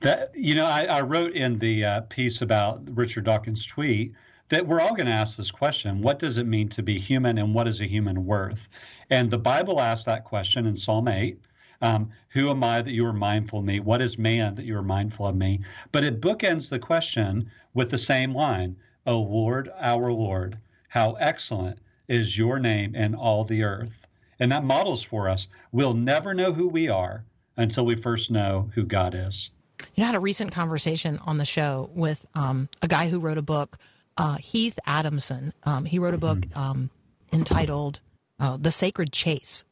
That 0.00 0.32
you 0.34 0.54
know, 0.54 0.66
I, 0.66 0.84
I 0.84 1.00
wrote 1.02 1.32
in 1.32 1.58
the 1.58 1.84
uh, 1.84 2.00
piece 2.02 2.42
about 2.42 2.82
Richard 2.96 3.24
Dawkins' 3.24 3.66
tweet 3.66 4.12
that 4.48 4.66
we're 4.66 4.80
all 4.80 4.94
going 4.94 5.06
to 5.06 5.12
ask 5.12 5.36
this 5.36 5.50
question: 5.50 6.00
What 6.00 6.18
does 6.18 6.38
it 6.38 6.46
mean 6.46 6.68
to 6.70 6.82
be 6.82 6.98
human, 6.98 7.38
and 7.38 7.54
what 7.54 7.68
is 7.68 7.80
a 7.80 7.86
human 7.86 8.24
worth? 8.24 8.66
And 9.10 9.30
the 9.30 9.38
Bible 9.38 9.80
asks 9.80 10.06
that 10.06 10.24
question 10.24 10.66
in 10.66 10.76
Psalm 10.76 11.08
eight. 11.08 11.38
Um, 11.82 12.10
who 12.28 12.50
am 12.50 12.62
I 12.62 12.82
that 12.82 12.92
you 12.92 13.06
are 13.06 13.12
mindful 13.12 13.60
of 13.60 13.64
me? 13.64 13.80
What 13.80 14.02
is 14.02 14.18
man 14.18 14.54
that 14.56 14.66
you 14.66 14.76
are 14.76 14.82
mindful 14.82 15.26
of 15.26 15.36
me? 15.36 15.60
But 15.92 16.04
it 16.04 16.20
bookends 16.20 16.68
the 16.68 16.78
question 16.78 17.50
with 17.72 17.90
the 17.90 17.96
same 17.96 18.34
line 18.34 18.76
O 19.06 19.20
Lord, 19.20 19.70
our 19.78 20.12
Lord, 20.12 20.58
how 20.88 21.12
excellent 21.14 21.78
is 22.10 22.36
your 22.36 22.58
name 22.58 22.94
in 22.94 23.14
all 23.14 23.44
the 23.44 23.62
earth. 23.62 24.06
And 24.40 24.50
that 24.52 24.64
models 24.64 25.02
for 25.02 25.28
us 25.28 25.46
we'll 25.72 25.94
never 25.94 26.34
know 26.34 26.52
who 26.52 26.68
we 26.68 26.88
are 26.88 27.24
until 27.56 27.86
we 27.86 27.94
first 27.94 28.30
know 28.30 28.70
who 28.74 28.84
God 28.84 29.14
is. 29.14 29.50
You 29.94 30.02
know, 30.02 30.04
I 30.04 30.06
had 30.08 30.14
a 30.16 30.20
recent 30.20 30.52
conversation 30.52 31.18
on 31.24 31.38
the 31.38 31.44
show 31.44 31.90
with 31.94 32.26
um, 32.34 32.68
a 32.82 32.88
guy 32.88 33.08
who 33.08 33.20
wrote 33.20 33.38
a 33.38 33.42
book, 33.42 33.78
uh, 34.16 34.36
Heath 34.36 34.78
Adamson. 34.86 35.54
Um, 35.64 35.84
he 35.84 35.98
wrote 35.98 36.14
a 36.14 36.18
book 36.18 36.44
um, 36.54 36.90
entitled 37.32 38.00
uh, 38.38 38.58
"The 38.60 38.72
Sacred 38.72 39.12
Chase," 39.12 39.64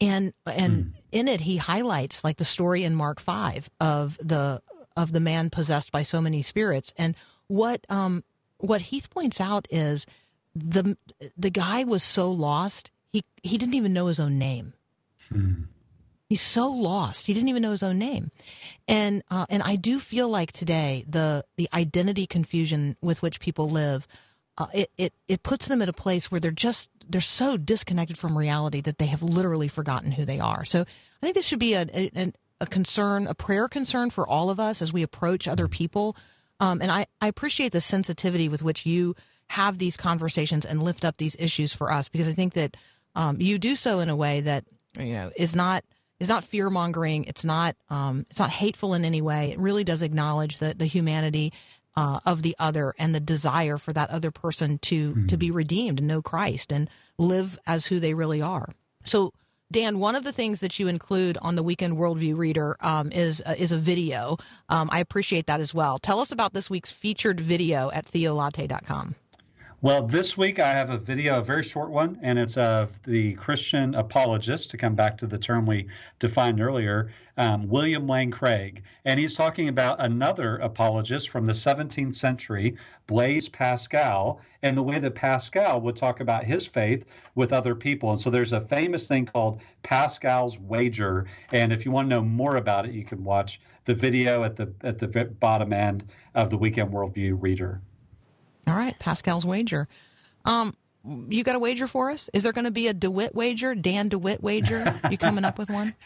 and 0.00 0.32
and 0.46 0.94
in 1.10 1.26
it 1.26 1.40
he 1.42 1.56
highlights 1.56 2.22
like 2.22 2.36
the 2.36 2.44
story 2.44 2.84
in 2.84 2.94
Mark 2.94 3.18
five 3.18 3.70
of 3.80 4.18
the 4.20 4.62
of 4.96 5.12
the 5.12 5.20
man 5.20 5.50
possessed 5.50 5.90
by 5.90 6.02
so 6.02 6.20
many 6.20 6.42
spirits. 6.42 6.92
And 6.96 7.16
what 7.46 7.84
um, 7.88 8.24
what 8.58 8.82
Heath 8.82 9.10
points 9.10 9.40
out 9.40 9.66
is 9.70 10.06
the 10.54 10.96
the 11.36 11.50
guy 11.50 11.84
was 11.84 12.02
so 12.02 12.30
lost 12.30 12.90
he 13.12 13.24
he 13.42 13.58
didn't 13.58 13.74
even 13.74 13.92
know 13.92 14.06
his 14.06 14.20
own 14.20 14.38
name. 14.38 14.74
He's 16.28 16.42
so 16.42 16.68
lost. 16.68 17.26
He 17.26 17.32
didn't 17.32 17.48
even 17.48 17.62
know 17.62 17.70
his 17.70 17.82
own 17.82 17.98
name, 17.98 18.30
and 18.86 19.22
uh, 19.30 19.46
and 19.48 19.62
I 19.62 19.76
do 19.76 19.98
feel 19.98 20.28
like 20.28 20.52
today 20.52 21.04
the 21.08 21.44
the 21.56 21.68
identity 21.72 22.26
confusion 22.26 22.96
with 23.00 23.22
which 23.22 23.40
people 23.40 23.70
live, 23.70 24.06
uh, 24.58 24.66
it 24.74 24.90
it 24.98 25.14
it 25.26 25.42
puts 25.42 25.68
them 25.68 25.80
at 25.80 25.88
a 25.88 25.94
place 25.94 26.30
where 26.30 26.40
they're 26.40 26.50
just 26.50 26.90
they're 27.08 27.22
so 27.22 27.56
disconnected 27.56 28.18
from 28.18 28.36
reality 28.36 28.82
that 28.82 28.98
they 28.98 29.06
have 29.06 29.22
literally 29.22 29.68
forgotten 29.68 30.12
who 30.12 30.26
they 30.26 30.38
are. 30.38 30.66
So 30.66 30.82
I 30.82 30.86
think 31.20 31.34
this 31.34 31.46
should 31.46 31.58
be 31.58 31.72
a 31.72 31.86
a, 31.94 32.32
a 32.60 32.66
concern, 32.66 33.26
a 33.26 33.34
prayer 33.34 33.66
concern 33.66 34.10
for 34.10 34.28
all 34.28 34.50
of 34.50 34.60
us 34.60 34.82
as 34.82 34.92
we 34.92 35.02
approach 35.02 35.48
other 35.48 35.66
people. 35.66 36.14
Um, 36.60 36.82
and 36.82 36.92
I 36.92 37.06
I 37.22 37.28
appreciate 37.28 37.72
the 37.72 37.80
sensitivity 37.80 38.50
with 38.50 38.62
which 38.62 38.84
you 38.84 39.14
have 39.50 39.78
these 39.78 39.96
conversations 39.96 40.64
and 40.64 40.82
lift 40.82 41.04
up 41.04 41.16
these 41.16 41.36
issues 41.38 41.72
for 41.72 41.92
us 41.92 42.08
because 42.08 42.28
I 42.28 42.32
think 42.32 42.54
that 42.54 42.76
um, 43.14 43.40
you 43.40 43.58
do 43.58 43.76
so 43.76 44.00
in 44.00 44.08
a 44.08 44.16
way 44.16 44.40
that 44.42 44.64
you 44.98 45.12
know 45.12 45.30
is 45.36 45.56
not 45.56 45.84
is 46.20 46.28
not 46.28 46.44
fear 46.44 46.70
mongering. 46.70 47.24
It's 47.24 47.44
not 47.44 47.76
um, 47.90 48.26
it's 48.30 48.38
not 48.38 48.50
hateful 48.50 48.94
in 48.94 49.04
any 49.04 49.22
way. 49.22 49.50
It 49.50 49.58
really 49.58 49.84
does 49.84 50.02
acknowledge 50.02 50.58
the 50.58 50.74
the 50.74 50.86
humanity 50.86 51.52
uh, 51.96 52.20
of 52.26 52.42
the 52.42 52.54
other 52.58 52.94
and 52.98 53.14
the 53.14 53.20
desire 53.20 53.78
for 53.78 53.92
that 53.92 54.10
other 54.10 54.30
person 54.30 54.78
to 54.78 55.26
to 55.26 55.36
be 55.36 55.50
redeemed 55.50 55.98
and 55.98 56.08
know 56.08 56.22
Christ 56.22 56.72
and 56.72 56.88
live 57.16 57.58
as 57.66 57.86
who 57.86 58.00
they 58.00 58.14
really 58.14 58.42
are. 58.42 58.70
So. 59.04 59.32
Dan, 59.70 59.98
one 59.98 60.16
of 60.16 60.24
the 60.24 60.32
things 60.32 60.60
that 60.60 60.78
you 60.78 60.88
include 60.88 61.36
on 61.42 61.54
the 61.54 61.62
Weekend 61.62 61.98
Worldview 61.98 62.38
Reader 62.38 62.78
um, 62.80 63.12
is 63.12 63.42
uh, 63.44 63.54
is 63.58 63.70
a 63.70 63.76
video. 63.76 64.38
Um, 64.70 64.88
I 64.90 65.00
appreciate 65.00 65.46
that 65.46 65.60
as 65.60 65.74
well. 65.74 65.98
Tell 65.98 66.20
us 66.20 66.32
about 66.32 66.54
this 66.54 66.70
week's 66.70 66.90
featured 66.90 67.38
video 67.38 67.90
at 67.90 68.10
theolatte.com. 68.10 69.14
Well, 69.80 70.08
this 70.08 70.36
week 70.36 70.58
I 70.58 70.70
have 70.70 70.90
a 70.90 70.98
video, 70.98 71.38
a 71.38 71.44
very 71.44 71.62
short 71.62 71.90
one, 71.90 72.18
and 72.20 72.36
it's 72.36 72.56
of 72.56 72.98
the 73.04 73.34
Christian 73.34 73.94
apologist, 73.94 74.72
to 74.72 74.76
come 74.76 74.96
back 74.96 75.16
to 75.18 75.26
the 75.28 75.38
term 75.38 75.66
we 75.66 75.86
defined 76.18 76.60
earlier, 76.60 77.12
um, 77.36 77.68
William 77.68 78.08
Lane 78.08 78.32
Craig. 78.32 78.82
And 79.04 79.20
he's 79.20 79.34
talking 79.34 79.68
about 79.68 80.04
another 80.04 80.56
apologist 80.56 81.30
from 81.30 81.44
the 81.44 81.52
17th 81.52 82.16
century, 82.16 82.76
Blaise 83.06 83.48
Pascal, 83.48 84.40
and 84.64 84.76
the 84.76 84.82
way 84.82 84.98
that 84.98 85.14
Pascal 85.14 85.80
would 85.80 85.94
talk 85.94 86.18
about 86.18 86.42
his 86.42 86.66
faith 86.66 87.04
with 87.36 87.52
other 87.52 87.76
people. 87.76 88.10
And 88.10 88.18
so 88.18 88.30
there's 88.30 88.52
a 88.52 88.60
famous 88.60 89.06
thing 89.06 89.26
called 89.26 89.60
Pascal's 89.84 90.58
wager. 90.58 91.26
And 91.52 91.72
if 91.72 91.84
you 91.84 91.92
want 91.92 92.06
to 92.10 92.16
know 92.16 92.24
more 92.24 92.56
about 92.56 92.84
it, 92.84 92.94
you 92.94 93.04
can 93.04 93.22
watch 93.22 93.60
the 93.84 93.94
video 93.94 94.42
at 94.42 94.56
the 94.56 94.74
at 94.82 94.98
the 94.98 95.06
bottom 95.38 95.72
end 95.72 96.02
of 96.34 96.50
the 96.50 96.58
Weekend 96.58 96.90
Worldview 96.90 97.40
Reader. 97.40 97.80
All 98.68 98.76
right, 98.76 98.98
Pascal's 98.98 99.46
wager. 99.46 99.88
Um, 100.44 100.76
you 101.28 101.42
got 101.42 101.56
a 101.56 101.58
wager 101.58 101.86
for 101.86 102.10
us? 102.10 102.28
Is 102.34 102.42
there 102.42 102.52
going 102.52 102.66
to 102.66 102.70
be 102.70 102.88
a 102.88 102.94
DeWitt 102.94 103.34
wager, 103.34 103.74
Dan 103.74 104.08
DeWitt 104.08 104.42
wager? 104.42 105.00
You 105.10 105.16
coming 105.16 105.44
up 105.44 105.58
with 105.58 105.70
one? 105.70 105.94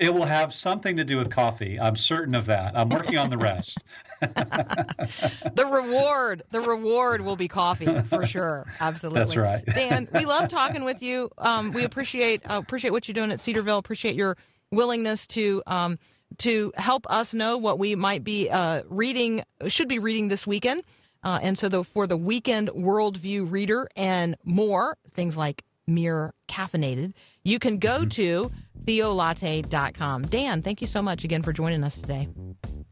It 0.00 0.14
will 0.14 0.24
have 0.24 0.54
something 0.54 0.96
to 0.96 1.04
do 1.04 1.18
with 1.18 1.30
coffee. 1.30 1.78
I'm 1.78 1.94
certain 1.94 2.34
of 2.34 2.46
that. 2.46 2.72
I'm 2.74 2.88
working 2.88 3.18
on 3.18 3.28
the 3.28 3.36
rest. 3.36 3.76
the 4.20 5.68
reward, 5.70 6.42
the 6.52 6.62
reward 6.62 7.20
will 7.20 7.36
be 7.36 7.48
coffee 7.48 8.00
for 8.04 8.24
sure. 8.24 8.66
Absolutely. 8.80 9.20
That's 9.20 9.36
right. 9.36 9.62
Dan, 9.66 10.08
we 10.14 10.24
love 10.24 10.48
talking 10.48 10.84
with 10.84 11.02
you. 11.02 11.30
Um, 11.36 11.72
we 11.72 11.84
appreciate 11.84 12.50
uh, 12.50 12.54
appreciate 12.54 12.92
what 12.92 13.08
you're 13.08 13.12
doing 13.12 13.30
at 13.30 13.40
Cedarville. 13.40 13.76
Appreciate 13.76 14.14
your 14.14 14.38
willingness 14.70 15.26
to 15.26 15.62
um, 15.66 15.98
to 16.38 16.72
help 16.76 17.06
us 17.10 17.34
know 17.34 17.58
what 17.58 17.78
we 17.78 17.94
might 17.94 18.24
be 18.24 18.48
uh, 18.48 18.82
reading, 18.88 19.42
should 19.68 19.88
be 19.88 19.98
reading 19.98 20.28
this 20.28 20.46
weekend. 20.46 20.82
Uh, 21.22 21.38
and 21.42 21.58
so, 21.58 21.68
the, 21.68 21.84
for 21.84 22.06
the 22.06 22.16
weekend 22.16 22.68
worldview 22.70 23.50
reader 23.50 23.88
and 23.96 24.36
more 24.44 24.96
things 25.10 25.36
like 25.36 25.64
mere 25.86 26.32
caffeinated, 26.48 27.12
you 27.44 27.58
can 27.58 27.78
go 27.78 28.04
to 28.04 28.50
theolatte.com. 28.84 30.26
Dan, 30.26 30.62
thank 30.62 30.80
you 30.80 30.86
so 30.86 31.02
much 31.02 31.24
again 31.24 31.42
for 31.42 31.52
joining 31.52 31.84
us 31.84 32.00
today. 32.00 32.28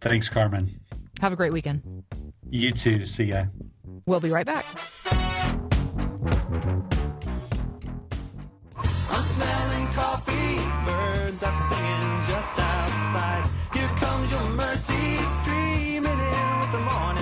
Thanks, 0.01 0.29
Carmen. 0.29 0.79
Have 1.20 1.33
a 1.33 1.37
great 1.37 1.53
weekend. 1.53 2.05
You 2.51 2.70
too. 2.70 3.07
See 3.07 3.24
ya. 3.24 3.47
We'll 4.07 4.20
be 4.20 4.31
right 4.31 4.47
back. 4.47 4.64
I'm 9.11 9.22
smelling 9.22 9.87
coffee, 9.89 10.57
birds 10.85 11.43
are 11.43 11.53
singing 11.53 12.22
just 12.26 12.59
outside. 12.59 13.51
Here 13.74 13.89
comes 13.97 14.31
your 14.31 14.49
mercy, 14.51 15.16
streaming 15.43 16.05
in 16.05 16.59
with 16.61 16.72
the 16.72 16.81
morning 16.81 17.17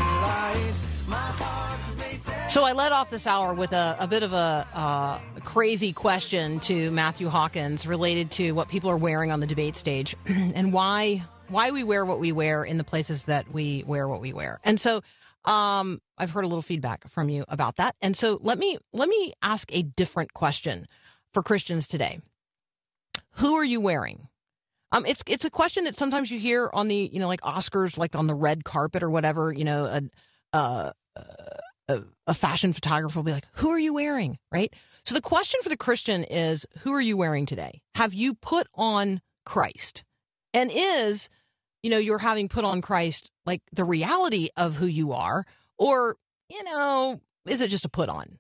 So 2.57 2.65
I 2.65 2.73
led 2.73 2.91
off 2.91 3.11
this 3.11 3.27
hour 3.27 3.53
with 3.53 3.75
a, 3.75 3.97
a 4.01 4.07
bit 4.07 4.23
of 4.23 4.33
a 4.33 4.67
uh, 4.73 5.19
crazy 5.45 5.93
question 5.93 6.59
to 6.61 6.91
Matthew 6.91 7.29
Hawkins 7.29 7.87
related 7.87 8.31
to 8.31 8.53
what 8.53 8.71
people 8.71 8.89
are 8.89 8.97
wearing 8.97 9.31
on 9.31 9.41
the 9.41 9.47
debate 9.47 9.77
stage 9.77 10.17
and 10.27 10.73
why 10.73 11.23
why 11.49 11.71
we 11.71 11.85
wear 11.85 12.07
what 12.07 12.19
we 12.19 12.33
wear 12.33 12.65
in 12.65 12.79
the 12.79 12.83
places 12.83 13.27
that 13.27 13.53
we 13.53 13.85
wear 13.87 14.09
what 14.09 14.23
we 14.23 14.33
wear. 14.33 14.59
And 14.65 14.81
so 14.81 15.03
um, 15.45 16.01
I've 16.17 16.31
heard 16.31 16.45
a 16.45 16.47
little 16.47 16.63
feedback 16.63 17.07
from 17.11 17.29
you 17.29 17.45
about 17.49 17.77
that. 17.77 17.95
And 18.01 18.17
so 18.17 18.39
let 18.41 18.59
me 18.59 18.79
let 18.95 19.11
me 19.11 19.35
ask 19.43 19.69
a 19.77 19.83
different 19.83 20.33
question 20.33 20.87
for 21.35 21.43
Christians 21.43 21.87
today. 21.87 22.21
Who 23.33 23.57
are 23.57 23.65
you 23.65 23.83
wearing? 23.83 24.29
Um, 24.93 25.05
it's 25.05 25.23
it's 25.27 25.45
a 25.45 25.51
question 25.51 25.85
that 25.85 25.99
sometimes 25.99 26.31
you 26.31 26.39
hear 26.39 26.71
on 26.73 26.89
the 26.89 27.11
you 27.13 27.21
know 27.21 27.29
like 27.29 27.43
Oscars, 27.43 27.99
like 27.99 28.17
on 28.17 28.27
the 28.27 28.35
red 28.35 28.65
carpet 28.65 29.03
or 29.03 29.11
whatever. 29.11 29.53
You 29.53 29.65
know, 29.65 29.85
a 29.85 30.03
uh, 30.57 30.93
a, 31.89 32.03
a 32.27 32.35
fashion 32.35 32.73
photographer 32.73 33.19
will 33.19 33.25
be 33.25 33.33
like, 33.33 33.47
"Who 33.55 33.71
are 33.71 33.79
you 33.79 33.95
wearing?" 33.95 34.39
Right. 34.53 34.73
So 35.05 35.15
the 35.15 35.21
question 35.21 35.61
for 35.63 35.69
the 35.69 35.77
Christian 35.77 36.25
is, 36.25 36.67
"Who 36.81 36.93
are 36.93 37.01
you 37.01 37.17
wearing 37.17 37.47
today? 37.47 37.83
Have 37.95 38.15
you 38.15 38.35
put 38.35 38.67
on 38.75 39.21
Christ?" 39.45 40.05
And 40.53 40.71
is 40.73 41.29
you 41.83 41.91
know 41.91 41.99
you're 41.99 42.19
having 42.19 42.49
put 42.49 42.65
on 42.65 42.83
Christ 42.83 43.31
like 43.45 43.63
the 43.73 43.85
reality 43.85 44.49
of 44.57 44.77
who 44.77 44.87
you 44.87 45.13
are, 45.13 45.45
or 45.79 46.17
you 46.49 46.63
know, 46.65 47.21
is 47.47 47.61
it 47.61 47.71
just 47.71 47.85
a 47.85 47.89
put 47.89 48.09
on? 48.09 48.39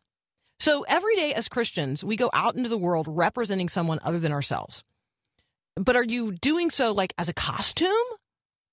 So 0.58 0.84
every 0.88 1.16
day 1.16 1.34
as 1.34 1.48
Christians, 1.48 2.02
we 2.02 2.16
go 2.16 2.30
out 2.32 2.56
into 2.56 2.68
the 2.68 2.78
world 2.78 3.06
representing 3.08 3.68
someone 3.68 4.00
other 4.02 4.18
than 4.18 4.32
ourselves. 4.32 4.82
But 5.76 5.96
are 5.96 6.04
you 6.04 6.32
doing 6.32 6.70
so 6.70 6.92
like 6.92 7.12
as 7.18 7.28
a 7.28 7.34
costume? 7.34 7.90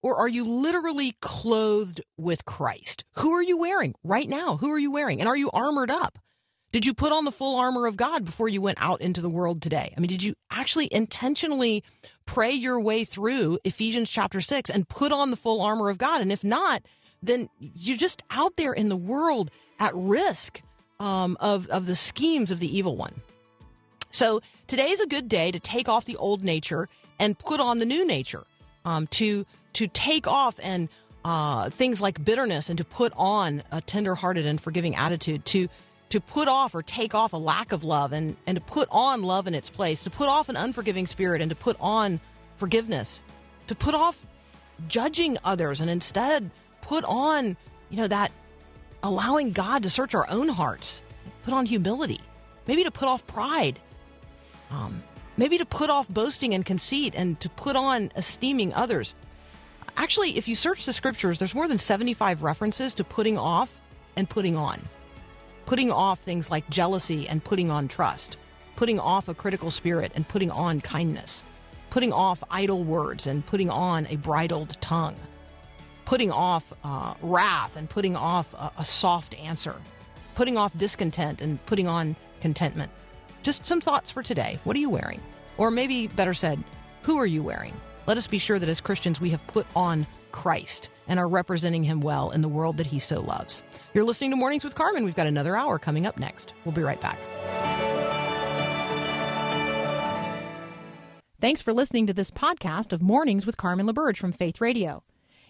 Or 0.04 0.18
are 0.18 0.28
you 0.28 0.46
literally 0.46 1.16
clothed 1.22 2.02
with 2.18 2.46
Christ? 2.46 3.06
Who 3.16 3.32
are 3.32 3.42
you 3.42 3.58
wearing 3.58 3.96
right 4.04 4.30
now? 4.30 4.58
Who 4.58 4.70
are 4.70 4.78
you 4.78 4.92
wearing? 4.92 5.20
And 5.20 5.28
are 5.30 5.38
you 5.38 5.50
armored 5.52 5.90
up? 5.90 6.20
Did 6.74 6.86
you 6.86 6.94
put 6.94 7.14
on 7.14 7.24
the 7.24 7.32
full 7.32 7.58
armor 7.58 7.86
of 7.86 7.98
God 7.98 8.26
before 8.26 8.50
you 8.50 8.60
went 8.60 8.80
out 8.82 9.00
into 9.00 9.22
the 9.22 9.30
world 9.30 9.62
today? 9.62 9.94
I 9.96 10.00
mean, 10.00 10.10
did 10.10 10.24
you 10.24 10.36
actually 10.52 10.90
intentionally 10.92 11.84
pray 12.26 12.52
your 12.52 12.82
way 12.82 13.06
through 13.06 13.60
Ephesians 13.64 14.10
chapter 14.10 14.42
6 14.42 14.70
and 14.70 14.90
put 14.90 15.12
on 15.12 15.30
the 15.30 15.38
full 15.38 15.62
armor 15.62 15.90
of 15.90 16.00
God? 16.00 16.22
And 16.22 16.32
if 16.32 16.44
not, 16.44 16.84
then 17.22 17.48
you're 17.60 17.98
just 17.98 18.24
out 18.32 18.56
there 18.56 18.74
in 18.74 18.90
the 18.90 18.96
world 18.98 19.52
at 19.80 19.96
risk 19.96 20.62
um, 21.00 21.38
of, 21.40 21.68
of 21.68 21.86
the 21.86 21.96
schemes 21.96 22.52
of 22.52 22.60
the 22.60 22.76
evil 22.76 22.98
one. 22.98 23.22
So 24.10 24.42
today 24.68 24.90
is 24.90 25.00
a 25.00 25.08
good 25.08 25.30
day 25.30 25.52
to 25.52 25.60
take 25.60 25.88
off 25.88 26.06
the 26.06 26.18
old 26.18 26.44
nature 26.44 26.90
and 27.20 27.38
put 27.38 27.60
on 27.60 27.80
the 27.80 27.86
new 27.86 28.06
nature, 28.06 28.44
um, 28.84 29.08
to 29.08 29.46
to 29.74 29.88
take 29.88 30.28
off 30.28 30.60
and 30.62 30.90
uh, 31.26 31.70
things 31.70 32.02
like 32.02 32.24
bitterness 32.24 32.70
and 32.70 32.78
to 32.78 32.84
put 32.84 33.14
on 33.16 33.64
a 33.72 33.82
tenderhearted 33.82 34.46
and 34.46 34.60
forgiving 34.60 34.96
attitude, 34.96 35.46
to 35.46 35.70
to 36.10 36.22
put 36.22 36.48
off 36.48 36.76
or 36.76 36.84
take 36.84 37.16
off 37.16 37.34
a 37.34 37.38
lack 37.38 37.72
of 37.72 37.84
love 37.84 38.14
and, 38.14 38.36
and 38.46 38.56
to 38.56 38.62
put 38.62 38.88
on 38.92 39.24
love 39.24 39.48
in 39.48 39.56
its 39.56 39.72
place, 39.72 40.04
to 40.04 40.12
put 40.12 40.30
off 40.30 40.48
an 40.48 40.56
unforgiving 40.56 41.08
spirit 41.08 41.42
and 41.42 41.50
to 41.50 41.56
put 41.56 41.76
on 41.80 42.20
forgiveness, 42.58 43.24
to 43.66 43.74
put 43.74 43.96
off 43.96 44.28
judging 44.88 45.40
others 45.44 45.82
and 45.82 45.90
instead 45.90 46.52
put 46.82 47.04
on, 47.06 47.58
you 47.90 47.98
know, 47.98 48.08
that 48.08 48.32
allowing 49.02 49.54
God 49.54 49.82
to 49.84 49.90
search 49.90 50.14
our 50.14 50.30
own 50.30 50.50
hearts, 50.50 51.02
put 51.46 51.54
on 51.54 51.66
humility, 51.66 52.22
maybe 52.68 52.84
to 52.84 52.92
put 52.92 53.08
off 53.08 53.26
pride, 53.26 53.80
um, 54.70 55.02
maybe 55.36 55.58
to 55.58 55.66
put 55.66 55.90
off 55.90 56.08
boasting 56.10 56.54
and 56.54 56.64
conceit 56.64 57.14
and 57.16 57.40
to 57.40 57.50
put 57.50 57.76
on 57.76 58.12
esteeming 58.16 58.72
others. 58.74 59.16
Actually, 59.96 60.38
if 60.38 60.48
you 60.48 60.56
search 60.56 60.86
the 60.86 60.94
scriptures, 60.94 61.38
there's 61.38 61.56
more 61.56 61.68
than 61.68 61.78
75 61.78 62.44
references 62.44 62.94
to 62.96 63.04
putting 63.04 63.38
off 63.38 63.72
and 64.16 64.30
putting 64.30 64.56
on. 64.56 64.82
Putting 65.66 65.92
off 65.92 66.20
things 66.20 66.50
like 66.50 66.70
jealousy 66.70 67.28
and 67.28 67.44
putting 67.44 67.70
on 67.70 67.88
trust. 67.88 68.38
Putting 68.76 69.00
off 69.00 69.28
a 69.28 69.34
critical 69.34 69.72
spirit 69.72 70.12
and 70.16 70.28
putting 70.28 70.52
on 70.52 70.82
kindness. 70.82 71.46
Putting 71.90 72.12
off 72.12 72.44
idle 72.50 72.84
words 72.84 73.28
and 73.28 73.46
putting 73.46 73.70
on 73.70 74.08
a 74.08 74.16
bridled 74.18 74.78
tongue. 74.82 75.16
Putting 76.06 76.32
off 76.32 76.64
uh, 76.84 77.14
wrath 77.22 77.78
and 77.78 77.90
putting 77.90 78.16
off 78.16 78.52
a, 78.56 78.72
a 78.80 78.86
soft 78.86 79.36
answer. 79.36 79.76
Putting 80.36 80.58
off 80.58 80.76
discontent 80.78 81.40
and 81.40 81.64
putting 81.68 81.88
on 81.88 82.16
contentment. 82.42 82.92
Just 83.44 83.66
some 83.66 83.80
thoughts 83.80 84.10
for 84.10 84.24
today. 84.24 84.60
What 84.64 84.76
are 84.76 84.80
you 84.80 84.90
wearing? 84.90 85.22
Or 85.58 85.70
maybe 85.70 86.08
better 86.08 86.34
said, 86.34 86.62
who 87.04 87.18
are 87.18 87.26
you 87.26 87.44
wearing? 87.44 87.74
Let 88.06 88.18
us 88.18 88.28
be 88.28 88.38
sure 88.38 88.60
that 88.60 88.70
as 88.70 88.82
Christians 88.82 89.22
we 89.22 89.30
have 89.30 89.46
put 89.48 89.66
on 89.76 90.06
Christ 90.32 90.90
and 91.08 91.20
are 91.20 91.28
representing 91.28 91.84
him 91.84 92.02
well 92.02 92.32
in 92.32 92.42
the 92.42 92.50
world 92.50 92.78
that 92.78 92.88
he 92.88 93.00
so 93.00 93.22
loves. 93.22 93.64
You're 93.94 94.04
listening 94.04 94.32
to 94.32 94.36
Mornings 94.36 94.64
with 94.64 94.76
Carmen. 94.76 95.06
We've 95.06 95.16
got 95.16 95.28
another 95.28 95.56
hour 95.56 95.80
coming 95.80 96.06
up 96.06 96.18
next. 96.18 96.54
We'll 96.66 96.74
be 96.74 96.82
right 96.82 97.00
back. 97.00 97.20
Thanks 101.40 101.62
for 101.62 101.74
listening 101.74 102.08
to 102.08 102.14
this 102.14 102.32
podcast 102.32 102.94
of 102.94 103.02
Mornings 103.02 103.46
with 103.46 103.58
Carmen 103.58 103.86
LaBerge 103.86 104.18
from 104.18 104.32
Faith 104.32 104.62
Radio. 104.62 105.04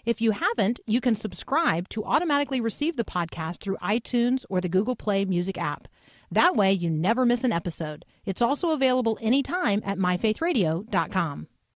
If 0.06 0.22
you 0.22 0.32
haven't, 0.32 0.80
you 0.86 0.99
can 0.99 1.16
subscribe 1.16 1.88
to 1.89 2.04
automatically 2.04 2.60
receive 2.60 2.97
the 2.97 3.06
podcast 3.06 3.60
through 3.60 3.78
iTunes 3.78 4.43
or 4.49 4.60
the 4.60 4.70
Google 4.70 4.95
Play 4.95 5.24
Music 5.24 5.58
app. 5.58 5.88
That 6.32 6.56
way, 6.56 6.74
you 6.74 6.89
never 6.89 7.26
miss 7.26 7.43
an 7.43 7.54
episode. 7.54 8.06
It's 8.26 8.41
also 8.41 8.72
available 8.72 9.18
anytime 9.22 9.82
at 9.86 9.97
myfaithradio.com. 9.97 11.47